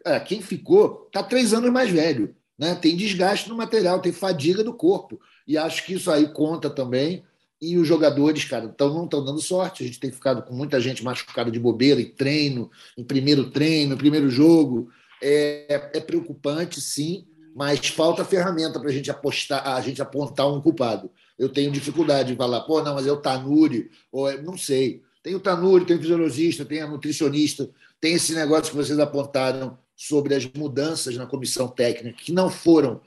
Cara, 0.04 0.20
quem 0.20 0.42
ficou 0.42 1.04
está 1.06 1.22
três 1.22 1.54
anos 1.54 1.72
mais 1.72 1.90
velho. 1.90 2.36
Né? 2.58 2.74
Tem 2.74 2.94
desgaste 2.94 3.48
no 3.48 3.56
material, 3.56 3.98
tem 3.98 4.12
fadiga 4.12 4.62
do 4.62 4.74
corpo. 4.74 5.18
E 5.48 5.56
acho 5.56 5.86
que 5.86 5.94
isso 5.94 6.10
aí 6.10 6.28
conta 6.28 6.68
também. 6.68 7.24
e 7.62 7.78
os 7.78 7.88
jogadores, 7.88 8.44
cara, 8.44 8.68
tão, 8.68 8.92
não 8.92 9.04
estão 9.06 9.24
dando 9.24 9.40
sorte. 9.40 9.82
A 9.84 9.86
gente 9.86 9.98
tem 9.98 10.12
ficado 10.12 10.42
com 10.42 10.52
muita 10.54 10.78
gente 10.82 11.02
machucada 11.02 11.50
de 11.50 11.58
bobeira 11.58 11.98
em 11.98 12.10
treino, 12.10 12.70
em 12.94 13.02
primeiro 13.02 13.48
treino, 13.48 13.94
em 13.94 13.96
primeiro 13.96 14.28
jogo. 14.28 14.90
É, 15.22 15.92
é 15.94 16.00
preocupante, 16.00 16.78
sim, 16.78 17.24
mas 17.56 17.88
falta 17.88 18.22
ferramenta 18.22 18.78
para 18.78 18.90
a 18.90 18.92
gente 18.92 19.10
apostar, 19.10 19.66
a 19.66 19.80
gente 19.80 20.02
apontar 20.02 20.46
um 20.52 20.60
culpado. 20.60 21.10
Eu 21.38 21.48
tenho 21.48 21.72
dificuldade 21.72 22.32
de 22.32 22.36
falar, 22.36 22.60
pô, 22.60 22.82
não, 22.82 22.96
mas 22.96 23.06
é 23.06 23.12
o 23.12 23.16
Tanuri, 23.16 23.90
ou 24.12 24.28
é, 24.28 24.42
não 24.42 24.58
sei. 24.58 25.03
Tem 25.24 25.34
o 25.34 25.40
Tanuri, 25.40 25.86
tem 25.86 25.96
o 25.96 26.00
fisiologista, 26.00 26.66
tem 26.66 26.82
a 26.82 26.86
nutricionista, 26.86 27.70
tem 27.98 28.12
esse 28.12 28.34
negócio 28.34 28.70
que 28.70 28.76
vocês 28.76 28.98
apontaram 28.98 29.78
sobre 29.96 30.34
as 30.34 30.44
mudanças 30.52 31.16
na 31.16 31.24
comissão 31.24 31.66
técnica, 31.66 32.22
que 32.22 32.30
não 32.30 32.50
foram 32.50 33.00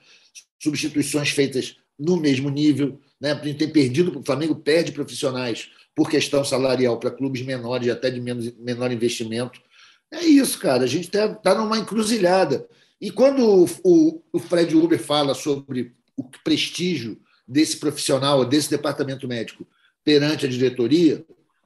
substituições 0.57 1.29
feitas 1.29 1.77
no 1.97 2.17
mesmo 2.17 2.49
nível. 2.49 2.99
Né? 3.21 3.35
Tem 3.35 3.69
perdido, 3.69 4.19
o 4.19 4.25
Flamengo 4.25 4.55
perde 4.55 4.91
profissionais 4.91 5.69
por 5.95 6.09
questão 6.09 6.43
salarial 6.43 6.99
para 6.99 7.11
clubes 7.11 7.43
menores, 7.43 7.87
até 7.87 8.09
de 8.09 8.19
menos, 8.19 8.51
menor 8.57 8.91
investimento. 8.91 9.61
É 10.11 10.23
isso, 10.23 10.57
cara. 10.57 10.85
A 10.85 10.87
gente 10.87 11.05
está 11.05 11.35
tá 11.35 11.53
numa 11.53 11.77
encruzilhada. 11.77 12.67
E 12.99 13.11
quando 13.11 13.67
o, 13.83 14.23
o 14.33 14.39
Fred 14.39 14.75
Uber 14.75 14.99
fala 14.99 15.35
sobre 15.35 15.93
o 16.15 16.23
prestígio 16.43 17.19
desse 17.47 17.77
profissional, 17.77 18.43
desse 18.43 18.71
departamento 18.71 19.27
médico 19.27 19.67
perante 20.03 20.47
a 20.47 20.49
diretoria, 20.49 21.23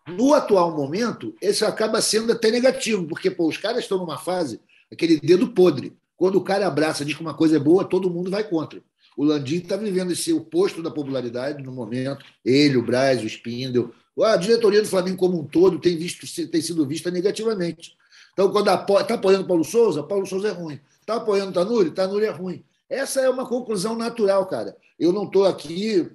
no 0.08 0.34
atual 0.34 0.76
momento, 0.76 1.36
esse 1.42 1.64
acaba 1.64 2.02
sendo 2.02 2.32
até 2.32 2.50
negativo, 2.50 3.06
porque 3.06 3.30
pô, 3.30 3.48
os 3.48 3.58
caras 3.58 3.84
estão 3.84 3.98
numa 3.98 4.18
fase, 4.18 4.60
aquele 4.92 5.20
dedo 5.20 5.50
podre. 5.50 5.94
Quando 6.18 6.36
o 6.36 6.44
cara 6.44 6.68
abraça, 6.68 7.06
diz 7.06 7.16
que 7.16 7.22
uma 7.22 7.34
coisa 7.34 7.58
é 7.58 7.60
boa, 7.60 7.84
todo 7.84 8.10
mundo 8.10 8.30
vai 8.30 8.44
contra. 8.44 8.82
O 9.18 9.24
Landim 9.24 9.58
está 9.58 9.76
vivendo 9.76 10.12
esse 10.12 10.32
oposto 10.32 10.82
da 10.82 10.90
popularidade 10.90 11.64
no 11.64 11.72
momento. 11.72 12.24
Ele, 12.46 12.78
o 12.78 12.84
Braz, 12.84 13.22
o 13.22 13.28
Spindle, 13.28 13.92
a 14.22 14.36
diretoria 14.36 14.82
do 14.82 14.88
Flamengo 14.88 15.18
como 15.18 15.40
um 15.40 15.46
todo 15.46 15.80
tem, 15.80 15.98
visto, 15.98 16.26
tem 16.50 16.62
sido 16.62 16.86
vista 16.86 17.12
negativamente. 17.12 17.96
Então, 18.34 18.52
quando 18.52 18.70
está 18.72 19.16
apoiando 19.16 19.48
Paulo 19.48 19.64
Souza, 19.64 20.04
Paulo 20.04 20.26
Souza 20.26 20.50
é 20.50 20.52
ruim. 20.52 20.80
Está 21.00 21.16
apoiando 21.16 21.52
Tanuri, 21.52 21.92
Tanuri 21.92 22.26
é 22.26 22.30
ruim. 22.30 22.64
Essa 22.90 23.22
é 23.22 23.30
uma 23.30 23.48
conclusão 23.48 23.96
natural, 23.96 24.46
cara. 24.46 24.76
Eu 25.00 25.12
não 25.12 25.24
estou 25.24 25.46
aqui 25.46 26.10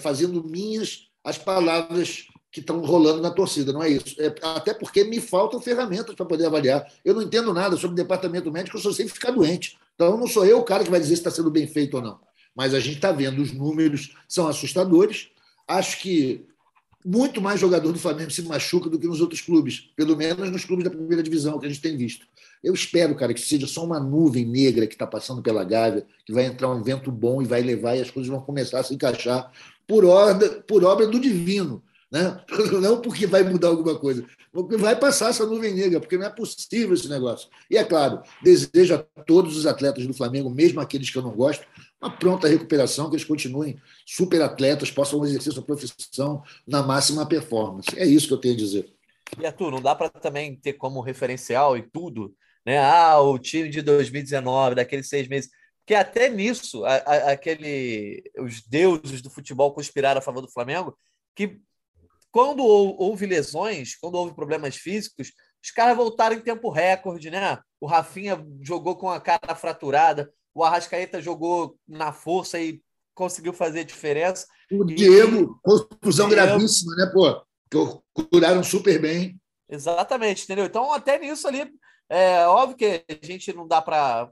fazendo 0.00 0.42
minhas 0.44 1.08
as 1.24 1.38
palavras 1.38 2.26
que 2.52 2.60
estão 2.60 2.80
rolando 2.80 3.22
na 3.22 3.30
torcida, 3.30 3.72
não 3.72 3.82
é 3.82 3.88
isso. 3.88 4.14
É, 4.20 4.32
até 4.42 4.74
porque 4.74 5.02
me 5.04 5.18
faltam 5.18 5.58
ferramentas 5.58 6.14
para 6.14 6.26
poder 6.26 6.44
avaliar. 6.44 6.86
Eu 7.02 7.14
não 7.14 7.22
entendo 7.22 7.52
nada 7.54 7.78
sobre 7.78 7.94
o 7.94 7.96
departamento 7.96 8.52
médico, 8.52 8.76
eu 8.76 8.80
só 8.80 8.92
sei 8.92 9.08
ficar 9.08 9.30
doente. 9.30 9.78
Então, 9.94 10.18
não 10.18 10.26
sou 10.26 10.44
eu 10.44 10.58
o 10.58 10.64
cara 10.64 10.84
que 10.84 10.90
vai 10.90 11.00
dizer 11.00 11.16
se 11.16 11.20
está 11.20 11.30
sendo 11.30 11.50
bem 11.50 11.66
feito 11.66 11.96
ou 11.96 12.02
não. 12.02 12.20
Mas 12.54 12.74
a 12.74 12.80
gente 12.80 12.96
está 12.96 13.10
vendo, 13.10 13.40
os 13.40 13.52
números 13.52 14.14
são 14.28 14.46
assustadores. 14.46 15.28
Acho 15.66 15.98
que 16.00 16.46
muito 17.02 17.40
mais 17.40 17.58
jogador 17.58 17.90
do 17.90 17.98
Flamengo 17.98 18.30
se 18.30 18.42
machuca 18.42 18.90
do 18.90 18.98
que 18.98 19.06
nos 19.06 19.22
outros 19.22 19.40
clubes, 19.40 19.90
pelo 19.96 20.14
menos 20.14 20.50
nos 20.50 20.64
clubes 20.64 20.84
da 20.84 20.90
primeira 20.90 21.22
divisão 21.22 21.58
que 21.58 21.64
a 21.64 21.68
gente 21.70 21.80
tem 21.80 21.96
visto. 21.96 22.26
Eu 22.62 22.74
espero, 22.74 23.14
cara, 23.14 23.32
que 23.32 23.40
seja 23.40 23.66
só 23.66 23.82
uma 23.82 23.98
nuvem 23.98 24.44
negra 24.44 24.86
que 24.86 24.94
está 24.94 25.06
passando 25.06 25.42
pela 25.42 25.64
Gávea, 25.64 26.06
que 26.26 26.32
vai 26.32 26.44
entrar 26.44 26.68
um 26.68 26.82
vento 26.82 27.10
bom 27.10 27.40
e 27.40 27.46
vai 27.46 27.62
levar 27.62 27.96
e 27.96 28.02
as 28.02 28.10
coisas 28.10 28.30
vão 28.30 28.40
começar 28.40 28.80
a 28.80 28.84
se 28.84 28.94
encaixar 28.94 29.50
por, 29.86 30.04
ordem, 30.04 30.48
por 30.68 30.84
obra 30.84 31.06
do 31.06 31.18
divino. 31.18 31.82
Né? 32.12 32.38
Não 32.82 33.00
porque 33.00 33.26
vai 33.26 33.42
mudar 33.42 33.68
alguma 33.68 33.98
coisa, 33.98 34.26
porque 34.52 34.76
vai 34.76 34.94
passar 34.94 35.30
essa 35.30 35.46
nuvem 35.46 35.72
negra, 35.72 35.98
porque 35.98 36.18
não 36.18 36.26
é 36.26 36.30
possível 36.30 36.92
esse 36.92 37.08
negócio. 37.08 37.48
E 37.70 37.78
é 37.78 37.84
claro, 37.84 38.20
desejo 38.42 38.94
a 38.94 38.98
todos 38.98 39.56
os 39.56 39.64
atletas 39.64 40.06
do 40.06 40.12
Flamengo, 40.12 40.50
mesmo 40.50 40.78
aqueles 40.78 41.08
que 41.08 41.16
eu 41.16 41.22
não 41.22 41.30
gosto, 41.30 41.66
uma 41.98 42.10
pronta 42.10 42.48
recuperação, 42.48 43.08
que 43.08 43.16
eles 43.16 43.24
continuem 43.24 43.80
super 44.04 44.42
atletas, 44.42 44.90
possam 44.90 45.24
exercer 45.24 45.54
sua 45.54 45.62
profissão 45.62 46.42
na 46.66 46.82
máxima 46.82 47.24
performance. 47.24 47.88
É 47.96 48.04
isso 48.04 48.28
que 48.28 48.34
eu 48.34 48.38
tenho 48.38 48.54
a 48.54 48.58
dizer. 48.58 48.92
E 49.40 49.46
Arthur, 49.46 49.70
não 49.70 49.80
dá 49.80 49.94
para 49.94 50.10
também 50.10 50.54
ter 50.54 50.74
como 50.74 51.00
referencial 51.00 51.78
e 51.78 51.82
tudo, 51.82 52.34
né? 52.66 52.78
Ah, 52.78 53.18
o 53.20 53.38
time 53.38 53.70
de 53.70 53.80
2019, 53.80 54.74
daqueles 54.74 55.08
seis 55.08 55.26
meses. 55.26 55.50
Porque 55.78 55.94
até 55.94 56.28
nisso, 56.28 56.84
a, 56.84 56.96
a, 56.96 57.32
aquele, 57.32 58.22
os 58.38 58.60
deuses 58.62 59.22
do 59.22 59.30
futebol 59.30 59.72
conspiraram 59.72 60.18
a 60.18 60.22
favor 60.22 60.42
do 60.42 60.52
Flamengo, 60.52 60.94
que 61.34 61.58
quando 62.32 62.64
houve 62.64 63.26
lesões, 63.26 63.94
quando 63.94 64.14
houve 64.14 64.34
problemas 64.34 64.74
físicos, 64.74 65.30
os 65.62 65.70
caras 65.70 65.96
voltaram 65.96 66.34
em 66.34 66.40
tempo 66.40 66.70
recorde, 66.70 67.30
né? 67.30 67.58
O 67.78 67.86
Rafinha 67.86 68.44
jogou 68.62 68.96
com 68.96 69.10
a 69.10 69.20
cara 69.20 69.54
fraturada, 69.54 70.32
o 70.54 70.64
Arrascaeta 70.64 71.20
jogou 71.20 71.76
na 71.86 72.12
força 72.12 72.58
e 72.58 72.82
conseguiu 73.14 73.52
fazer 73.52 73.84
diferença. 73.84 74.46
O 74.70 74.84
Diego, 74.84 75.60
confusão 75.62 76.28
gravíssima, 76.28 76.96
né, 76.96 77.10
pô? 77.12 77.44
Que 77.70 78.28
curaram 78.30 78.64
super 78.64 79.00
bem. 79.00 79.38
Exatamente, 79.68 80.44
entendeu? 80.44 80.64
Então, 80.64 80.92
até 80.92 81.18
nisso 81.18 81.46
ali, 81.46 81.70
é 82.08 82.46
óbvio 82.46 82.76
que 82.76 83.04
a 83.08 83.26
gente 83.26 83.52
não 83.52 83.66
dá 83.66 83.80
para 83.80 84.30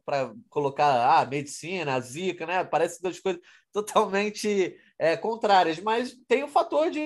colocar 0.48 1.18
ah, 1.18 1.26
medicina, 1.26 1.94
a 1.94 2.00
zica, 2.00 2.46
né? 2.46 2.64
Parece 2.64 3.00
duas 3.00 3.20
coisas 3.20 3.40
totalmente 3.72 4.76
é, 5.00 5.16
contrárias, 5.16 5.80
mas 5.80 6.14
tem 6.28 6.44
o 6.44 6.48
fator 6.48 6.90
de 6.90 7.00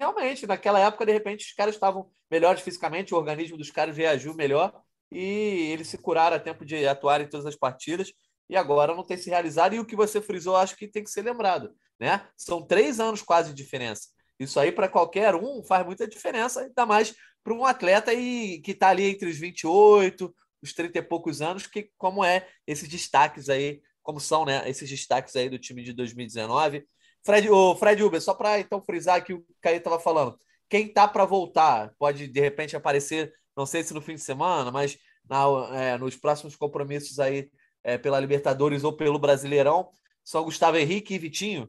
realmente, 0.00 0.48
naquela 0.48 0.80
época, 0.80 1.06
de 1.06 1.12
repente, 1.12 1.46
os 1.46 1.52
caras 1.52 1.76
estavam 1.76 2.10
melhores 2.28 2.60
fisicamente, 2.60 3.14
o 3.14 3.16
organismo 3.16 3.56
dos 3.56 3.70
caras 3.70 3.96
reagiu 3.96 4.34
melhor 4.34 4.72
e 5.12 5.70
eles 5.70 5.86
se 5.86 5.96
curaram 5.96 6.36
a 6.36 6.40
tempo 6.40 6.64
de 6.64 6.84
atuar 6.88 7.20
em 7.20 7.28
todas 7.28 7.46
as 7.46 7.54
partidas 7.54 8.12
e 8.50 8.56
agora 8.56 8.96
não 8.96 9.04
tem 9.04 9.16
se 9.16 9.30
realizado. 9.30 9.76
E 9.76 9.78
o 9.78 9.84
que 9.84 9.94
você 9.94 10.20
frisou, 10.20 10.56
acho 10.56 10.74
que 10.76 10.88
tem 10.88 11.04
que 11.04 11.10
ser 11.10 11.22
lembrado, 11.22 11.72
né? 12.00 12.26
São 12.36 12.66
três 12.66 12.98
anos 12.98 13.22
quase 13.22 13.50
de 13.50 13.62
diferença. 13.62 14.08
Isso 14.40 14.58
aí, 14.58 14.72
para 14.72 14.88
qualquer 14.88 15.36
um, 15.36 15.62
faz 15.62 15.86
muita 15.86 16.08
diferença, 16.08 16.62
ainda 16.62 16.84
mais 16.84 17.14
para 17.44 17.54
um 17.54 17.64
atleta 17.64 18.12
e, 18.12 18.60
que 18.60 18.72
está 18.72 18.88
ali 18.88 19.04
entre 19.04 19.30
os 19.30 19.38
28, 19.38 20.34
os 20.60 20.72
30 20.72 20.98
e 20.98 21.02
poucos 21.02 21.40
anos, 21.40 21.68
que 21.68 21.92
como 21.96 22.24
é 22.24 22.48
esses 22.66 22.88
destaques 22.88 23.48
aí, 23.48 23.80
como 24.02 24.18
são 24.18 24.44
né, 24.44 24.68
esses 24.68 24.90
destaques 24.90 25.36
aí 25.36 25.48
do 25.48 25.60
time 25.60 25.84
de 25.84 25.92
2019. 25.92 26.84
Fred, 27.26 27.50
o 27.50 27.74
Fred 27.74 28.02
Uber, 28.04 28.22
só 28.22 28.32
para 28.32 28.60
então 28.60 28.80
frisar 28.80 29.22
que 29.24 29.34
o 29.34 29.44
Caio 29.60 29.78
estava 29.78 29.98
falando, 29.98 30.38
quem 30.70 30.86
tá 30.86 31.08
para 31.08 31.24
voltar 31.24 31.92
pode 31.98 32.28
de 32.28 32.40
repente 32.40 32.76
aparecer, 32.76 33.34
não 33.56 33.66
sei 33.66 33.82
se 33.82 33.92
no 33.92 34.00
fim 34.00 34.14
de 34.14 34.20
semana, 34.20 34.70
mas 34.70 34.96
na, 35.28 35.44
é, 35.76 35.98
nos 35.98 36.16
próximos 36.16 36.54
compromissos 36.54 37.18
aí 37.18 37.50
é, 37.82 37.98
pela 37.98 38.20
Libertadores 38.20 38.84
ou 38.84 38.92
pelo 38.92 39.18
Brasileirão, 39.18 39.90
são 40.24 40.44
Gustavo 40.44 40.76
Henrique 40.76 41.14
e 41.14 41.18
Vitinho. 41.18 41.68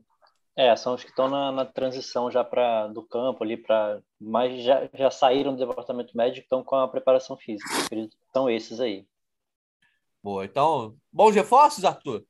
É, 0.55 0.75
são 0.75 0.93
os 0.93 1.03
que 1.03 1.09
estão 1.09 1.27
na, 1.27 1.51
na 1.51 1.65
transição 1.65 2.29
já 2.29 2.43
para 2.43 2.87
do 2.87 3.03
campo 3.03 3.43
ali 3.43 3.57
para, 3.57 3.99
mas 4.19 4.63
já, 4.63 4.87
já 4.93 5.09
saíram 5.09 5.55
do 5.55 5.65
departamento 5.65 6.15
médico, 6.15 6.43
estão 6.43 6.63
com 6.63 6.75
a 6.75 6.87
preparação 6.87 7.35
física. 7.35 7.69
Então 8.29 8.47
esses 8.47 8.79
aí. 8.79 9.07
Boa, 10.23 10.45
então 10.45 10.95
bons 11.11 11.33
reforços, 11.33 11.83
Arthur. 11.83 12.23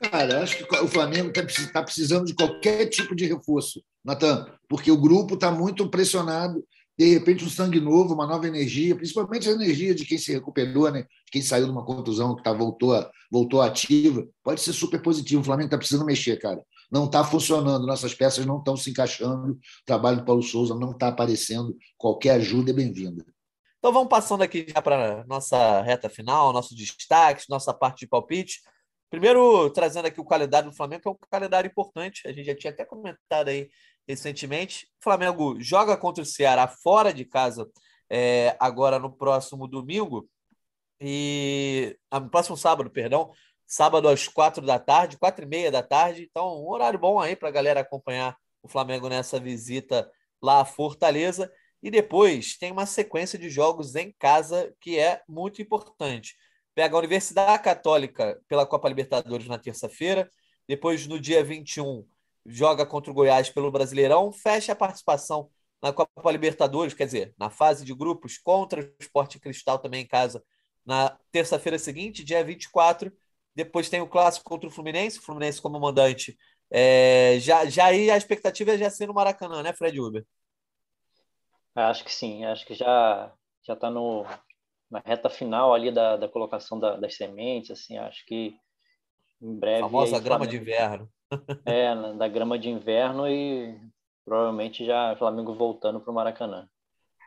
Cara, 0.00 0.42
acho 0.42 0.56
que 0.58 0.76
o 0.76 0.88
Flamengo 0.88 1.28
está 1.28 1.72
tá 1.72 1.82
precisando 1.82 2.26
de 2.26 2.34
qualquer 2.34 2.86
tipo 2.86 3.14
de 3.14 3.26
reforço, 3.26 3.82
Natan, 4.04 4.46
porque 4.68 4.90
o 4.90 5.00
grupo 5.00 5.34
está 5.34 5.50
muito 5.50 5.88
pressionado. 5.90 6.64
De 6.96 7.06
repente, 7.14 7.44
um 7.44 7.48
sangue 7.48 7.80
novo, 7.80 8.14
uma 8.14 8.26
nova 8.26 8.46
energia, 8.46 8.94
principalmente 8.96 9.48
a 9.48 9.52
energia 9.52 9.94
de 9.94 10.04
quem 10.04 10.18
se 10.18 10.32
recuperou, 10.32 10.90
né? 10.90 11.02
de 11.02 11.32
quem 11.32 11.42
saiu 11.42 11.66
de 11.66 11.70
uma 11.70 11.84
contusão, 11.84 12.34
que 12.34 12.42
tá, 12.42 12.52
voltou, 12.52 13.08
voltou 13.30 13.62
ativa, 13.62 14.26
pode 14.42 14.60
ser 14.60 14.72
super 14.72 15.00
positivo. 15.00 15.42
O 15.42 15.44
Flamengo 15.44 15.66
está 15.66 15.78
precisando 15.78 16.04
mexer, 16.04 16.36
cara 16.38 16.60
não 16.90 17.04
está 17.04 17.22
funcionando, 17.22 17.86
nossas 17.86 18.14
peças 18.14 18.46
não 18.46 18.58
estão 18.58 18.76
se 18.76 18.90
encaixando, 18.90 19.52
o 19.52 19.58
trabalho 19.84 20.18
do 20.18 20.24
Paulo 20.24 20.42
Souza 20.42 20.74
não 20.74 20.92
está 20.92 21.08
aparecendo. 21.08 21.76
Qualquer 21.96 22.32
ajuda 22.32 22.70
é 22.70 22.74
bem-vinda. 22.74 23.24
Então 23.78 23.92
vamos 23.92 24.08
passando 24.08 24.42
aqui 24.42 24.66
já 24.68 24.82
para 24.82 25.24
nossa 25.26 25.82
reta 25.82 26.08
final, 26.08 26.52
nossos 26.52 26.76
destaques, 26.76 27.46
nossa 27.48 27.72
parte 27.72 28.00
de 28.00 28.08
palpite. 28.08 28.60
Primeiro, 29.10 29.70
trazendo 29.70 30.06
aqui 30.06 30.20
o 30.20 30.24
calendário 30.24 30.70
do 30.70 30.76
Flamengo, 30.76 31.02
que 31.02 31.08
é 31.08 31.10
um 31.10 31.16
calendário 31.30 31.68
importante. 31.68 32.26
A 32.26 32.32
gente 32.32 32.46
já 32.46 32.54
tinha 32.54 32.72
até 32.72 32.84
comentado 32.84 33.48
aí 33.48 33.70
recentemente. 34.06 34.86
O 35.00 35.04
Flamengo 35.04 35.56
joga 35.60 35.96
contra 35.96 36.22
o 36.22 36.26
Ceará 36.26 36.68
fora 36.68 37.12
de 37.12 37.24
casa 37.24 37.68
é, 38.10 38.56
agora 38.60 38.98
no 38.98 39.10
próximo 39.10 39.66
domingo. 39.66 40.28
E. 41.00 41.96
Ah, 42.10 42.20
no 42.20 42.28
próximo 42.28 42.56
sábado, 42.56 42.90
perdão 42.90 43.32
sábado 43.68 44.08
às 44.08 44.26
quatro 44.26 44.64
da 44.64 44.78
tarde, 44.78 45.18
quatro 45.18 45.44
e 45.44 45.48
meia 45.48 45.70
da 45.70 45.82
tarde. 45.82 46.26
Então, 46.28 46.64
um 46.64 46.68
horário 46.70 46.98
bom 46.98 47.20
aí 47.20 47.36
para 47.36 47.48
a 47.48 47.52
galera 47.52 47.80
acompanhar 47.80 48.34
o 48.62 48.68
Flamengo 48.68 49.08
nessa 49.08 49.38
visita 49.38 50.10
lá 50.42 50.62
à 50.62 50.64
Fortaleza. 50.64 51.52
E 51.82 51.90
depois 51.90 52.56
tem 52.56 52.72
uma 52.72 52.86
sequência 52.86 53.38
de 53.38 53.50
jogos 53.50 53.94
em 53.94 54.12
casa 54.18 54.74
que 54.80 54.98
é 54.98 55.22
muito 55.28 55.60
importante. 55.60 56.34
Pega 56.78 56.94
a 56.94 57.00
Universidade 57.00 57.60
Católica 57.60 58.40
pela 58.46 58.64
Copa 58.64 58.88
Libertadores 58.88 59.48
na 59.48 59.58
terça-feira. 59.58 60.30
Depois, 60.68 61.08
no 61.08 61.18
dia 61.18 61.42
21, 61.42 62.06
joga 62.46 62.86
contra 62.86 63.10
o 63.10 63.14
Goiás 63.14 63.50
pelo 63.50 63.68
Brasileirão. 63.68 64.30
Fecha 64.30 64.70
a 64.70 64.76
participação 64.76 65.50
na 65.82 65.92
Copa 65.92 66.30
Libertadores, 66.30 66.94
quer 66.94 67.06
dizer, 67.06 67.34
na 67.36 67.50
fase 67.50 67.84
de 67.84 67.92
grupos 67.92 68.38
contra 68.38 68.80
o 68.80 68.92
Esporte 69.00 69.40
Cristal 69.40 69.80
também 69.80 70.04
em 70.04 70.06
casa 70.06 70.40
na 70.86 71.18
terça-feira 71.32 71.80
seguinte, 71.80 72.22
dia 72.22 72.44
24 72.44 73.12
depois 73.56 73.90
tem 73.90 74.00
o 74.00 74.06
clássico 74.06 74.48
contra 74.48 74.68
o 74.68 74.72
Fluminense, 74.72 75.18
o 75.18 75.22
Fluminense 75.22 75.60
como 75.60 75.80
mandante 75.80 76.38
É, 76.70 77.38
já, 77.40 77.66
já 77.66 77.86
aí 77.86 78.08
a 78.08 78.16
expectativa 78.16 78.74
é 78.74 78.78
já 78.78 78.88
ser 78.88 79.08
no 79.08 79.14
Maracanã, 79.14 79.64
né, 79.64 79.72
Fred 79.72 80.00
Uber? 80.00 80.24
Acho 81.74 82.04
que 82.04 82.14
sim, 82.14 82.44
acho 82.44 82.64
que 82.64 82.74
já 82.74 83.32
já 83.66 83.74
está 83.74 83.90
no 83.90 84.24
na 84.90 85.02
reta 85.04 85.28
final 85.28 85.74
ali 85.74 85.90
da, 85.90 86.16
da 86.16 86.28
colocação 86.28 86.78
da, 86.78 86.96
das 86.96 87.16
sementes, 87.16 87.70
assim, 87.70 87.98
acho 87.98 88.24
que 88.26 88.54
em 89.40 89.54
breve. 89.54 89.84
A 89.84 89.86
famosa 89.86 90.16
aí, 90.16 90.22
grama 90.22 90.44
Flamengo, 90.44 90.50
de 90.50 90.70
inverno. 90.70 91.10
É, 91.66 91.94
da 92.14 92.26
grama 92.26 92.58
de 92.58 92.70
inverno 92.70 93.28
e 93.28 93.78
provavelmente 94.24 94.84
já 94.84 95.14
Flamengo 95.16 95.54
voltando 95.54 96.00
para 96.00 96.10
o 96.10 96.14
Maracanã. 96.14 96.66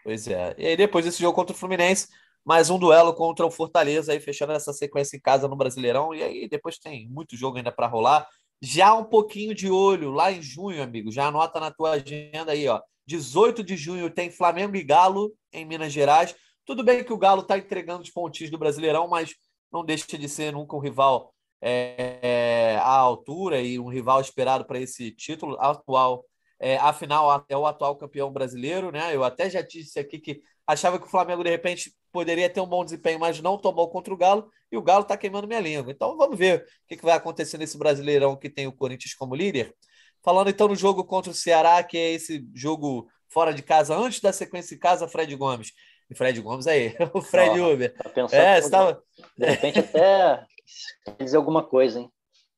Pois 0.04 0.28
é. 0.28 0.56
E 0.58 0.66
aí 0.66 0.76
depois 0.76 1.06
desse 1.06 1.22
jogo 1.22 1.36
contra 1.36 1.56
o 1.56 1.58
Fluminense, 1.58 2.08
mais 2.44 2.72
um 2.72 2.80
duelo 2.80 3.14
contra 3.14 3.46
o 3.46 3.52
Fortaleza, 3.52 4.12
aí 4.12 4.20
fechando 4.20 4.54
essa 4.54 4.74
sequência 4.74 5.16
em 5.16 5.20
casa 5.20 5.48
no 5.48 5.56
Brasileirão. 5.56 6.14
E 6.14 6.24
aí 6.24 6.50
depois 6.50 6.80
tem 6.80 7.08
muito 7.08 7.38
jogo 7.38 7.58
ainda 7.58 7.72
para 7.72 7.88
rolar. 7.88 8.28
Já 8.62 8.94
um 8.94 9.04
pouquinho 9.04 9.54
de 9.54 9.70
olho 9.70 10.12
lá 10.12 10.32
em 10.32 10.42
junho, 10.42 10.82
amigo. 10.82 11.12
Já 11.12 11.28
anota 11.28 11.60
na 11.60 11.72
tua 11.72 11.92
agenda 11.92 12.52
aí, 12.52 12.68
ó. 12.68 12.82
18 13.08 13.64
de 13.64 13.76
junho 13.76 14.10
tem 14.10 14.32
Flamengo 14.32 14.76
e 14.76 14.84
Galo 14.84 15.32
em 15.52 15.66
Minas 15.66 15.92
Gerais. 15.94 16.36
Tudo 16.66 16.84
bem 16.84 17.04
que 17.04 17.14
o 17.14 17.18
Galo 17.18 17.42
está 17.42 17.58
entregando 17.58 18.04
os 18.04 18.10
pontinhos 18.10 18.52
do 18.52 18.58
Brasileirão, 18.58 19.08
mas 19.08 19.34
não 19.72 19.84
deixa 19.84 20.18
de 20.18 20.30
ser 20.30 20.54
nunca 20.54 20.76
um 20.76 20.80
rival 20.80 21.34
é, 21.62 22.78
à 22.82 22.98
altura 22.98 23.62
e 23.62 23.80
um 23.80 23.88
rival 23.88 24.20
esperado 24.22 24.66
para 24.66 24.80
esse 24.80 25.12
título 25.12 25.58
atual. 25.60 26.26
É, 26.60 26.78
afinal, 26.78 27.44
é 27.50 27.58
o 27.58 27.66
atual 27.66 27.96
campeão 27.96 28.32
brasileiro, 28.32 28.92
né? 28.92 29.16
Eu 29.16 29.24
até 29.24 29.50
já 29.50 29.62
disse 29.62 30.00
aqui 30.00 30.20
que 30.20 30.42
achava 30.66 31.00
que 31.00 31.06
o 31.06 31.10
Flamengo, 31.10 31.44
de 31.44 31.50
repente, 31.50 31.92
poderia 32.12 32.50
ter 32.50 32.62
um 32.62 32.68
bom 32.68 32.84
desempenho, 32.84 33.20
mas 33.20 33.42
não 33.42 33.58
tomou 33.58 33.90
contra 33.90 34.14
o 34.14 34.18
Galo, 34.18 34.50
e 34.72 34.78
o 34.78 34.82
Galo 34.82 35.02
está 35.02 35.18
queimando 35.18 35.48
minha 35.48 35.60
língua. 35.60 35.92
Então 35.92 36.16
vamos 36.18 36.38
ver 36.38 36.62
o 36.62 36.88
que, 36.88 36.98
que 36.98 37.04
vai 37.04 37.16
acontecer 37.16 37.58
nesse 37.58 37.78
Brasileirão 37.78 38.38
que 38.38 38.50
tem 38.50 38.68
o 38.68 38.72
Corinthians 38.72 39.14
como 39.14 39.36
líder. 39.36 39.76
Falando 40.24 40.50
então 40.50 40.68
no 40.68 40.76
jogo 40.76 41.04
contra 41.04 41.32
o 41.32 41.36
Ceará, 41.36 41.84
que 41.84 41.98
é 41.98 42.12
esse 42.12 42.48
jogo 42.54 43.08
fora 43.28 43.54
de 43.54 43.64
casa, 43.64 43.96
antes 43.96 44.20
da 44.20 44.32
sequência 44.32 44.76
em 44.76 44.80
casa, 44.80 45.08
Fred 45.08 45.36
Gomes. 45.36 45.72
Fred 46.16 46.40
Gomes 46.42 46.68
aí, 46.68 46.96
o 47.14 47.22
Fred 47.22 47.60
oh, 47.60 47.74
Uber. 47.74 47.94
Tá 47.94 48.10
pensando 48.10 48.40
é, 48.40 48.70
tava... 48.70 49.04
De 49.38 49.46
repente 49.46 49.80
até 49.80 50.46
dizer 51.20 51.38
alguma 51.38 51.64
coisa, 51.64 52.00
hein? 52.00 52.12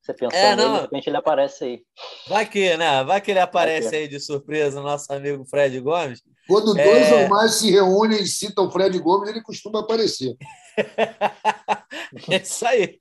Você 0.04 0.12
pensando 0.12 0.36
é, 0.36 0.54
nele, 0.54 0.74
de 0.74 0.80
repente 0.82 1.08
ele 1.08 1.16
aparece 1.16 1.64
aí. 1.64 1.82
Vai 2.28 2.46
que, 2.46 2.76
né? 2.76 3.02
Vai 3.04 3.22
que 3.22 3.30
ele 3.30 3.40
aparece 3.40 3.96
aí 3.96 4.06
de 4.06 4.20
surpresa, 4.20 4.82
nosso 4.82 5.10
amigo 5.10 5.46
Fred 5.46 5.80
Gomes. 5.80 6.22
Quando 6.46 6.78
é... 6.78 6.84
dois 6.84 7.12
ou 7.12 7.28
mais 7.28 7.54
se 7.54 7.70
reúnem 7.70 8.20
e 8.20 8.26
citam 8.26 8.66
o 8.66 8.70
Fred 8.70 8.98
Gomes, 8.98 9.30
ele 9.30 9.40
costuma 9.42 9.80
aparecer. 9.80 10.36
é 12.30 12.36
isso 12.36 12.66
aí. 12.66 12.98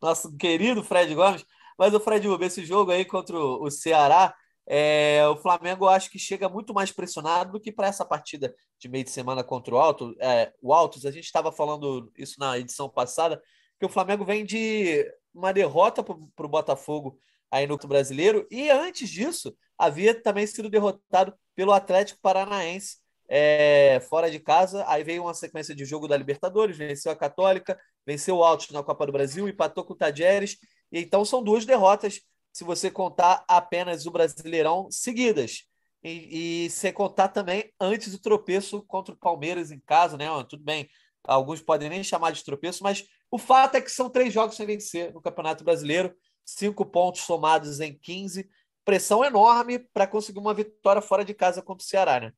Nosso 0.00 0.36
querido 0.36 0.84
Fred 0.84 1.12
Gomes. 1.16 1.44
Mas 1.76 1.92
o 1.92 2.00
Fred 2.00 2.26
Uber, 2.28 2.46
esse 2.46 2.64
jogo 2.64 2.92
aí 2.92 3.04
contra 3.04 3.36
o 3.36 3.68
Ceará, 3.68 4.32
é, 4.66 5.26
o 5.28 5.36
Flamengo 5.36 5.86
acho 5.86 6.10
que 6.10 6.18
chega 6.18 6.48
muito 6.48 6.74
mais 6.74 6.90
pressionado 6.90 7.52
do 7.52 7.60
que 7.60 7.70
para 7.70 7.86
essa 7.86 8.04
partida 8.04 8.54
de 8.78 8.88
meio 8.88 9.04
de 9.04 9.10
semana 9.10 9.44
contra 9.44 9.74
o 9.74 9.78
Alto. 9.78 10.14
É, 10.20 10.52
o 10.60 10.72
Altos, 10.72 11.06
a 11.06 11.10
gente 11.10 11.24
estava 11.24 11.52
falando 11.52 12.12
isso 12.16 12.34
na 12.38 12.58
edição 12.58 12.88
passada, 12.88 13.40
que 13.78 13.86
o 13.86 13.88
Flamengo 13.88 14.24
vem 14.24 14.44
de 14.44 15.06
uma 15.32 15.52
derrota 15.52 16.02
para 16.02 16.46
o 16.46 16.48
Botafogo 16.48 17.18
aí 17.50 17.66
no 17.66 17.76
brasileiro, 17.78 18.46
e 18.50 18.68
antes 18.70 19.08
disso 19.08 19.56
havia 19.78 20.20
também 20.20 20.46
sido 20.46 20.68
derrotado 20.68 21.32
pelo 21.54 21.72
Atlético 21.72 22.20
Paranaense 22.20 22.96
é, 23.28 24.00
fora 24.08 24.30
de 24.30 24.40
casa. 24.40 24.84
Aí 24.88 25.04
veio 25.04 25.22
uma 25.22 25.34
sequência 25.34 25.74
de 25.74 25.84
jogo 25.84 26.08
da 26.08 26.16
Libertadores, 26.16 26.76
venceu 26.76 27.12
a 27.12 27.16
Católica, 27.16 27.78
venceu 28.04 28.36
o 28.36 28.44
Altos 28.44 28.70
na 28.70 28.82
Copa 28.82 29.06
do 29.06 29.12
Brasil, 29.12 29.48
empatou 29.48 29.84
com 29.84 29.92
o 29.92 29.96
Tadjeres, 29.96 30.56
e 30.90 31.00
então 31.00 31.24
são 31.24 31.42
duas 31.42 31.64
derrotas 31.64 32.20
se 32.56 32.64
você 32.64 32.90
contar 32.90 33.44
apenas 33.46 34.06
o 34.06 34.10
Brasileirão 34.10 34.90
seguidas. 34.90 35.64
E, 36.02 36.64
e 36.64 36.70
se 36.70 36.90
contar 36.90 37.28
também 37.28 37.70
antes 37.78 38.12
do 38.12 38.18
tropeço 38.18 38.82
contra 38.84 39.14
o 39.14 39.18
Palmeiras 39.18 39.70
em 39.70 39.78
casa, 39.78 40.16
né? 40.16 40.26
Tudo 40.48 40.64
bem, 40.64 40.88
alguns 41.22 41.60
podem 41.60 41.90
nem 41.90 42.02
chamar 42.02 42.30
de 42.30 42.42
tropeço, 42.42 42.82
mas 42.82 43.04
o 43.30 43.36
fato 43.36 43.74
é 43.74 43.80
que 43.82 43.90
são 43.90 44.08
três 44.08 44.32
jogos 44.32 44.56
sem 44.56 44.64
vencer 44.64 45.12
no 45.12 45.20
Campeonato 45.20 45.64
Brasileiro, 45.64 46.16
cinco 46.46 46.86
pontos 46.86 47.22
somados 47.22 47.78
em 47.78 47.92
15. 47.92 48.48
Pressão 48.86 49.22
enorme 49.22 49.78
para 49.78 50.06
conseguir 50.06 50.38
uma 50.38 50.54
vitória 50.54 51.02
fora 51.02 51.26
de 51.26 51.34
casa 51.34 51.60
contra 51.60 51.84
o 51.84 51.86
Ceará, 51.86 52.20
né? 52.20 52.32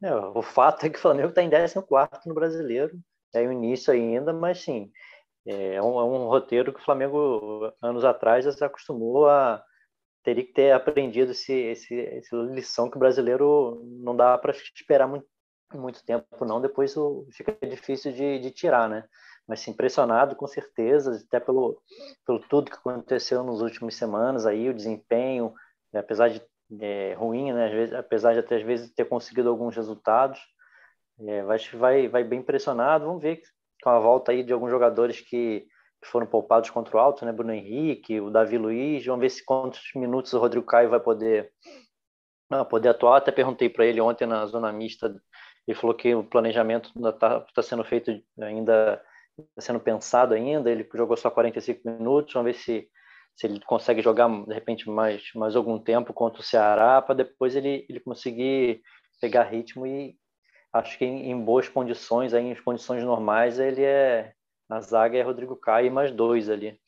É, 0.00 0.14
o 0.14 0.40
fato 0.40 0.86
é 0.86 0.88
que 0.88 1.00
o 1.00 1.02
Flamengo 1.02 1.30
está 1.30 1.42
em 1.42 1.50
14 1.50 2.28
no 2.28 2.34
Brasileiro, 2.34 2.96
é 3.34 3.44
o 3.44 3.50
início 3.50 3.92
ainda, 3.92 4.32
mas 4.32 4.60
sim, 4.60 4.92
é 5.50 5.82
um, 5.82 5.98
é 5.98 6.04
um 6.04 6.28
roteiro 6.28 6.72
que 6.74 6.80
o 6.80 6.84
Flamengo, 6.84 7.72
anos 7.82 8.04
atrás, 8.04 8.44
já 8.44 8.52
se 8.52 8.64
acostumou 8.64 9.28
a. 9.28 9.62
Teria 10.22 10.44
que 10.44 10.52
ter 10.52 10.72
aprendido 10.72 11.32
esse, 11.32 11.52
esse, 11.52 11.98
essa 12.00 12.36
lição 12.36 12.90
que 12.90 12.96
o 12.96 13.00
brasileiro 13.00 13.82
não 14.02 14.14
dá 14.14 14.36
para 14.36 14.52
esperar 14.52 15.06
muito, 15.08 15.26
muito 15.72 16.04
tempo, 16.04 16.44
não. 16.44 16.60
Depois 16.60 16.94
fica 17.32 17.56
difícil 17.66 18.12
de, 18.12 18.38
de 18.40 18.50
tirar, 18.50 18.88
né? 18.88 19.04
Mas 19.46 19.66
impressionado 19.66 20.36
com 20.36 20.46
certeza, 20.46 21.18
até 21.26 21.40
pelo, 21.40 21.80
pelo 22.26 22.40
tudo 22.40 22.70
que 22.70 22.76
aconteceu 22.76 23.42
nas 23.42 23.60
últimas 23.60 23.94
semanas 23.94 24.44
aí, 24.44 24.68
o 24.68 24.74
desempenho, 24.74 25.54
né? 25.92 26.00
apesar 26.00 26.28
de 26.28 26.42
é, 26.80 27.14
ruim, 27.14 27.52
né? 27.52 27.70
Vezes, 27.70 27.94
apesar 27.94 28.34
de 28.34 28.40
até 28.40 28.56
às 28.56 28.62
vezes 28.62 28.92
ter 28.92 29.06
conseguido 29.06 29.48
alguns 29.48 29.74
resultados, 29.74 30.38
é, 31.20 31.42
vai, 31.42 31.58
vai, 31.74 32.08
vai 32.08 32.24
bem 32.24 32.40
impressionado. 32.40 33.06
Vamos 33.06 33.22
ver 33.22 33.40
com 33.82 33.90
a 33.90 33.98
volta 33.98 34.32
aí 34.32 34.42
de 34.42 34.52
alguns 34.52 34.70
jogadores 34.70 35.20
que, 35.20 35.66
foram 36.04 36.26
poupados 36.26 36.70
contra 36.70 36.96
o 36.96 37.00
Alto, 37.00 37.24
né? 37.24 37.32
Bruno 37.32 37.52
Henrique, 37.52 38.20
o 38.20 38.30
Davi 38.30 38.56
Luiz. 38.56 39.04
Vamos 39.04 39.20
ver 39.20 39.30
se 39.30 39.44
quantos 39.44 39.82
minutos 39.94 40.32
o 40.32 40.38
Rodrigo 40.38 40.64
Caio 40.64 40.90
vai 40.90 41.00
poder, 41.00 41.52
não, 42.50 42.64
poder 42.64 42.90
atuar. 42.90 43.18
Até 43.18 43.32
perguntei 43.32 43.68
para 43.68 43.86
ele 43.86 44.00
ontem 44.00 44.26
na 44.26 44.46
zona 44.46 44.72
mista. 44.72 45.14
Ele 45.66 45.76
falou 45.76 45.94
que 45.94 46.14
o 46.14 46.24
planejamento 46.24 46.90
está 47.08 47.40
tá 47.40 47.62
sendo 47.62 47.84
feito 47.84 48.10
ainda, 48.40 49.02
está 49.38 49.60
sendo 49.60 49.80
pensado 49.80 50.34
ainda. 50.34 50.70
Ele 50.70 50.88
jogou 50.94 51.16
só 51.16 51.30
45 51.30 51.80
minutos. 51.84 52.32
Vamos 52.32 52.52
ver 52.52 52.58
se 52.58 52.88
se 53.36 53.46
ele 53.46 53.60
consegue 53.60 54.02
jogar 54.02 54.28
de 54.46 54.52
repente 54.52 54.90
mais 54.90 55.22
mais 55.36 55.54
algum 55.54 55.78
tempo 55.78 56.12
contra 56.12 56.40
o 56.40 56.44
Ceará 56.44 57.00
para 57.00 57.14
depois 57.14 57.54
ele 57.54 57.86
ele 57.88 58.00
conseguir 58.00 58.82
pegar 59.20 59.44
ritmo 59.44 59.86
e, 59.86 60.17
acho 60.72 60.98
que 60.98 61.04
em, 61.04 61.30
em 61.30 61.40
boas 61.40 61.68
condições, 61.68 62.34
aí, 62.34 62.44
em 62.44 62.54
condições 62.62 63.02
normais, 63.02 63.58
ele 63.58 63.82
é. 63.82 64.32
Na 64.68 64.80
zaga 64.80 65.16
é 65.16 65.22
Rodrigo 65.22 65.56
Caio 65.56 65.86
e 65.86 65.90
mais 65.90 66.12
dois 66.12 66.50
ali. 66.50 66.78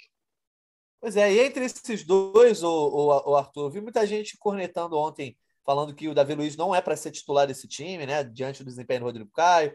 Pois 1.01 1.17
é, 1.17 1.33
e 1.33 1.41
entre 1.41 1.65
esses 1.65 2.05
dois, 2.05 2.63
o, 2.63 3.35
Arthur, 3.35 3.63
eu 3.63 3.71
vi 3.71 3.81
muita 3.81 4.07
gente 4.07 4.37
cornetando 4.37 4.99
ontem, 4.99 5.35
falando 5.65 5.95
que 5.95 6.07
o 6.07 6.15
Davi 6.15 6.35
Luiz 6.35 6.59
não 6.59 6.75
é 6.75 6.83
para 6.83 6.95
ser 6.95 7.11
titular 7.11 7.47
desse 7.47 7.67
time, 7.67 8.05
né? 8.05 8.23
Diante 8.23 8.63
do 8.63 8.69
desempenho 8.69 9.01
do 9.01 9.07
Rodrigo 9.07 9.31
Caio, 9.33 9.75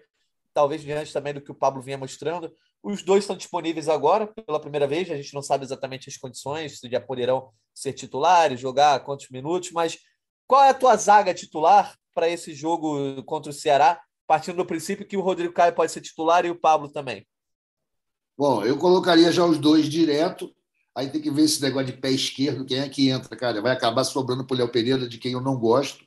talvez 0.53 0.83
diante 0.83 1.11
também 1.11 1.33
do 1.33 1.41
que 1.41 1.51
o 1.51 1.55
Pablo 1.55 1.81
vinha 1.81 1.97
mostrando. 1.97 2.55
Os 2.83 3.01
dois 3.01 3.23
estão 3.23 3.35
disponíveis 3.35 3.89
agora, 3.89 4.27
pela 4.27 4.59
primeira 4.59 4.85
vez. 4.85 5.09
A 5.09 5.15
gente 5.15 5.33
não 5.33 5.41
sabe 5.41 5.65
exatamente 5.65 6.07
as 6.07 6.17
condições, 6.17 6.79
se 6.79 6.87
já 6.87 7.01
poderão 7.01 7.51
ser 7.73 7.93
titulares, 7.93 8.59
jogar 8.59 8.99
quantos 8.99 9.27
minutos, 9.31 9.71
mas 9.71 9.97
qual 10.45 10.63
é 10.63 10.69
a 10.69 10.73
tua 10.75 10.95
zaga 10.95 11.33
titular 11.33 11.97
para 12.15 12.29
esse 12.29 12.53
jogo 12.53 13.21
contra 13.23 13.51
o 13.51 13.53
Ceará, 13.53 14.01
partindo 14.25 14.55
do 14.55 14.65
princípio 14.65 15.05
que 15.05 15.17
o 15.17 15.21
Rodrigo 15.21 15.53
Caio 15.53 15.75
pode 15.75 15.91
ser 15.91 16.01
titular 16.01 16.45
e 16.45 16.49
o 16.49 16.59
Pablo 16.59 16.89
também? 16.89 17.27
Bom, 18.37 18.63
eu 18.63 18.77
colocaria 18.77 19.31
já 19.31 19.45
os 19.45 19.59
dois 19.59 19.87
direto. 19.87 20.49
Aí 20.95 21.09
tem 21.09 21.21
que 21.21 21.29
ver 21.29 21.43
esse 21.43 21.61
negócio 21.61 21.87
de 21.87 21.99
pé 21.99 22.09
esquerdo, 22.09 22.65
quem 22.65 22.79
é 22.79 22.87
que 22.87 23.09
entra, 23.09 23.35
cara. 23.35 23.61
Vai 23.61 23.73
acabar 23.73 24.03
sobrando 24.05 24.47
para 24.47 24.55
o 24.55 24.57
Léo 24.57 24.71
Pereira, 24.71 25.07
de 25.07 25.17
quem 25.17 25.33
eu 25.33 25.41
não 25.41 25.59
gosto. 25.59 26.05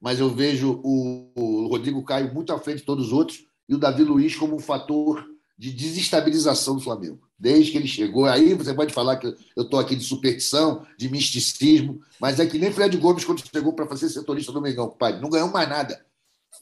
Mas 0.00 0.18
eu 0.18 0.30
vejo 0.30 0.80
o 0.82 1.68
Rodrigo 1.68 2.02
Caio 2.02 2.32
muito 2.32 2.52
à 2.52 2.58
frente 2.58 2.78
de 2.78 2.86
todos 2.86 3.08
os 3.08 3.12
outros 3.12 3.44
e 3.68 3.74
o 3.74 3.78
Davi 3.78 4.02
Luiz 4.02 4.34
como 4.34 4.56
um 4.56 4.58
fator 4.58 5.24
de 5.58 5.70
desestabilização 5.70 6.74
do 6.74 6.80
Flamengo. 6.80 7.29
Desde 7.40 7.72
que 7.72 7.78
ele 7.78 7.88
chegou, 7.88 8.26
aí 8.26 8.52
você 8.52 8.74
pode 8.74 8.92
falar 8.92 9.16
que 9.16 9.34
eu 9.56 9.62
estou 9.62 9.80
aqui 9.80 9.96
de 9.96 10.04
superstição, 10.04 10.86
de 10.98 11.08
misticismo, 11.08 11.98
mas 12.20 12.38
é 12.38 12.44
que 12.44 12.58
nem 12.58 12.70
Fred 12.70 12.94
Gomes 12.98 13.24
quando 13.24 13.42
chegou 13.42 13.72
para 13.72 13.86
fazer 13.86 14.10
setorista 14.10 14.52
do 14.52 14.60
Mengão, 14.60 14.90
pai, 14.90 15.18
não 15.18 15.30
ganhou 15.30 15.48
mais 15.48 15.66
nada. 15.66 16.04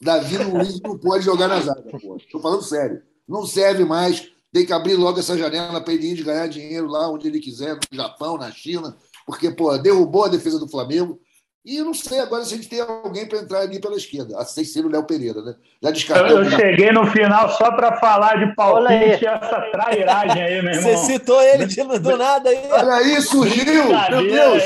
Davi 0.00 0.38
Luiz 0.38 0.80
não 0.80 0.96
pode 0.96 1.24
jogar 1.24 1.48
na 1.48 1.60
zaga, 1.60 1.82
Estou 2.16 2.40
falando 2.40 2.62
sério. 2.62 3.02
Não 3.28 3.44
serve 3.44 3.84
mais. 3.84 4.30
Tem 4.52 4.64
que 4.64 4.72
abrir 4.72 4.94
logo 4.94 5.18
essa 5.18 5.36
janela 5.36 5.80
para 5.80 5.92
ele 5.92 6.12
ir 6.12 6.22
ganhar 6.22 6.46
dinheiro 6.46 6.86
lá 6.86 7.10
onde 7.10 7.26
ele 7.26 7.40
quiser, 7.40 7.74
no 7.74 7.96
Japão, 7.96 8.38
na 8.38 8.52
China, 8.52 8.96
porque 9.26 9.50
pô, 9.50 9.76
derrubou 9.76 10.24
a 10.24 10.28
defesa 10.28 10.60
do 10.60 10.68
Flamengo. 10.68 11.20
E 11.68 11.76
eu 11.76 11.84
não 11.84 11.92
sei 11.92 12.18
agora 12.18 12.42
se 12.42 12.54
a 12.54 12.56
gente 12.56 12.66
tem 12.66 12.80
alguém 12.80 13.26
para 13.26 13.40
entrar 13.40 13.60
ali 13.60 13.78
pela 13.78 13.94
esquerda, 13.94 14.38
a 14.38 14.44
sem 14.46 14.64
ser 14.64 14.86
o 14.86 14.88
Léo 14.88 15.04
Pereira, 15.04 15.42
né? 15.42 15.54
Já 15.82 15.90
descartou. 15.90 16.38
Eu, 16.38 16.44
eu 16.44 16.50
cheguei 16.50 16.90
no 16.90 17.06
final 17.08 17.50
só 17.58 17.70
para 17.72 18.00
falar 18.00 18.38
de 18.38 18.54
palpite 18.54 19.26
essa 19.26 19.60
trairagem 19.70 20.42
aí, 20.42 20.62
meu 20.62 20.72
irmão. 20.72 20.96
Você 20.96 20.96
citou 21.12 21.42
ele 21.42 21.66
de, 21.66 21.76
do 21.84 22.16
nada 22.16 22.48
aí. 22.48 22.70
Olha 22.70 22.94
aí, 22.94 23.20
surgiu! 23.20 23.84
Meu 23.84 24.30
Deus! 24.30 24.62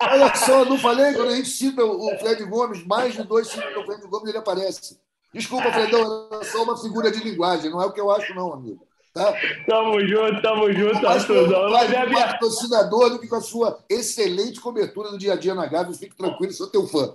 Olha 0.00 0.34
só, 0.36 0.64
não 0.64 0.78
falei? 0.78 1.14
Quando 1.14 1.30
a 1.30 1.34
gente 1.34 1.48
cita 1.48 1.84
o 1.84 2.16
Fred 2.20 2.44
Gomes, 2.44 2.86
mais 2.86 3.14
de 3.14 3.24
dois 3.24 3.48
citam 3.48 3.82
o 3.82 3.84
Fred 3.84 4.06
Gomes, 4.06 4.28
ele 4.28 4.38
aparece. 4.38 4.96
Desculpa, 5.32 5.72
Fredão, 5.72 6.28
é 6.40 6.44
só 6.44 6.62
uma 6.62 6.80
figura 6.80 7.10
de 7.10 7.24
linguagem, 7.24 7.72
não 7.72 7.82
é 7.82 7.86
o 7.86 7.92
que 7.92 8.00
eu 8.00 8.12
acho, 8.12 8.32
não, 8.36 8.52
amigo. 8.52 8.86
Tá? 9.14 9.32
Tamo 9.68 10.00
junto, 10.00 10.42
tamo 10.42 10.72
junto, 10.72 11.06
Arthurzão. 11.06 11.70
Mas 11.70 11.92
é 11.92 12.04
minha... 12.04 12.26
patrocinador 12.26 13.10
do 13.10 13.20
que 13.20 13.28
com 13.28 13.36
a 13.36 13.40
sua 13.40 13.78
excelente 13.88 14.60
cobertura 14.60 15.10
do 15.10 15.18
dia 15.18 15.34
a 15.34 15.36
dia 15.36 15.54
na 15.54 15.66
Gávea. 15.66 15.94
Fique 15.94 16.16
tranquilo, 16.16 16.52
sou 16.52 16.68
teu 16.68 16.84
fã. 16.88 17.14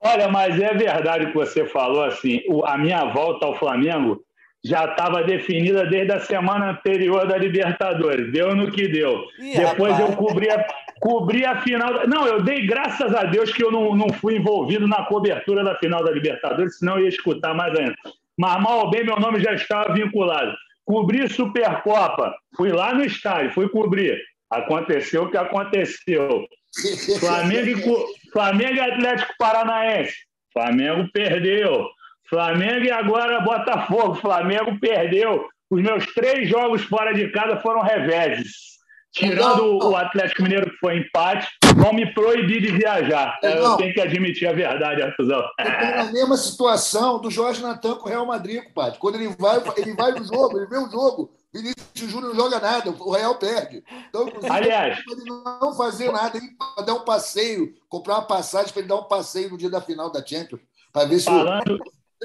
Olha, 0.00 0.28
mas 0.28 0.58
é 0.58 0.72
verdade 0.72 1.26
o 1.26 1.28
que 1.28 1.34
você 1.34 1.66
falou, 1.66 2.02
assim, 2.02 2.40
a 2.64 2.78
minha 2.78 3.12
volta 3.12 3.44
ao 3.44 3.58
Flamengo 3.58 4.24
já 4.64 4.86
estava 4.86 5.22
definida 5.22 5.84
desde 5.86 6.12
a 6.12 6.20
semana 6.20 6.70
anterior 6.70 7.26
da 7.28 7.36
Libertadores. 7.36 8.32
Deu 8.32 8.56
no 8.56 8.70
que 8.70 8.88
deu. 8.88 9.22
Ih, 9.38 9.56
Depois 9.56 9.92
rapaz. 9.92 10.10
eu 10.10 10.16
cobri 10.16 10.50
a, 10.50 10.66
cobri 10.98 11.44
a 11.44 11.60
final. 11.60 12.08
Não, 12.08 12.26
eu 12.26 12.42
dei 12.42 12.66
graças 12.66 13.14
a 13.14 13.24
Deus 13.24 13.52
que 13.52 13.62
eu 13.62 13.70
não, 13.70 13.94
não 13.94 14.08
fui 14.14 14.36
envolvido 14.36 14.88
na 14.88 15.04
cobertura 15.04 15.62
da 15.62 15.76
final 15.76 16.02
da 16.02 16.10
Libertadores, 16.10 16.78
senão 16.78 16.96
eu 16.96 17.02
ia 17.04 17.08
escutar 17.08 17.54
mais 17.54 17.78
ainda. 17.78 17.94
Mas 18.38 18.62
mal 18.62 18.86
ou 18.86 18.90
bem, 18.90 19.04
meu 19.04 19.20
nome 19.20 19.40
já 19.40 19.52
estava 19.52 19.92
vinculado. 19.92 20.56
Cobri 20.92 21.26
Supercopa. 21.26 22.34
Fui 22.54 22.70
lá 22.70 22.92
no 22.92 23.02
estádio, 23.02 23.50
fui 23.52 23.66
cobrir. 23.70 24.20
Aconteceu 24.50 25.22
o 25.22 25.30
que 25.30 25.38
aconteceu. 25.38 26.46
Flamengo 27.18 27.70
e, 27.70 28.30
Flamengo 28.30 28.74
e 28.74 28.80
Atlético 28.80 29.32
Paranaense. 29.38 30.14
Flamengo 30.52 31.08
perdeu. 31.10 31.88
Flamengo 32.28 32.84
e 32.84 32.90
agora 32.90 33.40
Botafogo. 33.40 34.16
Flamengo 34.16 34.78
perdeu. 34.78 35.48
Os 35.70 35.80
meus 35.80 36.04
três 36.12 36.46
jogos 36.46 36.82
fora 36.84 37.14
de 37.14 37.30
casa 37.30 37.56
foram 37.60 37.80
reveses. 37.80 38.71
Tirando 39.12 39.78
o 39.78 39.94
Atlético 39.94 40.42
Mineiro, 40.42 40.70
que 40.70 40.76
foi 40.78 40.96
empate, 40.98 41.46
vão 41.76 41.92
me 41.92 42.12
proibir 42.14 42.62
de 42.62 42.72
viajar. 42.72 43.38
Não. 43.42 43.50
Eu 43.50 43.76
tenho 43.76 43.92
que 43.92 44.00
admitir 44.00 44.48
a 44.48 44.52
verdade, 44.54 45.02
Artuzão. 45.02 45.42
Eu 45.58 46.04
na 46.04 46.12
mesma 46.12 46.36
situação 46.36 47.20
do 47.20 47.30
Jorge 47.30 47.62
Natan 47.62 47.96
com 47.96 48.06
o 48.06 48.08
Real 48.08 48.24
Madrid, 48.24 48.64
compadre. 48.64 48.98
Quando 48.98 49.16
ele 49.16 49.28
vai, 49.38 49.62
ele 49.76 49.94
vai 49.94 50.12
no 50.12 50.24
jogo, 50.24 50.56
ele 50.56 50.66
vê 50.66 50.78
o 50.78 50.90
jogo. 50.90 51.30
Vinícius 51.52 52.10
Júnior 52.10 52.34
não 52.34 52.44
joga 52.44 52.58
nada, 52.58 52.90
o 52.90 53.12
Real 53.12 53.34
perde. 53.34 53.84
Então, 54.08 54.26
Aliás, 54.48 54.98
ele 55.06 55.24
não 55.28 55.74
fazer 55.76 56.10
nada, 56.10 56.38
ele 56.38 56.48
dar 56.86 56.94
um 56.94 57.04
passeio, 57.04 57.74
comprar 57.90 58.14
uma 58.14 58.26
passagem 58.26 58.72
para 58.72 58.80
ele 58.80 58.88
dar 58.88 58.96
um 58.96 59.04
passeio 59.04 59.50
no 59.50 59.58
dia 59.58 59.68
da 59.68 59.82
final 59.82 60.10
da 60.10 60.24
Champions, 60.24 60.62
para 60.90 61.06
ver 61.06 61.18
se 61.18 61.26
falando, 61.26 61.78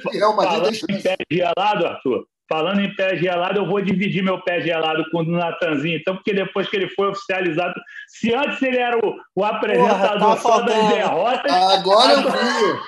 o 0.06 0.10
Real 0.12 0.34
Madrid 0.34 0.60
falando 0.60 0.76
chance. 0.76 0.94
Em 0.94 1.02
pé 1.02 1.18
gelado, 1.30 1.86
Arthur, 1.86 2.26
falando 2.48 2.82
em 2.82 2.96
pé 2.96 3.18
gelado, 3.18 3.60
eu 3.60 3.68
vou 3.68 3.82
dividir 3.82 4.24
meu 4.24 4.42
pé 4.42 4.62
gelado 4.62 5.04
com 5.12 5.20
o 5.20 5.24
Natanzinho, 5.24 5.98
então, 5.98 6.16
porque 6.16 6.34
depois 6.34 6.70
que 6.70 6.76
ele 6.76 6.90
foi 6.90 7.10
oficializado, 7.10 7.74
se 8.08 8.34
antes 8.34 8.62
ele 8.62 8.78
era 8.78 8.98
o, 8.98 9.16
o 9.36 9.44
apresentador 9.44 10.20
Porra, 10.20 10.36
tá 10.36 10.42
só 10.42 10.62
das 10.62 10.90
derrotas. 10.90 11.52
Agora 11.52 12.14
eu 12.14 12.32
vi. 12.32 12.80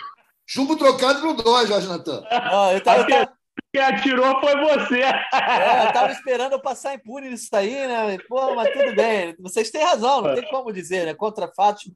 Chumbo 0.47 0.76
trocado 0.76 1.22
não 1.22 1.36
dói, 1.36 1.68
Jorge 1.68 1.88
Natan. 1.88 2.24
Ah, 2.30 2.74
eu 2.74 2.82
tava, 2.82 3.01
eu 3.01 3.07
tava 3.07 3.34
que 3.72 3.80
atirou 3.80 4.39
foi 4.39 4.55
você. 4.55 5.01
É, 5.01 5.88
eu 5.88 5.93
tava 5.93 6.12
esperando 6.12 6.53
eu 6.53 6.60
passar 6.60 6.95
impune 6.95 7.30
nisso 7.30 7.49
aí, 7.53 7.88
né? 7.88 8.18
Pô, 8.28 8.55
mas 8.55 8.74
tudo 8.74 8.95
bem. 8.95 9.36
Vocês 9.39 9.70
têm 9.70 9.84
razão, 9.84 10.22
não 10.22 10.34
tem 10.34 10.49
como 10.49 10.74
dizer, 10.74 11.05
né? 11.05 11.14
Contra 11.14 11.47
fatos 11.47 11.91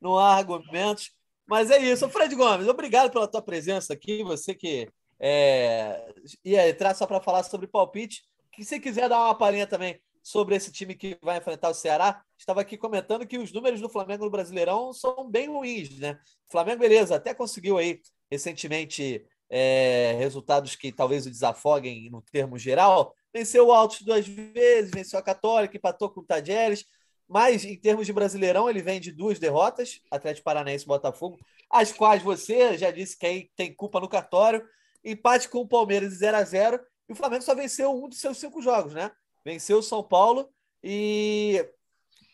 não 0.00 0.18
há 0.18 0.36
argumentos. 0.36 1.10
Mas 1.46 1.70
é 1.70 1.78
isso. 1.78 2.08
Fred 2.08 2.34
Gomes, 2.34 2.68
obrigado 2.68 3.10
pela 3.10 3.28
tua 3.28 3.42
presença 3.42 3.92
aqui. 3.92 4.22
Você 4.22 4.54
que 4.54 4.88
é, 5.20 6.12
ia 6.44 6.68
entrar 6.68 6.94
só 6.94 7.06
para 7.06 7.20
falar 7.20 7.42
sobre 7.42 7.66
palpite. 7.66 8.22
Que 8.52 8.64
se 8.64 8.80
quiser 8.80 9.08
dar 9.08 9.24
uma 9.24 9.34
palhinha 9.36 9.66
também 9.66 10.00
sobre 10.22 10.54
esse 10.56 10.70
time 10.70 10.94
que 10.94 11.18
vai 11.22 11.38
enfrentar 11.38 11.70
o 11.70 11.74
Ceará, 11.74 12.22
estava 12.36 12.60
aqui 12.60 12.76
comentando 12.76 13.26
que 13.26 13.38
os 13.38 13.52
números 13.52 13.80
do 13.80 13.88
Flamengo 13.88 14.24
no 14.24 14.30
Brasileirão 14.30 14.92
são 14.92 15.30
bem 15.30 15.48
ruins, 15.48 15.98
né? 15.98 16.18
O 16.48 16.52
Flamengo, 16.52 16.80
beleza, 16.80 17.16
até 17.16 17.32
conseguiu 17.32 17.78
aí 17.78 18.00
recentemente 18.30 19.24
é, 19.48 20.14
resultados 20.18 20.76
que 20.76 20.92
talvez 20.92 21.24
o 21.26 21.30
desafoguem 21.30 22.10
no 22.10 22.20
termo 22.20 22.58
geral. 22.58 23.14
Venceu 23.32 23.68
o 23.68 23.72
Altos 23.72 24.02
duas 24.02 24.26
vezes, 24.26 24.90
venceu 24.90 25.18
a 25.18 25.22
Católica, 25.22 25.76
empatou 25.76 26.10
com 26.10 26.20
o 26.20 26.24
Tajeres, 26.24 26.84
mas 27.26 27.64
em 27.64 27.76
termos 27.76 28.06
de 28.06 28.12
Brasileirão, 28.12 28.68
ele 28.68 28.82
vem 28.82 29.00
de 29.00 29.12
duas 29.12 29.38
derrotas, 29.38 30.00
Atlético 30.10 30.44
Paranaense 30.44 30.84
e 30.84 30.88
Botafogo, 30.88 31.38
as 31.70 31.92
quais 31.92 32.22
você 32.22 32.76
já 32.76 32.90
disse 32.90 33.18
que 33.18 33.26
aí 33.26 33.50
tem 33.54 33.74
culpa 33.74 34.00
no 34.00 34.08
cartório. 34.08 34.64
Empate 35.10 35.48
com 35.48 35.58
o 35.58 35.68
Palmeiras 35.68 36.14
0 36.14 36.36
a 36.36 36.44
0 36.44 36.80
e 37.08 37.12
o 37.12 37.16
Flamengo 37.16 37.42
só 37.42 37.54
venceu 37.54 37.92
um 37.92 38.08
dos 38.08 38.20
seus 38.20 38.38
cinco 38.38 38.60
jogos, 38.60 38.92
né? 38.92 39.10
Venceu 39.44 39.78
o 39.78 39.82
São 39.82 40.02
Paulo 40.02 40.48
e 40.82 41.64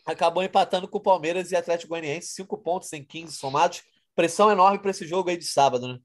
acabou 0.05 0.43
empatando 0.43 0.89
com 0.89 0.99
o 0.99 1.03
Palmeiras 1.03 1.53
e 1.53 1.57
Atlético 1.57 1.91
Goianiense, 1.91 2.35
cinco 2.35 2.59
pontos 2.59 2.93
em 2.93 3.05
15 3.05 3.37
somados. 3.37 3.83
Pressão 4.15 4.51
enorme 4.51 4.79
para 4.79 4.91
esse 4.91 5.07
jogo 5.07 5.31
aí 5.31 5.37
de 5.37 5.45
sábado, 5.45 5.89
né? 5.89 5.99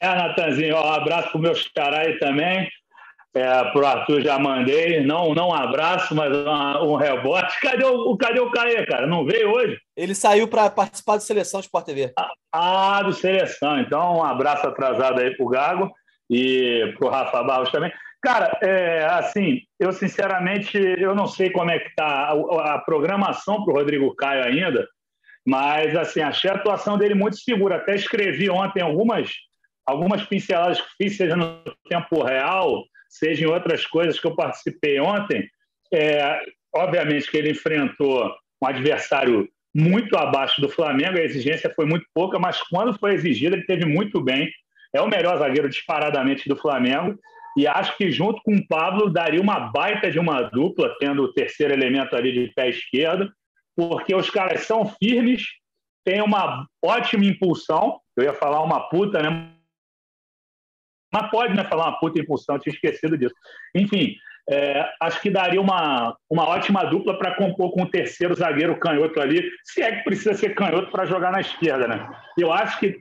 É, 0.00 0.08
Natanzinho, 0.08 0.76
um 0.76 0.92
abraço 0.92 1.30
para 1.30 1.38
o 1.38 1.40
meu 1.40 1.54
xará 1.54 2.00
aí 2.00 2.18
também. 2.18 2.68
É, 3.34 3.64
para 3.64 3.82
o 3.82 3.86
Arthur 3.86 4.22
já 4.22 4.38
mandei. 4.38 5.04
Não, 5.04 5.34
não 5.34 5.48
um 5.48 5.54
abraço, 5.54 6.14
mas 6.14 6.34
um, 6.36 6.92
um 6.92 6.94
rebote. 6.94 7.60
Cadê 7.60 7.84
o, 7.84 8.16
cadê 8.16 8.38
o 8.38 8.50
Caê, 8.50 8.86
cara? 8.86 9.06
Não 9.08 9.24
veio 9.24 9.50
hoje? 9.50 9.76
Ele 9.96 10.14
saiu 10.14 10.46
para 10.46 10.70
participar 10.70 11.16
do 11.16 11.22
Seleção 11.22 11.58
Sport 11.58 11.84
TV. 11.84 12.12
Ah, 12.16 12.30
ah, 12.52 13.02
do 13.02 13.12
Seleção. 13.12 13.80
Então, 13.80 14.18
um 14.18 14.24
abraço 14.24 14.66
atrasado 14.66 15.20
aí 15.20 15.36
para 15.36 15.44
o 15.44 15.48
Gago 15.48 15.92
e 16.30 16.94
para 16.96 17.08
o 17.08 17.10
Rafa 17.10 17.42
Barros 17.42 17.72
também. 17.72 17.92
Cara, 18.22 18.56
é, 18.62 19.04
assim, 19.04 19.60
eu 19.78 19.92
sinceramente 19.92 20.78
eu 20.78 21.14
não 21.14 21.26
sei 21.26 21.50
como 21.50 21.70
é 21.70 21.78
que 21.78 21.88
está 21.88 22.06
a, 22.06 22.74
a 22.74 22.78
programação 22.78 23.64
para 23.64 23.74
o 23.74 23.76
Rodrigo 23.76 24.14
Caio 24.14 24.44
ainda, 24.44 24.88
mas 25.46 25.94
assim 25.94 26.22
achei 26.22 26.50
a 26.50 26.54
atuação 26.54 26.96
dele 26.96 27.14
muito 27.14 27.36
segura. 27.36 27.76
Até 27.76 27.94
escrevi 27.96 28.48
ontem 28.48 28.80
algumas 28.80 29.30
algumas 29.84 30.22
pinceladas 30.24 30.80
que 30.80 30.88
fiz, 30.96 31.16
seja 31.16 31.36
no 31.36 31.62
tempo 31.86 32.22
real, 32.22 32.84
seja 33.14 33.44
em 33.44 33.48
outras 33.48 33.86
coisas 33.86 34.18
que 34.18 34.26
eu 34.26 34.34
participei 34.34 34.98
ontem, 35.00 35.48
é, 35.92 36.40
obviamente 36.74 37.30
que 37.30 37.36
ele 37.36 37.50
enfrentou 37.50 38.34
um 38.62 38.66
adversário 38.66 39.48
muito 39.74 40.16
abaixo 40.16 40.60
do 40.60 40.68
Flamengo, 40.68 41.18
a 41.18 41.22
exigência 41.22 41.72
foi 41.74 41.86
muito 41.86 42.06
pouca, 42.14 42.38
mas 42.38 42.60
quando 42.62 42.98
foi 42.98 43.14
exigida, 43.14 43.56
ele 43.56 43.66
teve 43.66 43.84
muito 43.84 44.20
bem. 44.20 44.48
É 44.94 45.00
o 45.00 45.08
melhor 45.08 45.36
zagueiro 45.38 45.68
disparadamente 45.68 46.48
do 46.48 46.56
Flamengo. 46.56 47.18
E 47.56 47.66
acho 47.66 47.96
que 47.96 48.10
junto 48.10 48.40
com 48.42 48.54
o 48.54 48.66
Pablo 48.66 49.10
daria 49.10 49.40
uma 49.40 49.60
baita 49.60 50.10
de 50.10 50.18
uma 50.18 50.42
dupla, 50.42 50.94
tendo 50.98 51.22
o 51.22 51.32
terceiro 51.32 51.72
elemento 51.72 52.14
ali 52.14 52.32
de 52.32 52.52
pé 52.54 52.68
esquerdo, 52.68 53.30
porque 53.76 54.14
os 54.14 54.30
caras 54.30 54.62
são 54.62 54.86
firmes, 54.86 55.42
têm 56.04 56.20
uma 56.20 56.66
ótima 56.84 57.24
impulsão. 57.24 58.00
Eu 58.16 58.24
ia 58.24 58.34
falar 58.34 58.62
uma 58.62 58.88
puta, 58.88 59.20
né? 59.22 59.50
Mas 61.14 61.30
pode 61.30 61.54
né, 61.54 61.62
falar 61.62 61.90
uma 61.90 62.00
puta 62.00 62.20
impulsão, 62.20 62.58
tinha 62.58 62.74
esquecido 62.74 63.16
disso. 63.16 63.34
Enfim, 63.72 64.16
é, 64.50 64.84
acho 65.00 65.22
que 65.22 65.30
daria 65.30 65.60
uma, 65.60 66.16
uma 66.28 66.48
ótima 66.48 66.82
dupla 66.84 67.16
para 67.16 67.36
compor 67.36 67.72
com 67.72 67.82
o 67.82 67.88
terceiro 67.88 68.34
zagueiro 68.34 68.80
canhoto 68.80 69.20
ali, 69.20 69.48
se 69.62 69.80
é 69.80 69.94
que 69.94 70.02
precisa 70.02 70.34
ser 70.34 70.56
canhoto 70.56 70.90
para 70.90 71.06
jogar 71.06 71.30
na 71.30 71.40
esquerda, 71.40 71.86
né? 71.86 72.10
Eu 72.36 72.52
acho 72.52 72.80
que 72.80 72.98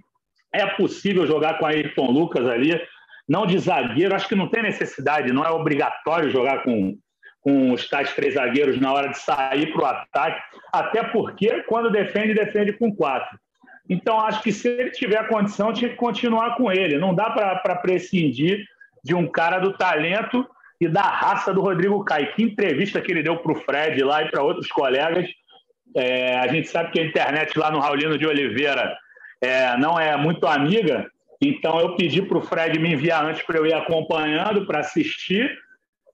é 0.54 0.64
possível 0.68 1.26
jogar 1.26 1.58
com 1.58 1.66
Ayrton 1.66 2.12
Lucas 2.12 2.48
ali, 2.48 2.80
não 3.28 3.48
de 3.48 3.58
zagueiro, 3.58 4.14
acho 4.14 4.28
que 4.28 4.36
não 4.36 4.48
tem 4.48 4.62
necessidade, 4.62 5.34
não 5.34 5.44
é 5.44 5.50
obrigatório 5.50 6.30
jogar 6.30 6.62
com, 6.62 6.96
com 7.42 7.72
os 7.72 7.90
tais 7.90 8.14
três 8.14 8.36
zagueiros 8.36 8.80
na 8.80 8.94
hora 8.94 9.10
de 9.10 9.18
sair 9.18 9.74
para 9.74 9.82
o 9.82 9.86
ataque, 9.88 10.42
até 10.72 11.04
porque 11.04 11.64
quando 11.64 11.92
defende, 11.92 12.36
defende 12.36 12.74
com 12.74 12.96
quatro. 12.96 13.40
Então, 13.90 14.20
acho 14.20 14.42
que 14.42 14.52
se 14.52 14.68
ele 14.68 14.92
tiver 14.92 15.28
condição, 15.28 15.74
tinha 15.74 15.90
que 15.90 15.96
continuar 15.96 16.56
com 16.56 16.72
ele. 16.72 16.98
Não 16.98 17.14
dá 17.14 17.30
para 17.30 17.76
prescindir 17.76 18.66
de 19.04 19.14
um 19.14 19.28
cara 19.28 19.60
do 19.60 19.74
talento 19.74 20.48
e 20.80 20.88
da 20.88 21.02
raça 21.02 21.54
do 21.54 21.62
Rodrigo 21.62 22.04
Caio. 22.04 22.34
Que 22.34 22.44
entrevista 22.44 23.02
que 23.02 23.12
ele 23.12 23.24
deu 23.24 23.38
para 23.38 23.52
o 23.52 23.56
Fred 23.56 24.02
lá 24.04 24.24
e 24.24 24.32
para 24.32 24.44
outros 24.44 24.68
colegas. 24.68 25.30
É, 25.96 26.38
a 26.38 26.48
gente 26.48 26.68
sabe 26.68 26.92
que 26.92 27.00
a 27.00 27.06
internet 27.06 27.58
lá 27.60 27.70
no 27.70 27.80
Raulino 27.80 28.18
de 28.18 28.26
Oliveira 28.26 28.98
é, 29.42 29.78
não 29.78 30.00
é 30.00 30.16
muito 30.18 30.48
amiga, 30.48 31.06
então 31.40 31.80
eu 31.80 31.96
pedi 31.96 32.22
para 32.22 32.38
o 32.38 32.42
Fred 32.42 32.80
me 32.80 32.94
enviar 32.94 33.26
antes 33.26 33.44
para 33.44 33.58
eu 33.58 33.66
ir 33.66 33.74
acompanhando, 33.74 34.66
para 34.66 34.80
assistir. 34.80 35.56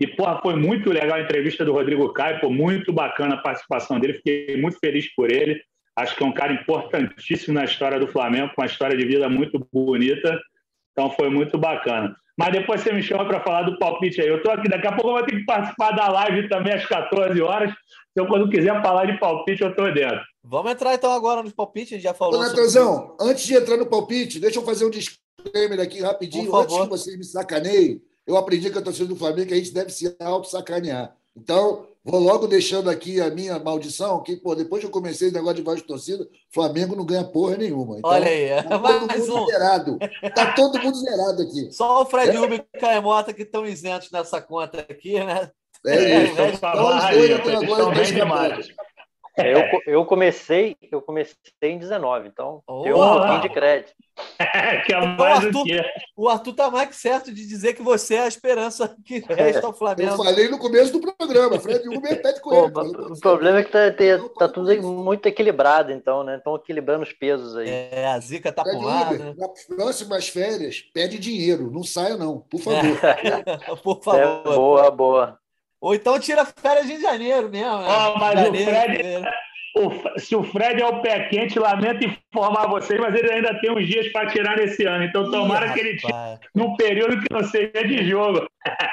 E, 0.01 0.07
porra, 0.07 0.39
foi 0.41 0.55
muito 0.55 0.89
legal 0.89 1.17
a 1.17 1.21
entrevista 1.21 1.63
do 1.63 1.73
Rodrigo 1.73 2.11
Caio, 2.13 2.39
foi 2.39 2.49
muito 2.49 2.91
bacana 2.91 3.35
a 3.35 3.41
participação 3.41 3.99
dele, 3.99 4.13
fiquei 4.13 4.59
muito 4.59 4.79
feliz 4.79 5.13
por 5.13 5.31
ele. 5.31 5.61
Acho 5.99 6.15
que 6.15 6.23
é 6.23 6.25
um 6.25 6.33
cara 6.33 6.53
importantíssimo 6.53 7.53
na 7.53 7.65
história 7.65 7.99
do 7.99 8.07
Flamengo, 8.07 8.51
com 8.55 8.61
uma 8.61 8.67
história 8.67 8.97
de 8.97 9.05
vida 9.05 9.27
muito 9.27 9.67
bonita. 9.71 10.39
Então 10.93 11.11
foi 11.11 11.29
muito 11.29 11.57
bacana. 11.57 12.15
Mas 12.37 12.53
depois 12.53 12.79
você 12.79 12.93
me 12.93 13.03
chama 13.03 13.25
para 13.25 13.41
falar 13.41 13.63
do 13.63 13.77
palpite 13.77 14.21
aí. 14.21 14.27
Eu 14.29 14.37
estou 14.37 14.51
aqui, 14.51 14.69
daqui 14.69 14.87
a 14.87 14.93
pouco 14.93 15.09
eu 15.09 15.13
vou 15.15 15.25
ter 15.25 15.35
que 15.37 15.45
participar 15.45 15.91
da 15.91 16.07
live 16.07 16.47
também 16.47 16.73
às 16.73 16.85
14 16.85 17.41
horas. 17.41 17.73
Então, 18.11 18.27
quando 18.27 18.49
quiser 18.49 18.81
falar 18.81 19.05
de 19.05 19.19
palpite, 19.19 19.61
eu 19.61 19.71
estou 19.71 19.93
dentro. 19.93 20.21
Vamos 20.41 20.71
entrar 20.71 20.93
então 20.93 21.11
agora 21.11 21.43
nos 21.43 21.51
palpites, 21.51 21.91
a 21.91 21.95
gente 21.95 22.03
já 22.03 22.13
falou. 22.13 22.39
Natanzão, 22.39 22.95
sobre... 23.17 23.31
antes 23.31 23.45
de 23.45 23.55
entrar 23.55 23.75
no 23.75 23.85
palpite, 23.85 24.39
deixa 24.39 24.57
eu 24.57 24.63
fazer 24.63 24.85
um 24.85 24.89
disclaimer 24.89 25.81
aqui 25.81 26.01
rapidinho. 26.01 26.55
Antes 26.55 26.77
que 26.77 26.87
você 26.87 27.17
me 27.17 27.25
sacaneie, 27.25 28.01
eu 28.25 28.37
aprendi 28.37 28.69
com 28.69 28.79
a 28.79 28.81
torcida 28.81 29.07
do 29.07 29.17
Flamengo 29.17 29.49
que 29.49 29.53
a 29.53 29.57
gente 29.57 29.73
deve 29.73 29.89
se 29.89 30.15
auto-sacanear. 30.17 31.13
Então, 31.35 31.88
vou 32.03 32.19
logo 32.19 32.47
deixando 32.47 32.89
aqui 32.89 33.19
a 33.21 33.29
minha 33.29 33.59
maldição, 33.59 34.21
que 34.23 34.35
pô, 34.37 34.55
depois 34.55 34.81
que 34.81 34.87
eu 34.87 34.91
comecei 34.91 35.29
o 35.29 35.31
negócio 35.33 35.55
de 35.57 35.61
voz 35.61 35.79
de 35.81 35.87
torcida, 35.87 36.27
Flamengo 36.53 36.95
não 36.95 37.05
ganha 37.05 37.23
porra 37.23 37.57
nenhuma. 37.57 37.97
Então, 37.99 38.09
Olha 38.11 38.27
aí, 38.27 38.49
tá 38.63 38.63
todo 38.79 39.07
mais 39.07 39.27
mundo 39.27 39.41
um. 39.43 39.45
zerado. 39.45 39.97
Tá 40.35 40.53
todo 40.53 40.79
mundo 40.81 40.97
zerado 40.97 41.41
aqui. 41.43 41.71
Só 41.71 42.01
o 42.01 42.05
Fred 42.05 42.37
Uber 42.37 42.59
e 42.59 42.77
o 42.77 42.79
Caemota 42.79 43.33
que 43.33 43.43
estão 43.43 43.65
isentos 43.65 44.09
nessa 44.11 44.41
conta 44.41 44.79
aqui, 44.79 45.23
né? 45.23 45.51
É 45.85 45.95
É, 45.95 46.23
isso. 46.25 46.35
velho, 46.35 46.53
Então, 46.55 46.69
Então, 46.71 46.97
os 46.97 47.03
aí, 47.03 47.15
dois 47.27 48.11
escapados. 49.37 49.81
Eu, 49.85 49.93
eu 49.93 50.05
comecei, 50.05 50.75
eu 50.91 51.01
comecei 51.01 51.35
em 51.63 51.77
19, 51.77 52.27
então 52.27 52.61
Oh. 52.67 52.81
tem 52.83 52.93
um 52.93 52.97
pouquinho 52.97 53.41
de 53.41 53.49
crédito. 53.49 53.93
que 54.85 54.93
é 54.93 54.99
mais 55.05 55.45
Arthur- 55.45 55.51
do 55.51 55.63
que. 55.63 55.81
O 56.17 56.27
Arthur 56.27 56.53
tá 56.53 56.69
mais 56.69 56.89
que 56.89 56.95
certo 56.95 57.31
de 57.33 57.47
dizer 57.47 57.73
que 57.73 57.81
você 57.81 58.15
é 58.15 58.23
a 58.23 58.27
esperança 58.27 58.93
que 59.05 59.19
resta 59.19 59.65
ao 59.65 59.71
Eu 59.71 59.77
Flamengo. 59.77 60.17
falei 60.23 60.49
no 60.49 60.59
começo 60.59 60.91
do 60.91 61.13
programa, 61.15 61.57
Fred 61.59 61.87
Uber 61.87 62.21
pede 62.21 62.41
com 62.41 62.53
ele. 62.53 62.73
o 63.13 63.19
problema 63.21 63.59
é 63.59 63.63
que 63.63 63.71
tá, 63.71 63.91
tem- 63.91 64.29
tá 64.37 64.49
tudo 64.49 64.81
muito 64.83 65.25
equilibrado, 65.25 65.91
então, 65.93 66.23
né? 66.23 66.35
Estão 66.35 66.55
equilibrando 66.57 67.03
os 67.03 67.13
pesos 67.13 67.55
aí. 67.55 67.69
É, 67.69 68.07
a 68.07 68.19
zica 68.19 68.51
tá 68.51 68.63
lado, 68.63 69.15
Uber, 69.15 69.25
né? 69.27 69.33
nas 69.37 69.63
próximas 69.65 70.27
férias, 70.27 70.81
pede 70.93 71.17
dinheiro. 71.17 71.71
Não 71.71 71.83
saia, 71.83 72.17
não, 72.17 72.39
por 72.41 72.59
favor. 72.59 72.79
Por 73.83 73.97
É, 74.15 74.23
favor. 74.25 74.55
boa, 74.55 74.91
boa. 74.91 75.39
Ou 75.81 75.95
então 75.95 76.19
tira 76.19 76.45
férias 76.45 76.89
em 76.89 76.99
janeiro 76.99 77.49
mesmo. 77.49 77.71
Ó, 77.71 78.17
mas 78.17 78.33
o 78.39 78.43
Janeiro, 78.45 78.69
Fred- 78.71 78.97
fevereiro. 78.97 79.31
O- 79.77 80.19
se 80.19 80.35
o 80.35 80.43
Fred 80.43 80.81
é 80.81 80.85
o 80.85 81.01
pé 81.01 81.29
quente, 81.29 81.57
lamento 81.59 82.03
informar 82.03 82.67
vocês, 82.67 82.99
mas 82.99 83.13
ele 83.15 83.31
ainda 83.31 83.57
tem 83.61 83.71
uns 83.71 83.87
dias 83.87 84.11
para 84.11 84.27
tirar 84.29 84.57
nesse 84.57 84.83
ano. 84.83 85.03
Então, 85.05 85.29
tomara 85.31 85.67
Ih, 85.67 85.73
que 85.73 85.79
ele 85.79 85.95
tire 85.97 86.13
num 86.55 86.75
período 86.75 87.21
que 87.21 87.31
não 87.31 87.43
seja 87.43 87.71
de 87.87 88.09
jogo. 88.09 88.45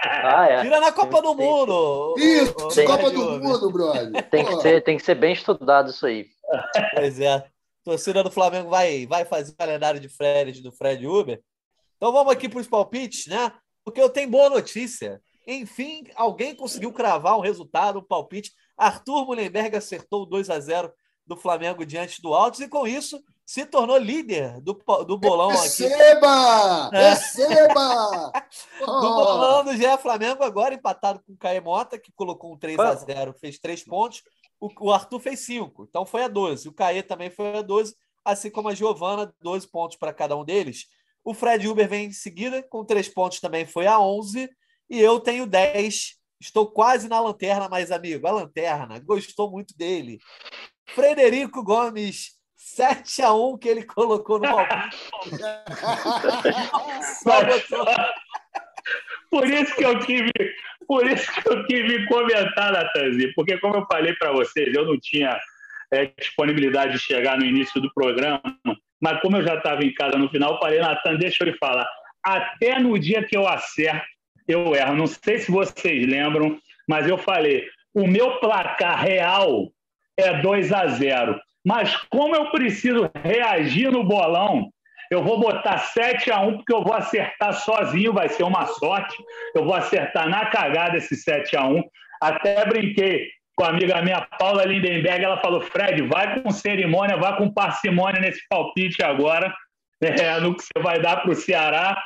Ah, 0.05 0.47
é. 0.49 0.63
Tira 0.63 0.79
na 0.79 0.93
Copa 0.93 1.21
do 1.23 1.35
Mundo. 1.35 2.15
Isso, 2.19 2.53
Copa 2.55 2.71
Fred 2.99 3.15
do 3.15 3.23
Uber. 3.35 3.41
Mundo, 3.49 3.73
brother. 3.73 4.23
Tem 4.31 4.45
que, 4.45 4.57
ser, 4.61 4.81
tem 4.85 4.97
que 4.99 5.03
ser 5.03 5.15
bem 5.17 5.33
estudado 5.33 5.91
isso 5.91 6.07
aí. 6.07 6.27
Pois 6.95 7.19
é. 7.21 7.45
Torcida 7.85 8.23
do 8.23 8.31
Flamengo 8.31 8.69
vai, 8.69 9.07
vai 9.07 9.25
fazer 9.25 9.53
o 9.53 9.57
calendário 9.57 9.99
de 9.99 10.09
férias 10.09 10.61
do 10.61 10.71
Fred 10.71 11.05
Uber. 11.07 11.41
Então 11.97 12.13
vamos 12.13 12.33
aqui 12.33 12.49
para 12.49 12.61
os 12.61 12.69
palpites, 12.69 13.27
né? 13.27 13.51
Porque 13.85 14.01
eu 14.01 14.09
tenho 14.11 14.29
boa 14.31 14.51
notícia. 14.51 15.21
Enfim, 15.47 16.05
alguém 16.17 16.55
conseguiu 16.55 16.93
cravar 16.93 17.39
um 17.39 17.43
resultado, 17.43 18.01
um 18.01 18.03
palpite. 18.03 18.53
Arthur 18.77 19.25
Mullenberg 19.25 19.77
acertou 19.77 20.27
2 20.27 20.51
a 20.51 20.59
0 20.59 20.93
do 21.27 21.37
Flamengo 21.37 21.85
diante 21.85 22.21
do 22.21 22.35
Altos 22.35 22.61
e 22.61 22.69
com 22.69 22.87
isso 22.87 23.23
se 23.47 23.65
tornou 23.65 23.97
líder 23.97 24.61
do, 24.61 24.75
do 25.07 25.17
bolão 25.17 25.51
aqui. 25.51 25.85
Receba! 25.85 26.91
É. 26.93 27.11
Receba! 27.11 28.33
Do 28.81 28.87
Oh, 28.87 29.01
bolão 29.01 29.65
do 29.65 29.77
GE 29.77 29.97
Flamengo, 30.03 30.43
agora 30.43 30.75
empatado 30.75 31.21
com 31.25 31.33
o 31.33 31.37
Caê 31.37 31.61
Mota, 31.61 31.99
que 31.99 32.13
colocou 32.13 32.53
um 32.53 32.59
3 32.59 32.79
a 32.79 32.95
0 32.95 33.33
fez 33.35 33.59
3 33.59 33.85
pontos. 33.85 34.23
O, 34.61 34.89
o 34.89 34.93
Arthur 34.93 35.21
fez 35.21 35.41
5, 35.41 35.87
então 35.89 36.05
foi 36.05 36.25
a 36.25 36.29
12. 36.29 36.69
O 36.69 36.73
Caê 36.73 37.03
também 37.03 37.31
foi 37.31 37.59
a 37.59 37.63
12, 37.63 37.95
assim 38.25 38.51
como 38.51 38.69
a 38.69 38.75
Giovana, 38.75 39.33
12 39.41 39.69
pontos 39.69 39.97
para 39.97 40.13
cada 40.13 40.37
um 40.37 40.45
deles. 40.45 40.87
O 41.25 41.33
Fred 41.33 41.67
Uber 41.69 41.89
vem 41.89 42.07
em 42.07 42.13
seguida, 42.13 42.63
com 42.63 42.85
3 42.85 43.09
pontos 43.09 43.41
também 43.41 43.65
foi 43.65 43.87
a 43.87 43.99
11. 44.01 44.49
E 44.89 45.01
eu 45.01 45.21
tenho 45.21 45.47
10. 45.47 46.17
Estou 46.41 46.71
quase 46.71 47.09
na 47.09 47.21
lanterna, 47.21 47.69
mas, 47.69 47.91
amigo, 47.91 48.27
a 48.27 48.31
lanterna, 48.31 48.99
gostou 49.01 49.51
muito 49.51 49.77
dele. 49.77 50.19
Frederico 50.91 51.63
Gomes, 51.63 52.33
7 52.55 53.23
a 53.23 53.33
1 53.33 53.59
que 53.59 53.69
ele 53.69 53.85
colocou 53.85 54.39
no 54.39 54.47
palpite. 54.47 54.97
Por 59.31 59.49
isso 59.49 59.75
que 59.75 59.85
eu 59.85 59.99
tive, 60.01 60.31
por 60.87 61.07
isso 61.07 61.31
que 61.33 61.49
eu 61.49 61.65
me 61.67 62.07
comentar, 62.07 62.73
Natanzi, 62.73 63.33
porque 63.35 63.59
como 63.59 63.77
eu 63.77 63.87
falei 63.87 64.15
para 64.15 64.33
vocês, 64.33 64.73
eu 64.73 64.87
não 64.87 64.99
tinha 64.99 65.39
é, 65.93 66.07
disponibilidade 66.19 66.93
de 66.93 67.01
chegar 67.01 67.37
no 67.37 67.45
início 67.45 67.81
do 67.81 67.93
programa, 67.93 68.41
mas 69.01 69.21
como 69.21 69.37
eu 69.37 69.45
já 69.45 69.57
estava 69.57 69.85
em 69.85 69.93
casa 69.93 70.17
no 70.17 70.31
final, 70.31 70.55
eu 70.55 70.59
falei, 70.59 70.81
Natan, 70.81 71.17
deixa 71.17 71.43
eu 71.43 71.51
lhe 71.51 71.59
falar, 71.59 71.87
até 72.25 72.79
no 72.79 72.99
dia 72.99 73.25
que 73.25 73.37
eu 73.37 73.47
acerto, 73.47 74.07
eu 74.47 74.75
erro. 74.75 74.95
Não 74.95 75.07
sei 75.07 75.39
se 75.39 75.51
vocês 75.51 76.07
lembram, 76.07 76.59
mas 76.89 77.09
eu 77.09 77.19
falei, 77.19 77.65
o 77.95 78.07
meu 78.07 78.39
placar 78.39 79.03
real 79.03 79.69
é 80.17 80.41
2 80.41 80.73
a 80.73 80.87
0. 80.87 81.41
Mas 81.65 81.97
como 82.11 82.35
eu 82.35 82.51
preciso 82.51 83.11
reagir 83.25 83.91
no 83.91 84.05
bolão, 84.05 84.71
eu 85.11 85.23
vou 85.23 85.41
botar 85.41 85.79
7 85.79 86.31
a 86.31 86.41
1 86.41 86.59
porque 86.59 86.73
eu 86.73 86.83
vou 86.83 86.95
acertar 86.95 87.53
sozinho, 87.55 88.13
vai 88.13 88.29
ser 88.29 88.45
uma 88.45 88.67
sorte. 88.67 89.17
Eu 89.55 89.65
vou 89.65 89.75
acertar 89.75 90.29
na 90.29 90.47
cagada 90.47 90.97
esse 90.97 91.17
7 91.17 91.57
a 91.57 91.67
1. 91.67 91.83
Até 92.21 92.65
brinquei 92.67 93.29
com 93.57 93.65
a 93.65 93.71
amiga 93.71 94.03
minha, 94.03 94.21
Paula 94.39 94.65
Lindenberg, 94.65 95.25
ela 95.25 95.41
falou: 95.41 95.61
Fred, 95.63 96.03
vai 96.03 96.41
com 96.41 96.51
cerimônia, 96.51 97.17
vai 97.17 97.37
com 97.37 97.53
parcimônia 97.53 98.21
nesse 98.21 98.47
palpite 98.49 99.03
agora, 99.03 99.53
é, 100.03 100.39
no 100.41 100.55
que 100.55 100.63
você 100.63 100.83
vai 100.83 101.01
dar 101.01 101.23
para 101.23 101.31
o 101.31 101.35
Ceará, 101.35 101.97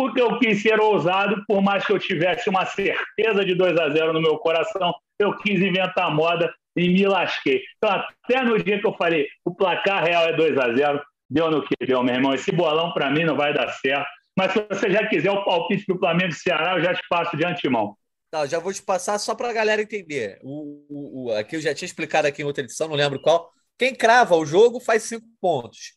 porque 0.00 0.20
eu 0.22 0.38
quis 0.38 0.62
ser 0.62 0.80
ousado, 0.80 1.44
por 1.46 1.60
mais 1.60 1.84
que 1.84 1.92
eu 1.92 1.98
tivesse 1.98 2.48
uma 2.48 2.64
certeza 2.64 3.44
de 3.44 3.54
2 3.54 3.76
a 3.78 3.90
0 3.90 4.14
no 4.14 4.20
meu 4.22 4.38
coração, 4.38 4.94
eu 5.18 5.36
quis 5.36 5.60
inventar 5.60 6.10
moda 6.14 6.50
e 6.74 6.88
me 6.88 7.06
lasquei. 7.06 7.60
Então, 7.76 7.90
até 8.24 8.42
no 8.42 8.56
dia 8.62 8.80
que 8.80 8.86
eu 8.86 8.94
falei, 8.94 9.26
o 9.44 9.54
placar 9.54 10.02
real 10.02 10.24
é 10.24 10.32
2 10.32 10.56
a 10.56 10.72
0 10.74 11.02
deu 11.28 11.50
no 11.50 11.62
que 11.62 11.74
deu, 11.86 12.02
meu 12.02 12.14
irmão. 12.14 12.32
Esse 12.32 12.50
bolão, 12.50 12.92
para 12.94 13.10
mim, 13.10 13.24
não 13.24 13.36
vai 13.36 13.52
dar 13.52 13.68
certo. 13.74 14.06
Mas 14.36 14.52
se 14.52 14.64
você 14.70 14.90
já 14.90 15.06
quiser 15.06 15.30
o 15.30 15.44
palpite 15.44 15.84
do 15.86 15.98
Flamengo 15.98 16.30
e 16.30 16.34
Ceará, 16.34 16.76
eu 16.78 16.82
já 16.82 16.94
te 16.94 17.02
passo 17.10 17.36
de 17.36 17.44
antemão. 17.44 17.94
Não, 18.32 18.46
já 18.46 18.58
vou 18.58 18.72
te 18.72 18.82
passar 18.82 19.18
só 19.18 19.34
para 19.34 19.50
a 19.50 19.52
galera 19.52 19.82
entender. 19.82 20.38
O, 20.42 20.84
o, 20.88 21.26
o- 21.26 21.32
aqui 21.34 21.56
eu 21.56 21.60
já 21.60 21.74
tinha 21.74 21.86
explicado 21.86 22.26
aqui 22.26 22.40
em 22.42 22.44
outra 22.46 22.64
edição, 22.64 22.88
não 22.88 22.96
lembro 22.96 23.20
qual. 23.20 23.50
Quem 23.76 23.94
crava 23.94 24.34
o 24.36 24.46
jogo 24.46 24.80
faz 24.80 25.02
cinco 25.02 25.26
pontos. 25.40 25.94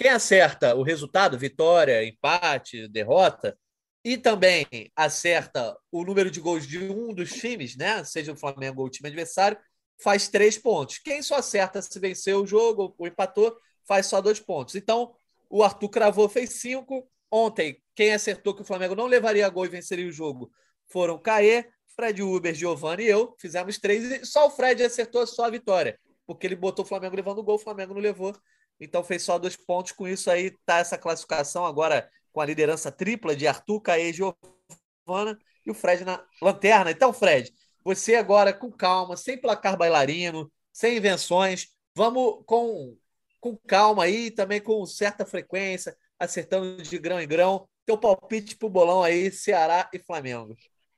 Quem 0.00 0.08
acerta 0.10 0.74
o 0.74 0.82
resultado, 0.82 1.38
vitória, 1.38 2.02
empate, 2.02 2.88
derrota, 2.88 3.54
e 4.02 4.16
também 4.16 4.66
acerta 4.96 5.76
o 5.92 6.02
número 6.02 6.30
de 6.30 6.40
gols 6.40 6.66
de 6.66 6.78
um 6.78 7.12
dos 7.12 7.28
times, 7.32 7.76
né? 7.76 8.02
Seja 8.02 8.32
o 8.32 8.36
Flamengo 8.36 8.80
ou 8.80 8.86
o 8.86 8.90
time 8.90 9.10
adversário, 9.10 9.58
faz 10.02 10.26
três 10.26 10.56
pontos. 10.56 10.96
Quem 10.96 11.20
só 11.20 11.34
acerta 11.34 11.82
se 11.82 12.00
venceu 12.00 12.40
o 12.40 12.46
jogo 12.46 12.94
ou 12.96 13.06
empatou, 13.06 13.54
faz 13.86 14.06
só 14.06 14.22
dois 14.22 14.40
pontos. 14.40 14.74
Então, 14.74 15.14
o 15.50 15.62
Arthur 15.62 15.90
cravou, 15.90 16.30
fez 16.30 16.54
cinco. 16.54 17.06
Ontem, 17.30 17.76
quem 17.94 18.14
acertou 18.14 18.54
que 18.54 18.62
o 18.62 18.64
Flamengo 18.64 18.94
não 18.94 19.04
levaria 19.04 19.46
gol 19.50 19.66
e 19.66 19.68
venceria 19.68 20.08
o 20.08 20.12
jogo 20.12 20.50
foram 20.88 21.18
Caê, 21.18 21.66
Fred 21.94 22.22
Uber, 22.22 22.54
Giovanni 22.54 23.02
e 23.02 23.08
eu. 23.08 23.36
Fizemos 23.38 23.76
três 23.78 24.02
e 24.10 24.24
só 24.24 24.46
o 24.46 24.50
Fred 24.50 24.82
acertou 24.82 25.26
só 25.26 25.44
a 25.44 25.50
vitória, 25.50 26.00
porque 26.26 26.46
ele 26.46 26.56
botou 26.56 26.86
o 26.86 26.88
Flamengo 26.88 27.14
levando 27.14 27.42
gol, 27.42 27.56
o 27.56 27.58
Flamengo 27.58 27.92
não 27.92 28.00
levou. 28.00 28.34
Então 28.80 29.04
fez 29.04 29.22
só 29.22 29.38
dois 29.38 29.56
pontos. 29.56 29.92
Com 29.92 30.08
isso 30.08 30.30
aí 30.30 30.50
tá 30.64 30.78
essa 30.78 30.96
classificação 30.96 31.64
agora 31.64 32.10
com 32.32 32.40
a 32.40 32.46
liderança 32.46 32.90
tripla 32.90 33.36
de 33.36 33.46
Arthur, 33.46 33.80
Caê, 33.80 34.12
Giovana 34.12 35.38
e 35.64 35.70
o 35.70 35.74
Fred 35.74 36.04
na 36.04 36.24
lanterna. 36.40 36.90
Então, 36.90 37.12
Fred, 37.12 37.52
você 37.84 38.14
agora 38.14 38.52
com 38.52 38.70
calma, 38.70 39.16
sem 39.16 39.38
placar 39.38 39.76
bailarino, 39.76 40.50
sem 40.72 40.96
invenções, 40.96 41.68
vamos 41.94 42.42
com, 42.46 42.96
com 43.40 43.56
calma 43.56 44.04
aí, 44.04 44.30
também 44.30 44.60
com 44.60 44.84
certa 44.86 45.26
frequência, 45.26 45.96
acertando 46.18 46.82
de 46.82 46.98
grão 46.98 47.20
em 47.20 47.28
grão. 47.28 47.68
Teu 47.84 47.98
palpite 47.98 48.56
pro 48.56 48.68
bolão 48.68 49.02
aí, 49.02 49.30
Ceará 49.32 49.90
e 49.92 49.98
Flamengo. 49.98 50.56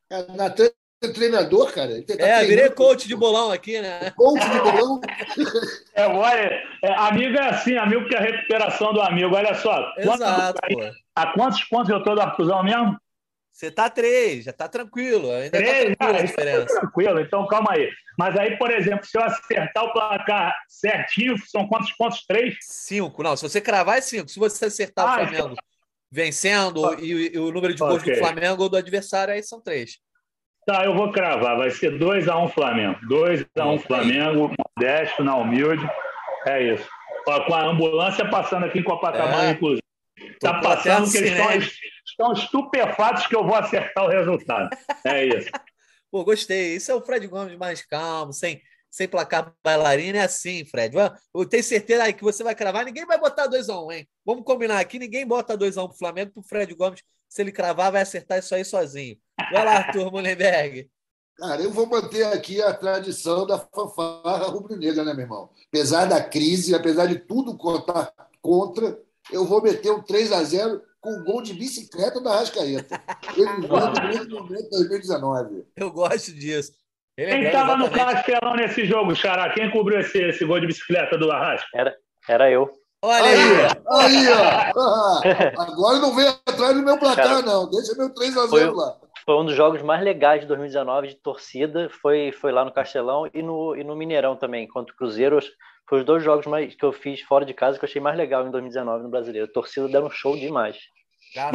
Cara, 0.09 0.33
Natan 0.35 0.66
é 0.66 0.82
treinador, 1.11 1.72
cara. 1.72 1.92
Ele 1.92 2.03
tá 2.03 2.14
É, 2.18 2.44
virei 2.44 2.68
coach 2.70 3.09
de 3.09 3.16
bolão 3.16 3.50
aqui, 3.50 3.80
né? 3.80 4.11
Coach 4.16 4.42
de 4.48 4.59
bolão. 4.61 5.00
É, 5.94 6.07
olha, 6.07 6.62
é, 6.84 6.92
amigo 6.94 7.36
é 7.36 7.48
assim, 7.50 7.76
amigo 7.76 8.09
que 8.09 8.14
é 8.14 8.18
a 8.18 8.22
recuperação 8.22 8.92
do 8.92 9.00
amigo. 9.00 9.34
Olha 9.34 9.55
só, 9.55 9.74
quantos- 10.03 10.20
Exato, 10.26 10.61
pô. 10.70 10.80
a 11.14 11.26
quantos 11.32 11.62
pontos 11.64 11.90
eu 11.90 12.03
tô 12.03 12.14
do 12.14 12.20
Artuzão 12.20 12.62
mesmo? 12.64 12.96
Você 13.50 13.70
tá 13.70 13.90
três, 13.90 14.44
já 14.44 14.53
tá 14.53 14.66
tranquilo. 14.66 15.30
Ainda 15.30 15.50
Três? 15.59 15.68
tá 15.68 16.07
tranquila 16.07 16.18
a 16.18 16.22
Ah, 16.22 16.24
diferença. 16.26 16.80
Tranquilo, 16.80 17.20
então 17.20 17.46
calma 17.46 17.72
aí. 17.72 17.90
Mas 18.18 18.34
aí, 18.38 18.57
por 18.57 18.70
exemplo, 18.70 19.05
se 19.07 19.18
eu 19.18 19.22
acertar 19.22 19.84
o 19.84 19.92
placar 19.92 20.55
certinho, 20.66 21.36
são 21.46 21.68
quantos 21.68 21.92
pontos? 21.92 22.24
Três? 22.26 22.57
Cinco. 22.62 23.22
Não, 23.22 23.36
se 23.36 23.42
você 23.46 23.61
cravar, 23.61 23.98
é 23.98 24.00
cinco. 24.00 24.30
Se 24.30 24.38
você 24.38 24.64
acertar 24.64 25.07
Ah, 25.07 25.11
o 25.11 25.14
Flamengo 25.28 25.57
vencendo 26.11 26.94
e, 27.00 27.32
e 27.34 27.38
o 27.38 27.50
número 27.53 27.74
de 27.74 27.78
gols 27.78 28.03
do 28.03 28.14
Flamengo 28.16 28.62
ou 28.62 28.68
do 28.70 28.76
adversário, 28.78 29.34
aí 29.34 29.42
são 29.42 29.61
três. 29.61 29.98
Tá, 30.66 30.84
eu 30.84 30.94
vou 30.94 31.10
cravar. 31.10 31.56
Vai 31.56 31.70
ser 31.70 31.98
2x1 31.98 32.48
Flamengo. 32.50 32.98
2x1 33.08 33.78
Flamengo, 33.80 34.50
modesto, 34.78 35.24
na 35.24 35.36
humilde. 35.36 35.84
É 36.46 36.62
isso. 36.74 36.88
Ó, 37.26 37.40
com 37.44 37.54
a 37.54 37.64
ambulância 37.66 38.28
passando 38.28 38.66
aqui 38.66 38.78
em 38.78 38.84
Copacabana, 38.84 39.48
É. 39.48 39.50
inclusive. 39.52 39.82
Tá 40.40 40.50
a 40.50 40.60
passando 40.60 41.10
que 41.10 41.18
eles 41.18 41.32
estão, 41.32 41.52
estão 42.04 42.32
estupefatos 42.32 43.26
que 43.26 43.34
eu 43.34 43.44
vou 43.44 43.54
acertar 43.54 44.04
o 44.04 44.08
resultado. 44.08 44.70
É 45.04 45.24
isso. 45.24 45.50
Pô, 46.10 46.24
gostei. 46.24 46.76
Isso 46.76 46.90
é 46.92 46.94
o 46.94 47.00
Fred 47.00 47.26
Gomes 47.26 47.56
mais 47.56 47.84
calmo, 47.84 48.32
sem, 48.32 48.60
sem 48.90 49.08
placar 49.08 49.52
bailarina. 49.64 50.18
É 50.18 50.22
assim, 50.22 50.64
Fred. 50.64 50.94
Eu 51.34 51.46
tenho 51.48 51.62
certeza 51.64 52.04
aí 52.04 52.12
que 52.12 52.22
você 52.22 52.44
vai 52.44 52.54
cravar. 52.54 52.84
Ninguém 52.84 53.06
vai 53.06 53.18
botar 53.18 53.48
2x1, 53.48 53.92
hein? 53.94 54.08
Vamos 54.24 54.44
combinar 54.44 54.78
aqui. 54.78 54.98
Ninguém 54.98 55.26
bota 55.26 55.56
2x1 55.56 55.88
pro 55.88 55.98
Flamengo, 55.98 56.32
pro 56.32 56.42
Fred 56.42 56.72
Gomes. 56.74 57.02
Se 57.28 57.40
ele 57.40 57.50
cravar, 57.50 57.90
vai 57.90 58.02
acertar 58.02 58.38
isso 58.38 58.54
aí 58.54 58.64
sozinho. 58.64 59.16
Vai 59.51 59.64
lá, 59.64 59.76
Arthur 59.78 60.12
Mullenberg. 60.12 60.90
Cara, 61.38 61.62
eu 61.62 61.70
vou 61.70 61.86
manter 61.86 62.24
aqui 62.26 62.61
a 62.61 62.72
tradição 62.74 63.47
da 63.47 63.59
fanfarra 63.59 64.47
rubro-negra, 64.47 65.05
né, 65.05 65.12
meu 65.12 65.24
irmão? 65.24 65.51
Apesar 65.68 66.05
da 66.05 66.22
crise, 66.22 66.74
apesar 66.74 67.07
de 67.07 67.18
tudo 67.18 67.57
contar 67.57 68.12
contra, 68.40 68.99
eu 69.30 69.45
vou 69.45 69.62
meter 69.62 69.90
um 69.90 70.03
3 70.03 70.30
a 70.32 70.43
0 70.45 70.80
com 71.01 71.11
o 71.11 71.24
gol 71.24 71.43
de 71.43 71.55
bicicleta 71.55 72.20
da 72.20 72.36
Rascaeta. 72.36 73.01
Ele 73.36 73.47
veio 74.12 74.28
no 74.28 74.40
momento 74.40 74.70
2019. 74.70 75.64
Eu 75.76 75.90
gosto 75.90 76.32
disso. 76.32 76.72
Quem 77.16 77.45
estava 77.45 77.76
no 77.76 77.90
Castelão 77.90 78.57
nesse 78.57 78.86
jogo, 78.86 79.14
Xará? 79.14 79.53
Quem 79.53 79.70
cobriu 79.70 80.01
esse, 80.01 80.18
esse 80.18 80.45
gol 80.45 80.61
de 80.61 80.66
bicicleta 80.66 81.18
do 81.18 81.30
Arrasca? 81.30 81.68
Era, 81.74 81.95
era 82.28 82.51
eu. 82.51 82.70
Olha 83.05 83.24
aí, 83.24 83.40
aí, 83.88 84.28
ó. 84.76 85.20
Agora 85.61 85.99
não 85.99 86.14
vem 86.14 86.26
atrás 86.28 86.74
do 86.74 86.82
meu 86.82 86.97
placar, 86.99 87.26
Cara, 87.26 87.43
não. 87.43 87.68
Deixa 87.68 87.95
meu 87.97 88.14
3x0 88.14 88.72
lá. 88.74 88.97
Foi 89.25 89.37
um 89.37 89.45
dos 89.45 89.55
jogos 89.55 89.83
mais 89.83 90.03
legais 90.03 90.41
de 90.41 90.47
2019 90.47 91.09
de 91.09 91.14
torcida. 91.14 91.89
Foi, 92.01 92.33
foi 92.33 92.51
lá 92.51 92.64
no 92.64 92.73
Castelão 92.73 93.29
e 93.33 93.43
no, 93.43 93.77
e 93.77 93.85
no 93.85 93.95
Mineirão 93.95 94.37
também, 94.37 94.66
contra 94.66 94.93
o 94.93 94.97
Cruzeiro. 94.97 95.39
Foi 95.89 96.01
os 96.01 96.05
dois 96.05 96.25
jogos 96.25 96.47
mais, 96.47 96.75
que 96.75 96.85
eu 96.85 96.93
fiz 96.93 97.20
fora 97.20 97.45
de 97.45 97.55
casa 97.55 97.79
que 97.79 97.85
eu 97.85 97.89
achei 97.89 98.01
mais 98.01 98.16
legal 98.16 98.47
em 98.47 98.51
2019 98.51 99.05
no 99.05 99.11
Brasileiro. 99.11 99.49
A 99.49 99.53
torcida 99.53 99.89
deram 99.89 100.07
um 100.07 100.11
show 100.11 100.37
demais. 100.37 100.79
Graças 101.35 101.53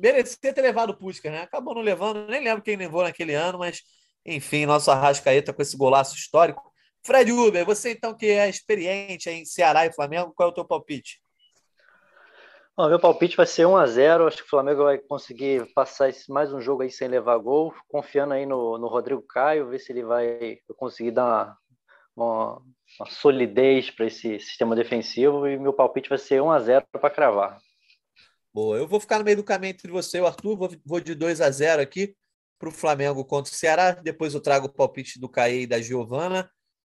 merecia 0.00 0.52
ter 0.52 0.60
levado 0.60 0.90
o 0.90 0.96
Puskas, 0.96 1.32
né? 1.32 1.42
Acabou 1.42 1.74
não 1.74 1.82
levando, 1.82 2.26
nem 2.28 2.42
lembro 2.42 2.62
quem 2.62 2.76
levou 2.76 3.02
naquele 3.02 3.34
ano, 3.34 3.58
mas 3.58 3.82
enfim, 4.26 4.66
nosso 4.66 4.90
Arrascaeta 4.90 5.52
com 5.52 5.62
esse 5.62 5.76
golaço 5.76 6.14
histórico. 6.14 6.62
Fred 7.04 7.32
Uber, 7.32 7.64
você 7.64 7.92
então 7.92 8.14
que 8.14 8.26
é 8.26 8.48
experiente 8.48 9.30
em 9.30 9.44
Ceará 9.44 9.86
e 9.86 9.92
Flamengo, 9.92 10.32
qual 10.34 10.48
é 10.48 10.52
o 10.52 10.54
teu 10.54 10.64
palpite? 10.64 11.20
Bom, 12.78 12.88
meu 12.88 13.00
palpite 13.00 13.36
vai 13.36 13.44
ser 13.44 13.66
1 13.66 13.76
a 13.76 13.86
0 13.88 14.28
Acho 14.28 14.36
que 14.36 14.44
o 14.44 14.48
Flamengo 14.48 14.84
vai 14.84 14.98
conseguir 14.98 15.66
passar 15.74 16.12
mais 16.28 16.52
um 16.52 16.60
jogo 16.60 16.82
aí 16.82 16.92
sem 16.92 17.08
levar 17.08 17.36
gol, 17.38 17.74
confiando 17.88 18.34
aí 18.34 18.46
no, 18.46 18.78
no 18.78 18.86
Rodrigo 18.86 19.20
Caio, 19.20 19.68
ver 19.68 19.80
se 19.80 19.90
ele 19.90 20.04
vai 20.04 20.60
conseguir 20.76 21.10
dar 21.10 21.24
uma, 21.24 21.58
uma, 22.16 22.62
uma 23.00 23.10
solidez 23.10 23.90
para 23.90 24.06
esse 24.06 24.38
sistema 24.38 24.76
defensivo. 24.76 25.48
E 25.48 25.58
meu 25.58 25.72
palpite 25.72 26.08
vai 26.08 26.18
ser 26.18 26.40
1 26.40 26.52
a 26.52 26.60
0 26.60 26.86
para 26.92 27.10
cravar. 27.10 27.58
Boa, 28.54 28.76
eu 28.76 28.86
vou 28.86 29.00
ficar 29.00 29.18
no 29.18 29.24
meio 29.24 29.38
do 29.38 29.42
caminho 29.42 29.72
entre 29.72 29.90
você 29.90 30.18
e 30.18 30.20
o 30.20 30.26
Arthur, 30.28 30.56
vou, 30.56 30.70
vou 30.86 31.00
de 31.00 31.16
2 31.16 31.40
a 31.40 31.50
0 31.50 31.82
aqui 31.82 32.14
para 32.60 32.68
o 32.68 32.72
Flamengo 32.72 33.24
contra 33.24 33.52
o 33.52 33.56
Ceará. 33.56 33.90
Depois 33.90 34.34
eu 34.34 34.40
trago 34.40 34.68
o 34.68 34.72
palpite 34.72 35.18
do 35.18 35.28
Caê 35.28 35.62
e 35.62 35.66
da 35.66 35.80
Giovana. 35.80 36.48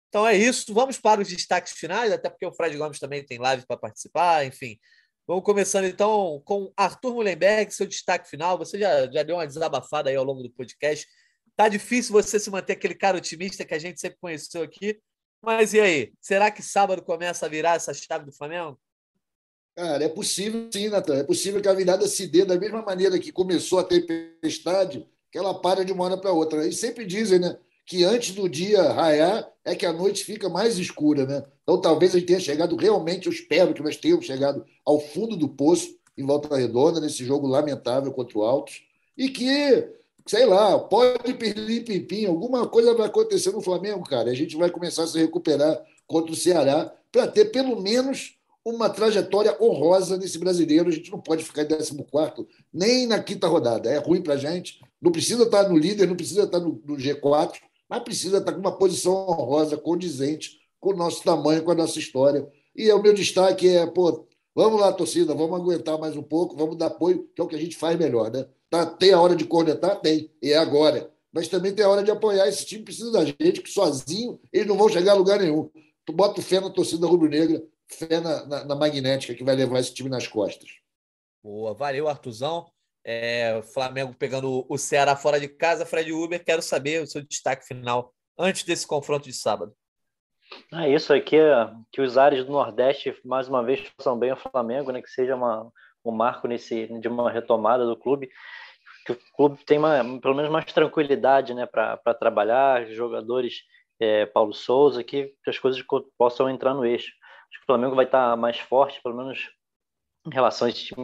Então 0.08 0.26
é 0.26 0.34
isso. 0.34 0.74
Vamos 0.74 0.98
para 0.98 1.20
os 1.20 1.28
destaques 1.28 1.74
finais, 1.74 2.10
até 2.10 2.28
porque 2.28 2.44
o 2.44 2.52
Fred 2.52 2.76
Gomes 2.76 2.98
também 2.98 3.24
tem 3.24 3.38
live 3.38 3.64
para 3.64 3.76
participar, 3.76 4.44
enfim. 4.44 4.76
Vamos 5.26 5.44
começando 5.44 5.86
então 5.86 6.40
com 6.44 6.72
Arthur 6.76 7.14
Mullenberg, 7.14 7.74
seu 7.74 7.86
destaque 7.86 8.30
final. 8.30 8.56
Você 8.58 8.78
já, 8.78 9.10
já 9.10 9.22
deu 9.22 9.36
uma 9.36 9.46
desabafada 9.46 10.08
aí 10.08 10.14
ao 10.14 10.24
longo 10.24 10.42
do 10.42 10.50
podcast. 10.50 11.06
Tá 11.56 11.68
difícil 11.68 12.12
você 12.12 12.38
se 12.38 12.48
manter 12.48 12.74
aquele 12.74 12.94
cara 12.94 13.16
otimista 13.18 13.64
que 13.64 13.74
a 13.74 13.78
gente 13.78 14.00
sempre 14.00 14.18
conheceu 14.20 14.62
aqui. 14.62 15.00
Mas 15.42 15.74
e 15.74 15.80
aí? 15.80 16.12
Será 16.20 16.50
que 16.50 16.62
sábado 16.62 17.02
começa 17.02 17.44
a 17.44 17.48
virar 17.48 17.74
essa 17.74 17.92
chave 17.92 18.24
do 18.24 18.32
Flamengo? 18.32 18.78
Cara, 19.74 20.04
é 20.04 20.08
possível 20.08 20.68
sim, 20.72 20.88
Natan. 20.88 21.16
É 21.16 21.24
possível 21.24 21.60
que 21.60 21.68
a 21.68 21.74
virada 21.74 22.06
se 22.06 22.26
dê 22.28 22.44
da 22.44 22.56
mesma 22.56 22.82
maneira 22.82 23.18
que 23.18 23.32
começou 23.32 23.80
a 23.80 23.84
tempestade, 23.84 25.08
que 25.30 25.38
ela 25.38 25.60
para 25.60 25.84
de 25.84 25.92
uma 25.92 26.04
hora 26.04 26.16
para 26.16 26.32
outra. 26.32 26.62
Eles 26.62 26.78
sempre 26.78 27.04
dizem, 27.04 27.40
né? 27.40 27.58
que 27.86 28.02
antes 28.02 28.34
do 28.34 28.48
dia 28.48 28.92
raiar 28.92 29.48
é 29.64 29.74
que 29.74 29.86
a 29.86 29.92
noite 29.92 30.24
fica 30.24 30.48
mais 30.48 30.76
escura, 30.76 31.24
né? 31.24 31.44
Então 31.66 31.80
talvez 31.80 32.14
a 32.14 32.18
gente 32.20 32.28
tenha 32.28 32.38
chegado 32.38 32.76
realmente, 32.76 33.26
eu 33.26 33.32
espero 33.32 33.74
que 33.74 33.82
nós 33.82 33.96
tenhamos 33.96 34.24
chegado 34.24 34.64
ao 34.84 35.00
fundo 35.00 35.36
do 35.36 35.48
poço 35.48 35.96
em 36.16 36.24
Volta 36.24 36.56
Redonda, 36.56 37.00
nesse 37.00 37.24
jogo 37.24 37.48
lamentável 37.48 38.12
contra 38.12 38.38
o 38.38 38.44
Altos, 38.44 38.84
e 39.18 39.28
que, 39.28 39.88
sei 40.24 40.46
lá, 40.46 40.78
pode 40.78 41.34
perder 41.34 41.84
pimpim, 41.84 42.24
alguma 42.24 42.68
coisa 42.68 42.94
vai 42.94 43.08
acontecer 43.08 43.50
no 43.50 43.60
Flamengo, 43.60 44.04
cara. 44.04 44.30
A 44.30 44.34
gente 44.34 44.56
vai 44.56 44.70
começar 44.70 45.02
a 45.02 45.06
se 45.08 45.18
recuperar 45.18 45.84
contra 46.06 46.32
o 46.32 46.36
Ceará 46.36 46.94
para 47.10 47.26
ter 47.26 47.46
pelo 47.46 47.82
menos 47.82 48.36
uma 48.64 48.88
trajetória 48.88 49.56
honrosa 49.60 50.16
nesse 50.16 50.38
brasileiro. 50.38 50.88
A 50.88 50.92
gente 50.92 51.10
não 51.10 51.20
pode 51.20 51.44
ficar 51.44 51.62
em 51.62 51.68
14 51.68 51.96
nem 52.72 53.06
na 53.06 53.20
quinta 53.22 53.48
rodada. 53.48 53.90
É 53.90 53.98
ruim 53.98 54.22
para 54.22 54.34
a 54.34 54.38
gente. 54.38 54.80
Não 55.00 55.10
precisa 55.10 55.42
estar 55.42 55.68
no 55.68 55.76
líder, 55.76 56.06
não 56.06 56.16
precisa 56.16 56.44
estar 56.44 56.60
no, 56.60 56.80
no 56.84 56.96
G4, 56.96 57.54
mas 57.88 58.02
precisa 58.02 58.38
estar 58.38 58.52
com 58.52 58.60
uma 58.60 58.76
posição 58.76 59.14
honrosa, 59.28 59.76
condizente 59.76 60.65
com 60.86 60.92
o 60.92 60.96
nosso 60.96 61.24
tamanho, 61.24 61.64
com 61.64 61.72
a 61.72 61.74
nossa 61.74 61.98
história. 61.98 62.48
E 62.74 62.90
o 62.92 63.02
meu 63.02 63.12
destaque 63.12 63.68
é, 63.68 63.84
pô, 63.86 64.24
vamos 64.54 64.80
lá, 64.80 64.92
torcida, 64.92 65.34
vamos 65.34 65.58
aguentar 65.58 65.98
mais 65.98 66.16
um 66.16 66.22
pouco, 66.22 66.56
vamos 66.56 66.76
dar 66.76 66.86
apoio, 66.86 67.28
que 67.34 67.40
é 67.40 67.44
o 67.44 67.48
que 67.48 67.56
a 67.56 67.58
gente 67.58 67.76
faz 67.76 67.98
melhor, 67.98 68.30
né? 68.30 68.46
Tá, 68.70 68.86
tem 68.86 69.12
a 69.12 69.20
hora 69.20 69.34
de 69.34 69.44
cornetar? 69.44 70.00
Tem, 70.00 70.30
e 70.40 70.52
é 70.52 70.56
agora. 70.56 71.10
Mas 71.32 71.48
também 71.48 71.74
tem 71.74 71.84
a 71.84 71.88
hora 71.88 72.04
de 72.04 72.10
apoiar. 72.10 72.46
Esse 72.46 72.64
time 72.64 72.84
precisa 72.84 73.10
da 73.10 73.24
gente, 73.24 73.60
que 73.62 73.70
sozinho 73.70 74.38
eles 74.52 74.66
não 74.66 74.76
vão 74.76 74.88
chegar 74.88 75.12
a 75.12 75.16
lugar 75.16 75.40
nenhum. 75.40 75.68
Tu 76.04 76.12
bota 76.12 76.40
fé 76.40 76.60
na 76.60 76.70
torcida 76.70 77.06
rubro-negra, 77.06 77.62
fé 77.88 78.20
na, 78.20 78.46
na, 78.46 78.64
na 78.64 78.74
magnética 78.76 79.34
que 79.34 79.44
vai 79.44 79.56
levar 79.56 79.80
esse 79.80 79.92
time 79.92 80.08
nas 80.08 80.28
costas. 80.28 80.70
Boa, 81.42 81.74
valeu, 81.74 82.08
Artuzão. 82.08 82.66
É, 83.04 83.60
Flamengo 83.74 84.14
pegando 84.16 84.64
o 84.68 84.78
Ceará 84.78 85.16
fora 85.16 85.40
de 85.40 85.48
casa. 85.48 85.84
Fred 85.84 86.12
Uber, 86.12 86.44
quero 86.44 86.62
saber 86.62 87.02
o 87.02 87.06
seu 87.06 87.22
destaque 87.22 87.66
final 87.66 88.12
antes 88.38 88.62
desse 88.62 88.86
confronto 88.86 89.28
de 89.28 89.32
sábado. 89.32 89.74
É 90.72 90.90
isso 90.90 91.12
aqui, 91.12 91.36
que 91.92 92.00
os 92.00 92.18
ares 92.18 92.44
do 92.44 92.52
Nordeste 92.52 93.14
mais 93.24 93.48
uma 93.48 93.62
vez 93.62 93.80
façam 93.96 94.18
bem 94.18 94.30
ao 94.30 94.36
Flamengo, 94.36 94.92
né? 94.92 95.00
Que 95.02 95.10
seja 95.10 95.34
uma, 95.34 95.70
um 96.04 96.10
marco 96.10 96.48
nesse 96.48 96.86
de 97.00 97.08
uma 97.08 97.30
retomada 97.30 97.84
do 97.86 97.96
clube, 97.96 98.28
que 99.04 99.12
o 99.12 99.18
clube 99.36 99.64
tenha 99.64 100.02
pelo 100.20 100.34
menos 100.34 100.50
mais 100.50 100.72
tranquilidade, 100.72 101.54
né? 101.54 101.66
Para 101.66 102.14
trabalhar, 102.18 102.86
jogadores 102.86 103.62
é, 104.00 104.26
Paulo 104.26 104.52
Souza, 104.52 105.02
que, 105.04 105.32
as 105.46 105.58
coisas 105.58 105.82
possam 106.18 106.50
entrar 106.50 106.74
no 106.74 106.84
eixo. 106.84 107.12
Acho 107.48 107.58
que 107.58 107.64
o 107.64 107.66
Flamengo 107.66 107.94
vai 107.94 108.04
estar 108.04 108.36
mais 108.36 108.58
forte, 108.58 109.00
pelo 109.02 109.16
menos 109.16 109.50
em 110.26 110.34
relação 110.34 110.66
a 110.66 110.70
esse, 110.70 110.94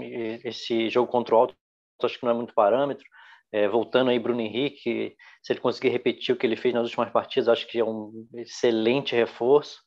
esse 0.45 0.91
jogo 0.91 1.11
contra 1.11 1.35
o 1.35 1.39
Alto 1.39 1.55
acho 2.03 2.19
que 2.19 2.25
não 2.25 2.33
é 2.33 2.35
muito 2.35 2.55
parâmetro. 2.55 3.05
É, 3.53 3.69
voltando 3.69 4.11
aí, 4.11 4.19
Bruno 4.19 4.41
Henrique, 4.41 5.15
se 5.43 5.53
ele 5.53 5.61
conseguir 5.61 5.91
repetir 5.91 6.35
o 6.35 6.39
que 6.39 6.47
ele 6.47 6.57
fez 6.57 6.73
nas 6.73 6.85
últimas 6.85 7.11
partidas, 7.11 7.49
acho 7.49 7.67
que 7.67 7.79
é 7.79 7.85
um 7.85 8.27
excelente 8.35 9.15
reforço. 9.15 9.81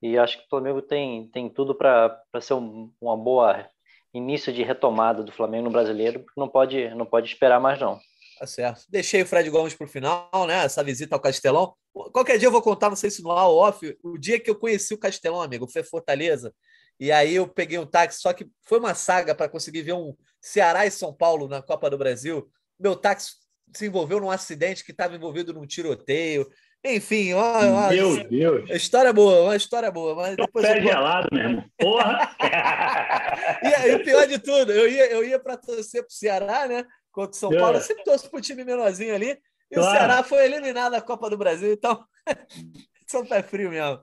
E 0.00 0.18
acho 0.18 0.38
que 0.38 0.44
o 0.44 0.48
Flamengo 0.48 0.80
tem, 0.80 1.30
tem 1.30 1.48
tudo 1.48 1.74
para 1.74 2.18
ser 2.40 2.54
um, 2.54 2.90
uma 3.00 3.16
boa 3.16 3.68
início 4.14 4.52
de 4.52 4.62
retomada 4.62 5.22
do 5.22 5.32
Flamengo 5.32 5.64
no 5.64 5.70
brasileiro, 5.70 6.20
porque 6.20 6.40
não 6.40 6.48
pode, 6.48 6.88
não 6.94 7.06
pode 7.06 7.28
esperar 7.28 7.60
mais, 7.60 7.78
não. 7.80 7.98
Tá 8.38 8.46
certo. 8.46 8.82
Deixei 8.88 9.22
o 9.22 9.26
Fred 9.26 9.48
Gomes 9.48 9.74
para 9.74 9.86
o 9.86 9.88
final, 9.88 10.28
né? 10.46 10.64
Essa 10.64 10.82
visita 10.82 11.14
ao 11.14 11.20
Castelão. 11.20 11.74
Qualquer 11.92 12.38
dia 12.38 12.48
eu 12.48 12.52
vou 12.52 12.62
contar, 12.62 12.88
não 12.88 12.96
sei 12.96 13.10
se 13.10 13.22
no 13.22 13.30
ao 13.30 13.54
off, 13.56 13.96
o 14.02 14.18
dia 14.18 14.40
que 14.40 14.50
eu 14.50 14.56
conheci 14.56 14.92
o 14.94 14.98
Castelão, 14.98 15.40
amigo, 15.40 15.70
foi 15.70 15.82
Fortaleza. 15.82 16.52
E 16.98 17.12
aí 17.12 17.34
eu 17.34 17.46
peguei 17.46 17.78
um 17.78 17.86
táxi, 17.86 18.20
só 18.20 18.32
que 18.32 18.48
foi 18.62 18.78
uma 18.78 18.94
saga 18.94 19.34
para 19.34 19.48
conseguir 19.48 19.82
ver 19.82 19.92
um 19.92 20.14
Ceará 20.40 20.86
e 20.86 20.90
São 20.90 21.12
Paulo 21.14 21.48
na 21.48 21.62
Copa 21.62 21.88
do 21.88 21.98
Brasil. 21.98 22.50
Meu 22.82 22.96
táxi 22.96 23.32
se 23.74 23.86
envolveu 23.86 24.20
num 24.20 24.30
acidente 24.30 24.84
que 24.84 24.90
estava 24.90 25.14
envolvido 25.14 25.52
num 25.52 25.66
tiroteio. 25.66 26.48
Enfim, 26.84 27.32
uma, 27.32 27.60
uma, 27.60 27.88
meu 27.90 28.28
Deus. 28.28 28.70
História 28.70 29.12
boa, 29.12 29.42
uma 29.44 29.56
história 29.56 29.90
boa. 29.90 30.16
Mas 30.16 30.36
depois 30.36 30.66
pé 30.66 30.78
eu... 30.78 30.82
gelado 30.82 31.28
mesmo. 31.30 31.64
Porra! 31.78 32.36
e, 33.62 33.88
e, 33.88 33.94
o 33.94 34.04
pior 34.04 34.26
de 34.26 34.38
tudo, 34.38 34.72
eu 34.72 34.88
ia, 34.88 35.06
eu 35.12 35.24
ia 35.24 35.38
para 35.38 35.56
torcer 35.56 36.02
para 36.02 36.10
o 36.10 36.12
Ceará, 36.12 36.66
né? 36.66 36.84
Contra 37.12 37.30
o 37.30 37.38
São 37.38 37.50
Paulo. 37.50 37.76
Eu 37.76 37.82
sempre 37.82 38.02
torço 38.02 38.28
para 38.28 38.38
o 38.38 38.42
time 38.42 38.64
menorzinho 38.64 39.14
ali. 39.14 39.38
E 39.70 39.74
claro. 39.74 39.88
o 39.88 39.92
Ceará 39.92 40.22
foi 40.24 40.44
eliminado 40.44 40.92
da 40.92 41.00
Copa 41.00 41.30
do 41.30 41.38
Brasil. 41.38 41.72
Então, 41.72 42.04
são 43.06 43.24
pé 43.24 43.42
frio 43.42 43.70
mesmo. 43.70 44.00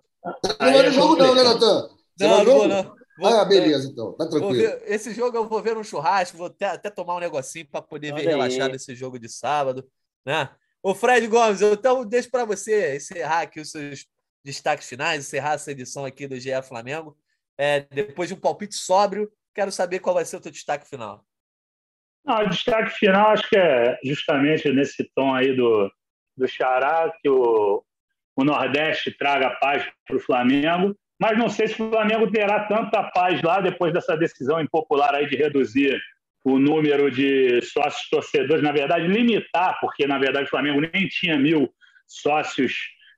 Não 0.59 0.71
vai 0.73 0.83
no 0.83 0.91
jogo, 0.91 1.15
não, 1.17 1.35
né, 1.35 1.43
Natan? 1.43 1.89
Não, 2.19 2.43
não, 2.43 2.67
não. 2.67 2.98
Vou, 3.19 3.27
ah, 3.27 3.43
beleza, 3.43 3.89
então. 3.91 4.13
Tá 4.13 4.29
tranquilo. 4.29 4.53
Ver, 4.53 4.81
esse 4.85 5.13
jogo 5.13 5.35
eu 5.35 5.45
vou 5.45 5.61
ver 5.61 5.75
no 5.75 5.83
churrasco, 5.83 6.37
vou 6.37 6.47
até, 6.47 6.67
até 6.67 6.89
tomar 6.89 7.17
um 7.17 7.19
negocinho 7.19 7.67
para 7.67 7.81
poder 7.81 8.13
Olha 8.13 8.23
ver 8.23 8.29
relaxado 8.29 8.75
esse 8.75 8.95
jogo 8.95 9.19
de 9.19 9.27
sábado. 9.27 9.85
Né? 10.25 10.49
O 10.81 10.95
Fred 10.95 11.27
Gomes, 11.27 11.61
então 11.61 12.05
deixo 12.05 12.31
para 12.31 12.45
você 12.45 12.95
encerrar 12.95 13.41
aqui 13.41 13.59
os 13.59 13.71
seus 13.71 14.05
destaques 14.41 14.87
finais, 14.87 15.25
encerrar 15.25 15.55
essa 15.55 15.69
edição 15.71 16.05
aqui 16.05 16.27
do 16.27 16.39
GE 16.39 16.61
Flamengo. 16.63 17.17
É, 17.57 17.81
depois 17.81 18.29
de 18.29 18.35
um 18.35 18.39
palpite 18.39 18.75
sóbrio, 18.75 19.29
quero 19.53 19.69
saber 19.69 19.99
qual 19.99 20.15
vai 20.15 20.23
ser 20.23 20.37
o 20.37 20.41
teu 20.41 20.51
destaque 20.51 20.87
final. 20.87 21.25
Não, 22.23 22.45
o 22.45 22.49
destaque 22.49 22.91
final 22.91 23.31
acho 23.31 23.49
que 23.49 23.57
é 23.57 23.99
justamente 24.01 24.71
nesse 24.71 25.03
tom 25.13 25.35
aí 25.35 25.53
do, 25.53 25.91
do 26.37 26.47
Xará, 26.47 27.13
que 27.21 27.27
o, 27.27 27.83
o 28.37 28.43
Nordeste 28.45 29.11
traga 29.11 29.57
paz 29.59 29.85
para 30.07 30.15
o 30.15 30.21
Flamengo 30.21 30.95
mas 31.19 31.37
não 31.37 31.49
sei 31.49 31.67
se 31.67 31.81
o 31.81 31.89
Flamengo 31.89 32.31
terá 32.31 32.61
tanta 32.65 33.03
paz 33.03 33.41
lá 33.41 33.59
depois 33.59 33.93
dessa 33.93 34.15
decisão 34.15 34.61
impopular 34.61 35.13
aí 35.13 35.27
de 35.27 35.35
reduzir 35.35 35.99
o 36.43 36.57
número 36.57 37.11
de 37.11 37.61
sócios 37.61 38.09
torcedores, 38.09 38.63
na 38.63 38.71
verdade, 38.71 39.07
limitar, 39.07 39.77
porque 39.81 40.07
na 40.07 40.17
verdade 40.17 40.45
o 40.45 40.49
Flamengo 40.49 40.79
nem 40.79 41.07
tinha 41.07 41.37
mil 41.37 41.69
sócios 42.07 42.73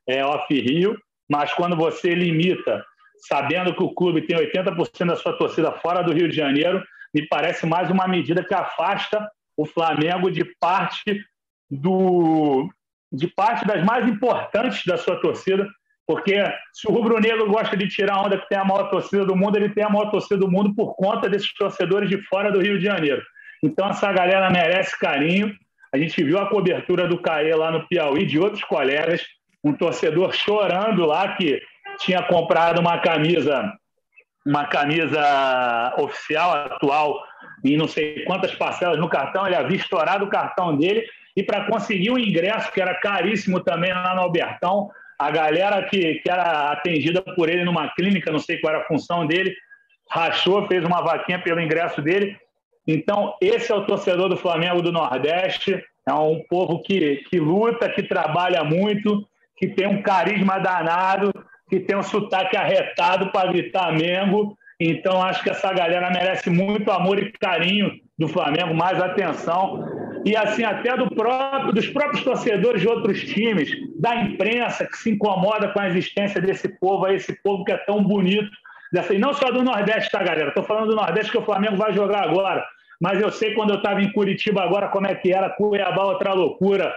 é, 0.07 0.25
off-Rio, 0.25 0.97
mas 1.29 1.53
quando 1.53 1.75
você 1.75 2.15
limita, 2.15 2.83
sabendo 3.27 3.75
que 3.75 3.83
o 3.83 3.93
clube 3.93 4.23
tem 4.23 4.35
80% 4.35 5.05
da 5.05 5.15
sua 5.15 5.37
torcida 5.37 5.71
fora 5.73 6.01
do 6.01 6.11
Rio 6.11 6.27
de 6.27 6.35
Janeiro, 6.35 6.83
me 7.13 7.27
parece 7.27 7.65
mais 7.65 7.89
uma 7.89 8.07
medida 8.07 8.43
que 8.43 8.53
afasta 8.53 9.29
o 9.55 9.65
Flamengo 9.65 10.31
de 10.31 10.43
parte 10.59 11.23
do, 11.69 12.67
de 13.11 13.27
parte 13.27 13.65
das 13.65 13.83
mais 13.83 14.07
importantes 14.07 14.83
da 14.85 14.97
sua 14.97 15.21
torcida, 15.21 15.67
porque 16.11 16.43
se 16.73 16.89
o 16.89 16.91
rubro-negro 16.91 17.49
gosta 17.49 17.77
de 17.77 17.87
tirar 17.87 18.21
onda 18.25 18.37
que 18.37 18.49
tem 18.49 18.57
a 18.57 18.65
maior 18.65 18.89
torcida 18.89 19.23
do 19.23 19.33
mundo, 19.33 19.55
ele 19.55 19.69
tem 19.69 19.81
a 19.81 19.89
maior 19.89 20.11
torcida 20.11 20.35
do 20.35 20.51
mundo 20.51 20.75
por 20.75 20.93
conta 20.93 21.29
desses 21.29 21.53
torcedores 21.53 22.09
de 22.09 22.21
fora 22.23 22.51
do 22.51 22.59
Rio 22.59 22.77
de 22.77 22.83
Janeiro. 22.83 23.21
Então 23.63 23.87
essa 23.87 24.11
galera 24.11 24.49
merece 24.49 24.99
carinho. 24.99 25.55
A 25.89 25.97
gente 25.97 26.21
viu 26.21 26.37
a 26.37 26.49
cobertura 26.49 27.07
do 27.07 27.17
Caê 27.17 27.55
lá 27.55 27.71
no 27.71 27.87
Piauí, 27.87 28.25
de 28.25 28.37
outros 28.37 28.61
colegas, 28.65 29.21
um 29.63 29.71
torcedor 29.71 30.33
chorando 30.33 31.05
lá 31.05 31.33
que 31.37 31.61
tinha 31.99 32.21
comprado 32.23 32.81
uma 32.81 32.97
camisa, 32.97 33.71
uma 34.45 34.65
camisa 34.65 35.95
oficial 35.97 36.51
atual 36.51 37.23
em 37.63 37.77
não 37.77 37.87
sei 37.87 38.25
quantas 38.25 38.53
parcelas 38.53 38.99
no 38.99 39.07
cartão, 39.07 39.47
ele 39.47 39.55
havia 39.55 39.77
estourado 39.77 40.25
o 40.25 40.29
cartão 40.29 40.75
dele 40.75 41.05
e 41.37 41.41
para 41.41 41.67
conseguir 41.67 42.11
o 42.11 42.19
ingresso, 42.19 42.69
que 42.73 42.81
era 42.81 42.95
caríssimo 42.95 43.61
também 43.61 43.93
lá 43.93 44.13
no 44.13 44.23
Albertão, 44.23 44.89
a 45.21 45.29
galera 45.29 45.83
que, 45.83 46.15
que 46.15 46.31
era 46.31 46.71
atendida 46.71 47.21
por 47.21 47.47
ele 47.47 47.63
numa 47.63 47.89
clínica, 47.93 48.31
não 48.31 48.39
sei 48.39 48.57
qual 48.57 48.73
era 48.73 48.83
a 48.83 48.87
função 48.87 49.27
dele, 49.27 49.53
rachou, 50.09 50.67
fez 50.67 50.83
uma 50.83 51.01
vaquinha 51.01 51.39
pelo 51.39 51.61
ingresso 51.61 52.01
dele. 52.01 52.35
Então, 52.87 53.35
esse 53.39 53.71
é 53.71 53.75
o 53.75 53.85
torcedor 53.85 54.29
do 54.29 54.35
Flamengo 54.35 54.81
do 54.81 54.91
Nordeste, 54.91 55.79
é 56.07 56.13
um 56.13 56.41
povo 56.49 56.81
que, 56.81 57.17
que 57.29 57.39
luta, 57.39 57.87
que 57.87 58.01
trabalha 58.01 58.63
muito, 58.63 59.23
que 59.55 59.67
tem 59.67 59.85
um 59.85 60.01
carisma 60.01 60.57
danado, 60.57 61.31
que 61.69 61.79
tem 61.79 61.95
um 61.95 62.01
sotaque 62.01 62.57
arretado 62.57 63.31
para 63.31 63.51
gritar 63.51 63.93
Mengo. 63.93 64.57
Então, 64.79 65.21
acho 65.21 65.43
que 65.43 65.51
essa 65.51 65.71
galera 65.71 66.09
merece 66.09 66.49
muito 66.49 66.89
amor 66.89 67.19
e 67.19 67.31
carinho 67.33 67.91
do 68.17 68.27
Flamengo, 68.27 68.73
mais 68.73 68.99
atenção 68.99 69.85
e 70.25 70.35
assim 70.35 70.63
até 70.63 70.95
do 70.95 71.09
próprio, 71.13 71.73
dos 71.73 71.87
próprios 71.87 72.23
torcedores 72.23 72.81
de 72.81 72.87
outros 72.87 73.21
times, 73.23 73.71
da 73.99 74.15
imprensa 74.15 74.85
que 74.85 74.97
se 74.97 75.11
incomoda 75.11 75.69
com 75.69 75.79
a 75.79 75.87
existência 75.87 76.41
desse 76.41 76.67
povo, 76.79 77.07
esse 77.07 77.33
povo 77.41 77.63
que 77.63 77.71
é 77.71 77.77
tão 77.77 78.03
bonito, 78.03 78.49
dessa, 78.91 79.13
e 79.13 79.17
não 79.17 79.33
só 79.33 79.51
do 79.51 79.63
Nordeste, 79.63 80.11
tá, 80.11 80.23
galera? 80.23 80.49
Estou 80.49 80.63
falando 80.63 80.89
do 80.89 80.95
Nordeste 80.95 81.31
que 81.31 81.37
o 81.37 81.45
Flamengo 81.45 81.77
vai 81.77 81.93
jogar 81.93 82.23
agora, 82.23 82.63
mas 82.99 83.19
eu 83.19 83.31
sei 83.31 83.53
quando 83.53 83.71
eu 83.71 83.77
estava 83.77 84.01
em 84.01 84.11
Curitiba 84.11 84.61
agora 84.61 84.89
como 84.89 85.07
é 85.07 85.15
que 85.15 85.33
era, 85.33 85.49
Cuiabá, 85.49 86.03
outra 86.03 86.33
loucura. 86.33 86.93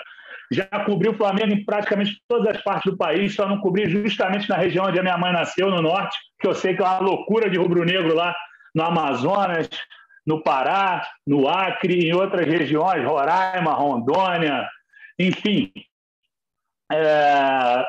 Já 0.53 0.67
cobri 0.85 1.09
o 1.09 1.15
Flamengo 1.15 1.53
em 1.53 1.65
praticamente 1.65 2.21
todas 2.29 2.57
as 2.57 2.63
partes 2.63 2.93
do 2.93 2.99
país, 2.99 3.35
só 3.35 3.49
não 3.49 3.59
cobri 3.59 3.89
justamente 3.89 4.49
na 4.49 4.57
região 4.57 4.85
onde 4.85 4.99
a 4.99 5.03
minha 5.03 5.17
mãe 5.17 5.33
nasceu, 5.33 5.71
no 5.71 5.81
norte, 5.81 6.19
que 6.39 6.47
eu 6.47 6.55
sei 6.55 6.77
que 6.77 6.83
é 6.83 6.85
uma 6.85 6.99
loucura 6.99 7.49
de 7.49 7.57
rubro-negro 7.57 8.15
lá 8.15 8.37
no 8.75 8.83
Amazonas, 8.83 9.69
no 10.27 10.43
Pará, 10.43 11.07
no 11.27 11.49
Acre, 11.49 12.09
em 12.09 12.15
outras 12.15 12.47
regiões, 12.47 13.05
Roraima, 13.05 13.73
Rondônia, 13.73 14.69
enfim. 15.19 15.73
É, 16.93 17.85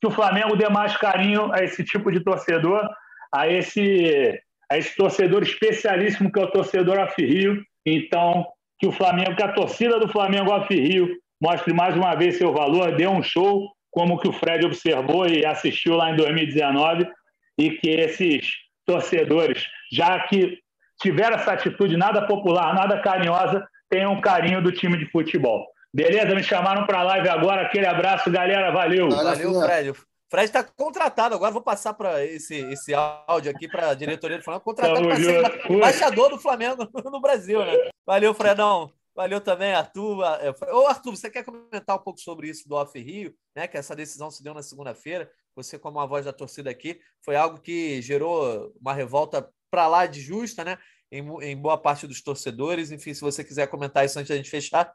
que 0.00 0.06
o 0.06 0.10
Flamengo 0.10 0.56
dê 0.56 0.68
mais 0.68 0.96
carinho 0.96 1.52
a 1.52 1.62
esse 1.62 1.84
tipo 1.84 2.10
de 2.10 2.20
torcedor, 2.20 2.88
a 3.32 3.48
esse, 3.48 4.40
a 4.70 4.76
esse 4.76 4.96
torcedor 4.96 5.42
especialíssimo 5.42 6.30
que 6.30 6.40
é 6.40 6.44
o 6.44 6.50
torcedor 6.50 6.98
Rio. 7.18 7.62
Então, 7.86 8.46
que 8.78 8.86
o 8.86 8.92
Flamengo, 8.92 9.36
que 9.36 9.42
a 9.42 9.52
torcida 9.52 9.98
do 9.98 10.08
Flamengo 10.08 10.52
Rio 10.68 11.08
mostre 11.40 11.72
mais 11.72 11.96
uma 11.96 12.14
vez 12.14 12.36
seu 12.36 12.52
valor, 12.52 12.96
dê 12.96 13.06
um 13.06 13.22
show, 13.22 13.68
como 13.90 14.18
que 14.18 14.28
o 14.28 14.32
Fred 14.32 14.64
observou 14.64 15.26
e 15.26 15.44
assistiu 15.44 15.94
lá 15.94 16.10
em 16.10 16.16
2019, 16.16 17.06
e 17.58 17.70
que 17.70 17.90
esses 17.90 18.48
torcedores, 18.86 19.64
já 19.92 20.18
que 20.20 20.58
tiver 21.02 21.32
essa 21.32 21.52
atitude 21.52 21.96
nada 21.96 22.26
popular, 22.26 22.74
nada 22.74 23.02
carinhosa, 23.02 23.66
tenham 23.90 24.12
um 24.12 24.20
carinho 24.20 24.62
do 24.62 24.72
time 24.72 24.96
de 24.96 25.10
futebol. 25.10 25.66
Beleza? 25.92 26.34
Me 26.34 26.42
chamaram 26.42 26.86
para 26.86 27.00
a 27.00 27.02
live 27.02 27.28
agora. 27.28 27.62
Aquele 27.62 27.86
abraço, 27.86 28.30
galera. 28.30 28.70
Valeu. 28.70 29.10
Valeu, 29.10 29.60
Fred. 29.60 29.90
O 29.90 29.96
Fred 30.30 30.46
está 30.46 30.64
contratado. 30.64 31.34
Agora 31.34 31.52
vou 31.52 31.60
passar 31.60 31.92
para 31.92 32.24
esse, 32.24 32.56
esse 32.72 32.94
áudio 32.94 33.50
aqui 33.50 33.68
para 33.68 33.90
a 33.90 33.94
diretoria 33.94 34.38
do 34.38 34.44
Flamengo. 34.44 34.64
Contratado 34.64 35.06
para 35.06 35.16
ser 35.16 35.42
embaixador 35.70 36.30
do 36.30 36.38
Flamengo 36.38 36.88
no 37.04 37.20
Brasil, 37.20 37.62
né? 37.62 37.90
Valeu, 38.06 38.32
Fredão. 38.32 38.90
Valeu 39.14 39.42
também, 39.42 39.74
Arthur. 39.74 40.24
É, 40.40 40.72
ô, 40.72 40.86
Arthur, 40.86 41.14
você 41.14 41.28
quer 41.28 41.44
comentar 41.44 41.96
um 41.96 42.02
pouco 42.02 42.18
sobre 42.18 42.48
isso 42.48 42.66
do 42.66 42.74
Off 42.74 42.98
Rio, 42.98 43.34
né? 43.54 43.68
Que 43.68 43.76
essa 43.76 43.94
decisão 43.94 44.30
se 44.30 44.42
deu 44.42 44.54
na 44.54 44.62
segunda-feira. 44.62 45.30
Você, 45.54 45.78
como 45.78 46.00
a 46.00 46.06
voz 46.06 46.24
da 46.24 46.32
torcida 46.32 46.70
aqui, 46.70 46.98
foi 47.22 47.36
algo 47.36 47.60
que 47.60 48.00
gerou 48.00 48.72
uma 48.80 48.94
revolta 48.94 49.46
para 49.72 49.88
lá 49.88 50.04
de 50.04 50.20
justa, 50.20 50.62
né? 50.62 50.78
Em, 51.10 51.26
em, 51.42 51.56
boa 51.56 51.78
parte 51.78 52.06
dos 52.06 52.20
torcedores. 52.20 52.92
Enfim, 52.92 53.14
se 53.14 53.22
você 53.22 53.42
quiser 53.42 53.66
comentar 53.68 54.04
isso 54.04 54.18
antes 54.18 54.28
da 54.28 54.36
gente 54.36 54.50
fechar. 54.50 54.94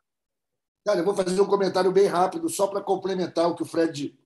Cara, 0.86 1.00
eu 1.00 1.04
vou 1.04 1.16
fazer 1.16 1.42
um 1.42 1.48
comentário 1.48 1.92
bem 1.92 2.06
rápido, 2.06 2.48
só 2.48 2.68
para 2.68 2.80
complementar 2.80 3.50
o 3.50 3.56
que 3.56 3.64
o 3.64 3.66
Fred 3.66 4.18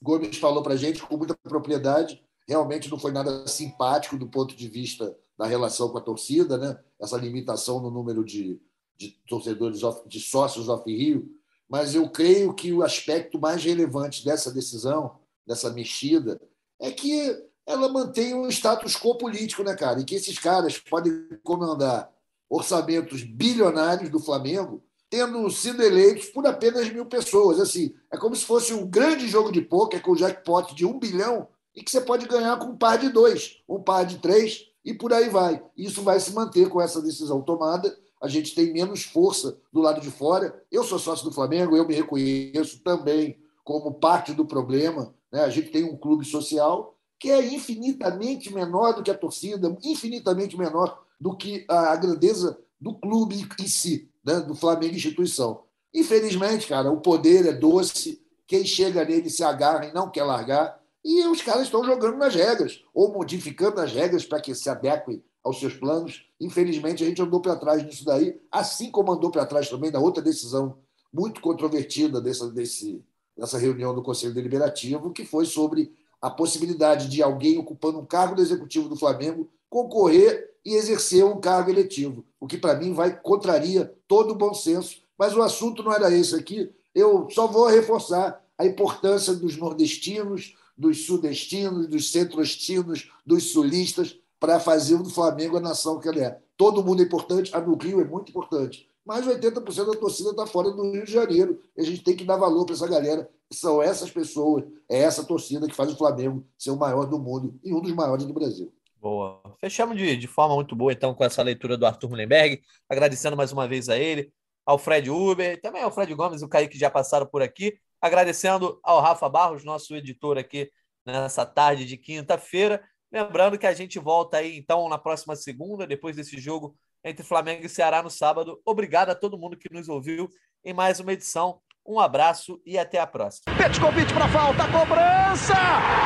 Gomes 0.00 0.38
falou 0.38 0.62
para 0.62 0.74
a 0.74 0.76
gente, 0.76 1.02
com 1.02 1.16
muita 1.16 1.36
propriedade. 1.36 2.24
Realmente 2.48 2.88
não 2.88 2.98
foi 2.98 3.10
nada 3.10 3.46
simpático 3.48 4.16
do 4.16 4.28
ponto 4.28 4.54
de 4.54 4.68
vista 4.68 5.16
da 5.36 5.44
relação 5.44 5.88
com 5.88 5.98
a 5.98 6.00
torcida, 6.00 6.56
né? 6.56 6.78
essa 7.00 7.16
limitação 7.16 7.80
no 7.80 7.90
número 7.90 8.24
de, 8.24 8.60
de 8.96 9.10
torcedores, 9.28 9.80
de 10.06 10.20
sócios 10.20 10.68
off-Rio. 10.68 11.28
Mas 11.68 11.94
eu 11.94 12.08
creio 12.08 12.54
que 12.54 12.72
o 12.72 12.84
aspecto 12.84 13.40
mais 13.40 13.62
relevante 13.62 14.24
dessa 14.24 14.52
decisão, 14.52 15.18
dessa 15.44 15.68
mexida, 15.70 16.40
é 16.80 16.92
que 16.92 17.44
ela 17.66 17.88
mantém 17.88 18.32
um 18.32 18.48
status 18.48 18.94
quo 18.96 19.18
político, 19.18 19.64
né, 19.64 19.74
cara? 19.74 20.00
E 20.00 20.04
que 20.04 20.14
esses 20.14 20.38
caras 20.38 20.78
podem 20.78 21.26
comandar 21.42 22.10
orçamentos 22.48 23.24
bilionários 23.24 24.08
do 24.08 24.20
Flamengo, 24.20 24.82
tendo 25.10 25.50
sido 25.50 25.82
eleitos 25.82 26.26
por 26.26 26.46
apenas 26.46 26.88
mil 26.88 27.06
pessoas. 27.06 27.58
Assim, 27.58 27.92
é 28.10 28.16
como 28.16 28.36
se 28.36 28.44
fosse 28.44 28.72
um 28.72 28.86
grande 28.86 29.26
jogo 29.26 29.50
de 29.50 29.60
pôquer 29.60 30.00
com 30.00 30.16
jackpot 30.16 30.74
de 30.74 30.86
um 30.86 30.98
bilhão 30.98 31.48
e 31.74 31.82
que 31.82 31.90
você 31.90 32.00
pode 32.00 32.26
ganhar 32.26 32.56
com 32.58 32.66
um 32.66 32.76
par 32.76 32.98
de 32.98 33.08
dois, 33.08 33.60
um 33.68 33.82
par 33.82 34.06
de 34.06 34.18
três 34.18 34.66
e 34.84 34.94
por 34.94 35.12
aí 35.12 35.28
vai. 35.28 35.62
Isso 35.76 36.02
vai 36.02 36.20
se 36.20 36.32
manter 36.32 36.68
com 36.68 36.80
essa 36.80 37.02
decisão 37.02 37.42
tomada. 37.42 37.96
A 38.22 38.28
gente 38.28 38.54
tem 38.54 38.72
menos 38.72 39.02
força 39.02 39.58
do 39.72 39.80
lado 39.80 40.00
de 40.00 40.10
fora. 40.10 40.62
Eu 40.70 40.84
sou 40.84 40.98
sócio 40.98 41.24
do 41.24 41.32
Flamengo, 41.32 41.76
eu 41.76 41.86
me 41.86 41.94
reconheço 41.94 42.80
também 42.82 43.38
como 43.64 43.94
parte 43.94 44.32
do 44.32 44.46
problema. 44.46 45.12
Né? 45.30 45.40
A 45.42 45.50
gente 45.50 45.70
tem 45.70 45.84
um 45.84 45.96
clube 45.96 46.24
social 46.24 46.95
que 47.18 47.30
é 47.30 47.54
infinitamente 47.54 48.52
menor 48.52 48.92
do 48.92 49.02
que 49.02 49.10
a 49.10 49.16
torcida, 49.16 49.76
infinitamente 49.82 50.56
menor 50.56 51.02
do 51.18 51.34
que 51.36 51.64
a 51.68 51.96
grandeza 51.96 52.58
do 52.80 52.94
clube 52.94 53.48
em 53.58 53.66
si, 53.66 54.10
né? 54.24 54.40
do 54.40 54.54
Flamengo 54.54 54.94
instituição. 54.94 55.62
Infelizmente, 55.94 56.66
cara, 56.66 56.90
o 56.90 57.00
poder 57.00 57.46
é 57.46 57.52
doce, 57.52 58.22
quem 58.46 58.64
chega 58.64 59.04
nele 59.04 59.30
se 59.30 59.42
agarra 59.42 59.86
e 59.86 59.94
não 59.94 60.10
quer 60.10 60.24
largar, 60.24 60.78
e 61.02 61.24
os 61.26 61.40
caras 61.40 61.62
estão 61.62 61.84
jogando 61.84 62.18
nas 62.18 62.34
regras, 62.34 62.82
ou 62.92 63.12
modificando 63.12 63.80
as 63.80 63.92
regras 63.92 64.24
para 64.26 64.40
que 64.40 64.54
se 64.54 64.68
adequem 64.68 65.22
aos 65.42 65.60
seus 65.60 65.74
planos. 65.74 66.26
Infelizmente, 66.40 67.04
a 67.04 67.06
gente 67.06 67.22
andou 67.22 67.40
para 67.40 67.56
trás 67.56 67.82
nisso 67.82 68.04
daí, 68.04 68.38
assim 68.50 68.90
como 68.90 69.12
andou 69.12 69.30
para 69.30 69.46
trás 69.46 69.68
também 69.68 69.90
na 69.90 70.00
outra 70.00 70.22
decisão 70.22 70.78
muito 71.12 71.40
controvertida 71.40 72.20
dessa, 72.20 72.50
desse, 72.50 73.02
dessa 73.36 73.56
reunião 73.56 73.94
do 73.94 74.02
Conselho 74.02 74.34
Deliberativo, 74.34 75.12
que 75.12 75.24
foi 75.24 75.46
sobre 75.46 75.94
a 76.26 76.30
possibilidade 76.30 77.06
de 77.08 77.22
alguém 77.22 77.56
ocupando 77.56 78.00
um 78.00 78.04
cargo 78.04 78.34
do 78.34 78.42
executivo 78.42 78.88
do 78.88 78.96
Flamengo 78.96 79.48
concorrer 79.70 80.50
e 80.64 80.74
exercer 80.74 81.24
um 81.24 81.38
cargo 81.38 81.70
eletivo, 81.70 82.24
o 82.40 82.48
que 82.48 82.58
para 82.58 82.74
mim 82.74 82.92
vai 82.92 83.16
contraria 83.16 83.94
todo 84.08 84.32
o 84.32 84.34
bom 84.34 84.52
senso. 84.52 85.02
Mas 85.16 85.36
o 85.36 85.42
assunto 85.42 85.84
não 85.84 85.92
era 85.92 86.12
esse 86.12 86.34
aqui. 86.34 86.68
Eu 86.92 87.30
só 87.30 87.46
vou 87.46 87.68
reforçar 87.68 88.44
a 88.58 88.66
importância 88.66 89.34
dos 89.34 89.56
nordestinos, 89.56 90.56
dos 90.76 91.06
sudestinos, 91.06 91.86
dos 91.86 92.10
centro-estinos, 92.10 93.08
dos 93.24 93.52
sulistas 93.52 94.18
para 94.40 94.58
fazer 94.58 94.98
do 94.98 95.08
Flamengo 95.08 95.58
a 95.58 95.60
nação 95.60 96.00
que 96.00 96.08
ele 96.08 96.22
é. 96.22 96.40
Todo 96.56 96.82
mundo 96.82 97.02
é 97.02 97.04
importante, 97.04 97.54
a 97.54 97.60
do 97.60 97.76
Rio 97.76 98.00
é 98.00 98.04
muito 98.04 98.30
importante. 98.30 98.88
Mas 99.06 99.24
80% 99.24 99.86
da 99.86 99.98
torcida 99.98 100.30
está 100.30 100.46
fora 100.46 100.70
do 100.70 100.90
Rio 100.90 101.04
de 101.04 101.12
Janeiro. 101.12 101.60
E 101.76 101.80
a 101.80 101.84
gente 101.84 102.02
tem 102.02 102.16
que 102.16 102.24
dar 102.24 102.36
valor 102.36 102.66
para 102.66 102.74
essa 102.74 102.88
galera 102.88 103.30
são 103.52 103.82
essas 103.82 104.10
pessoas, 104.10 104.64
é 104.88 104.98
essa 104.98 105.24
torcida 105.24 105.66
que 105.66 105.74
faz 105.74 105.92
o 105.92 105.96
Flamengo 105.96 106.46
ser 106.58 106.70
o 106.70 106.76
maior 106.76 107.06
do 107.06 107.18
mundo 107.18 107.58
e 107.62 107.72
um 107.72 107.80
dos 107.80 107.92
maiores 107.92 108.24
do 108.24 108.32
Brasil. 108.32 108.72
Boa. 109.00 109.40
Fechamos 109.60 109.96
de, 109.96 110.16
de 110.16 110.26
forma 110.26 110.54
muito 110.54 110.74
boa, 110.74 110.92
então, 110.92 111.14
com 111.14 111.24
essa 111.24 111.42
leitura 111.42 111.76
do 111.76 111.86
Arthur 111.86 112.10
Mullenberg, 112.10 112.60
agradecendo 112.88 113.36
mais 113.36 113.52
uma 113.52 113.68
vez 113.68 113.88
a 113.88 113.96
ele, 113.96 114.32
ao 114.64 114.78
Fred 114.78 115.08
Uber, 115.10 115.60
também 115.60 115.82
ao 115.82 115.92
Fred 115.92 116.12
Gomes 116.14 116.42
e 116.42 116.44
o 116.44 116.48
Kaique 116.48 116.72
que 116.72 116.78
já 116.78 116.90
passaram 116.90 117.26
por 117.26 117.40
aqui, 117.40 117.78
agradecendo 118.00 118.80
ao 118.82 119.00
Rafa 119.00 119.28
Barros, 119.28 119.64
nosso 119.64 119.94
editor 119.94 120.38
aqui 120.38 120.70
nessa 121.04 121.46
tarde 121.46 121.84
de 121.84 121.96
quinta-feira. 121.96 122.82
Lembrando 123.12 123.56
que 123.56 123.66
a 123.66 123.72
gente 123.72 123.98
volta 124.00 124.38
aí, 124.38 124.56
então, 124.56 124.88
na 124.88 124.98
próxima 124.98 125.36
segunda, 125.36 125.86
depois 125.86 126.16
desse 126.16 126.38
jogo 126.40 126.76
entre 127.06 127.24
Flamengo 127.24 127.64
e 127.64 127.68
Ceará 127.68 128.02
no 128.02 128.10
sábado. 128.10 128.60
Obrigado 128.66 129.10
a 129.10 129.14
todo 129.14 129.38
mundo 129.38 129.56
que 129.56 129.72
nos 129.72 129.88
ouviu 129.88 130.28
em 130.64 130.74
mais 130.74 130.98
uma 130.98 131.12
edição 131.12 131.60
um 131.88 132.00
abraço 132.00 132.60
e 132.66 132.76
até 132.76 132.98
a 132.98 133.06
próxima. 133.06 133.44
convite 133.80 134.12
para 134.12 134.28
falta, 134.28 134.64
cobrança! 134.68 135.54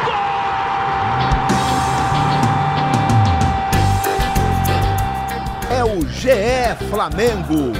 Gol! 0.04 0.30
É 5.74 5.84
o 5.84 6.06
GE 6.08 6.90
Flamengo. 6.90 7.72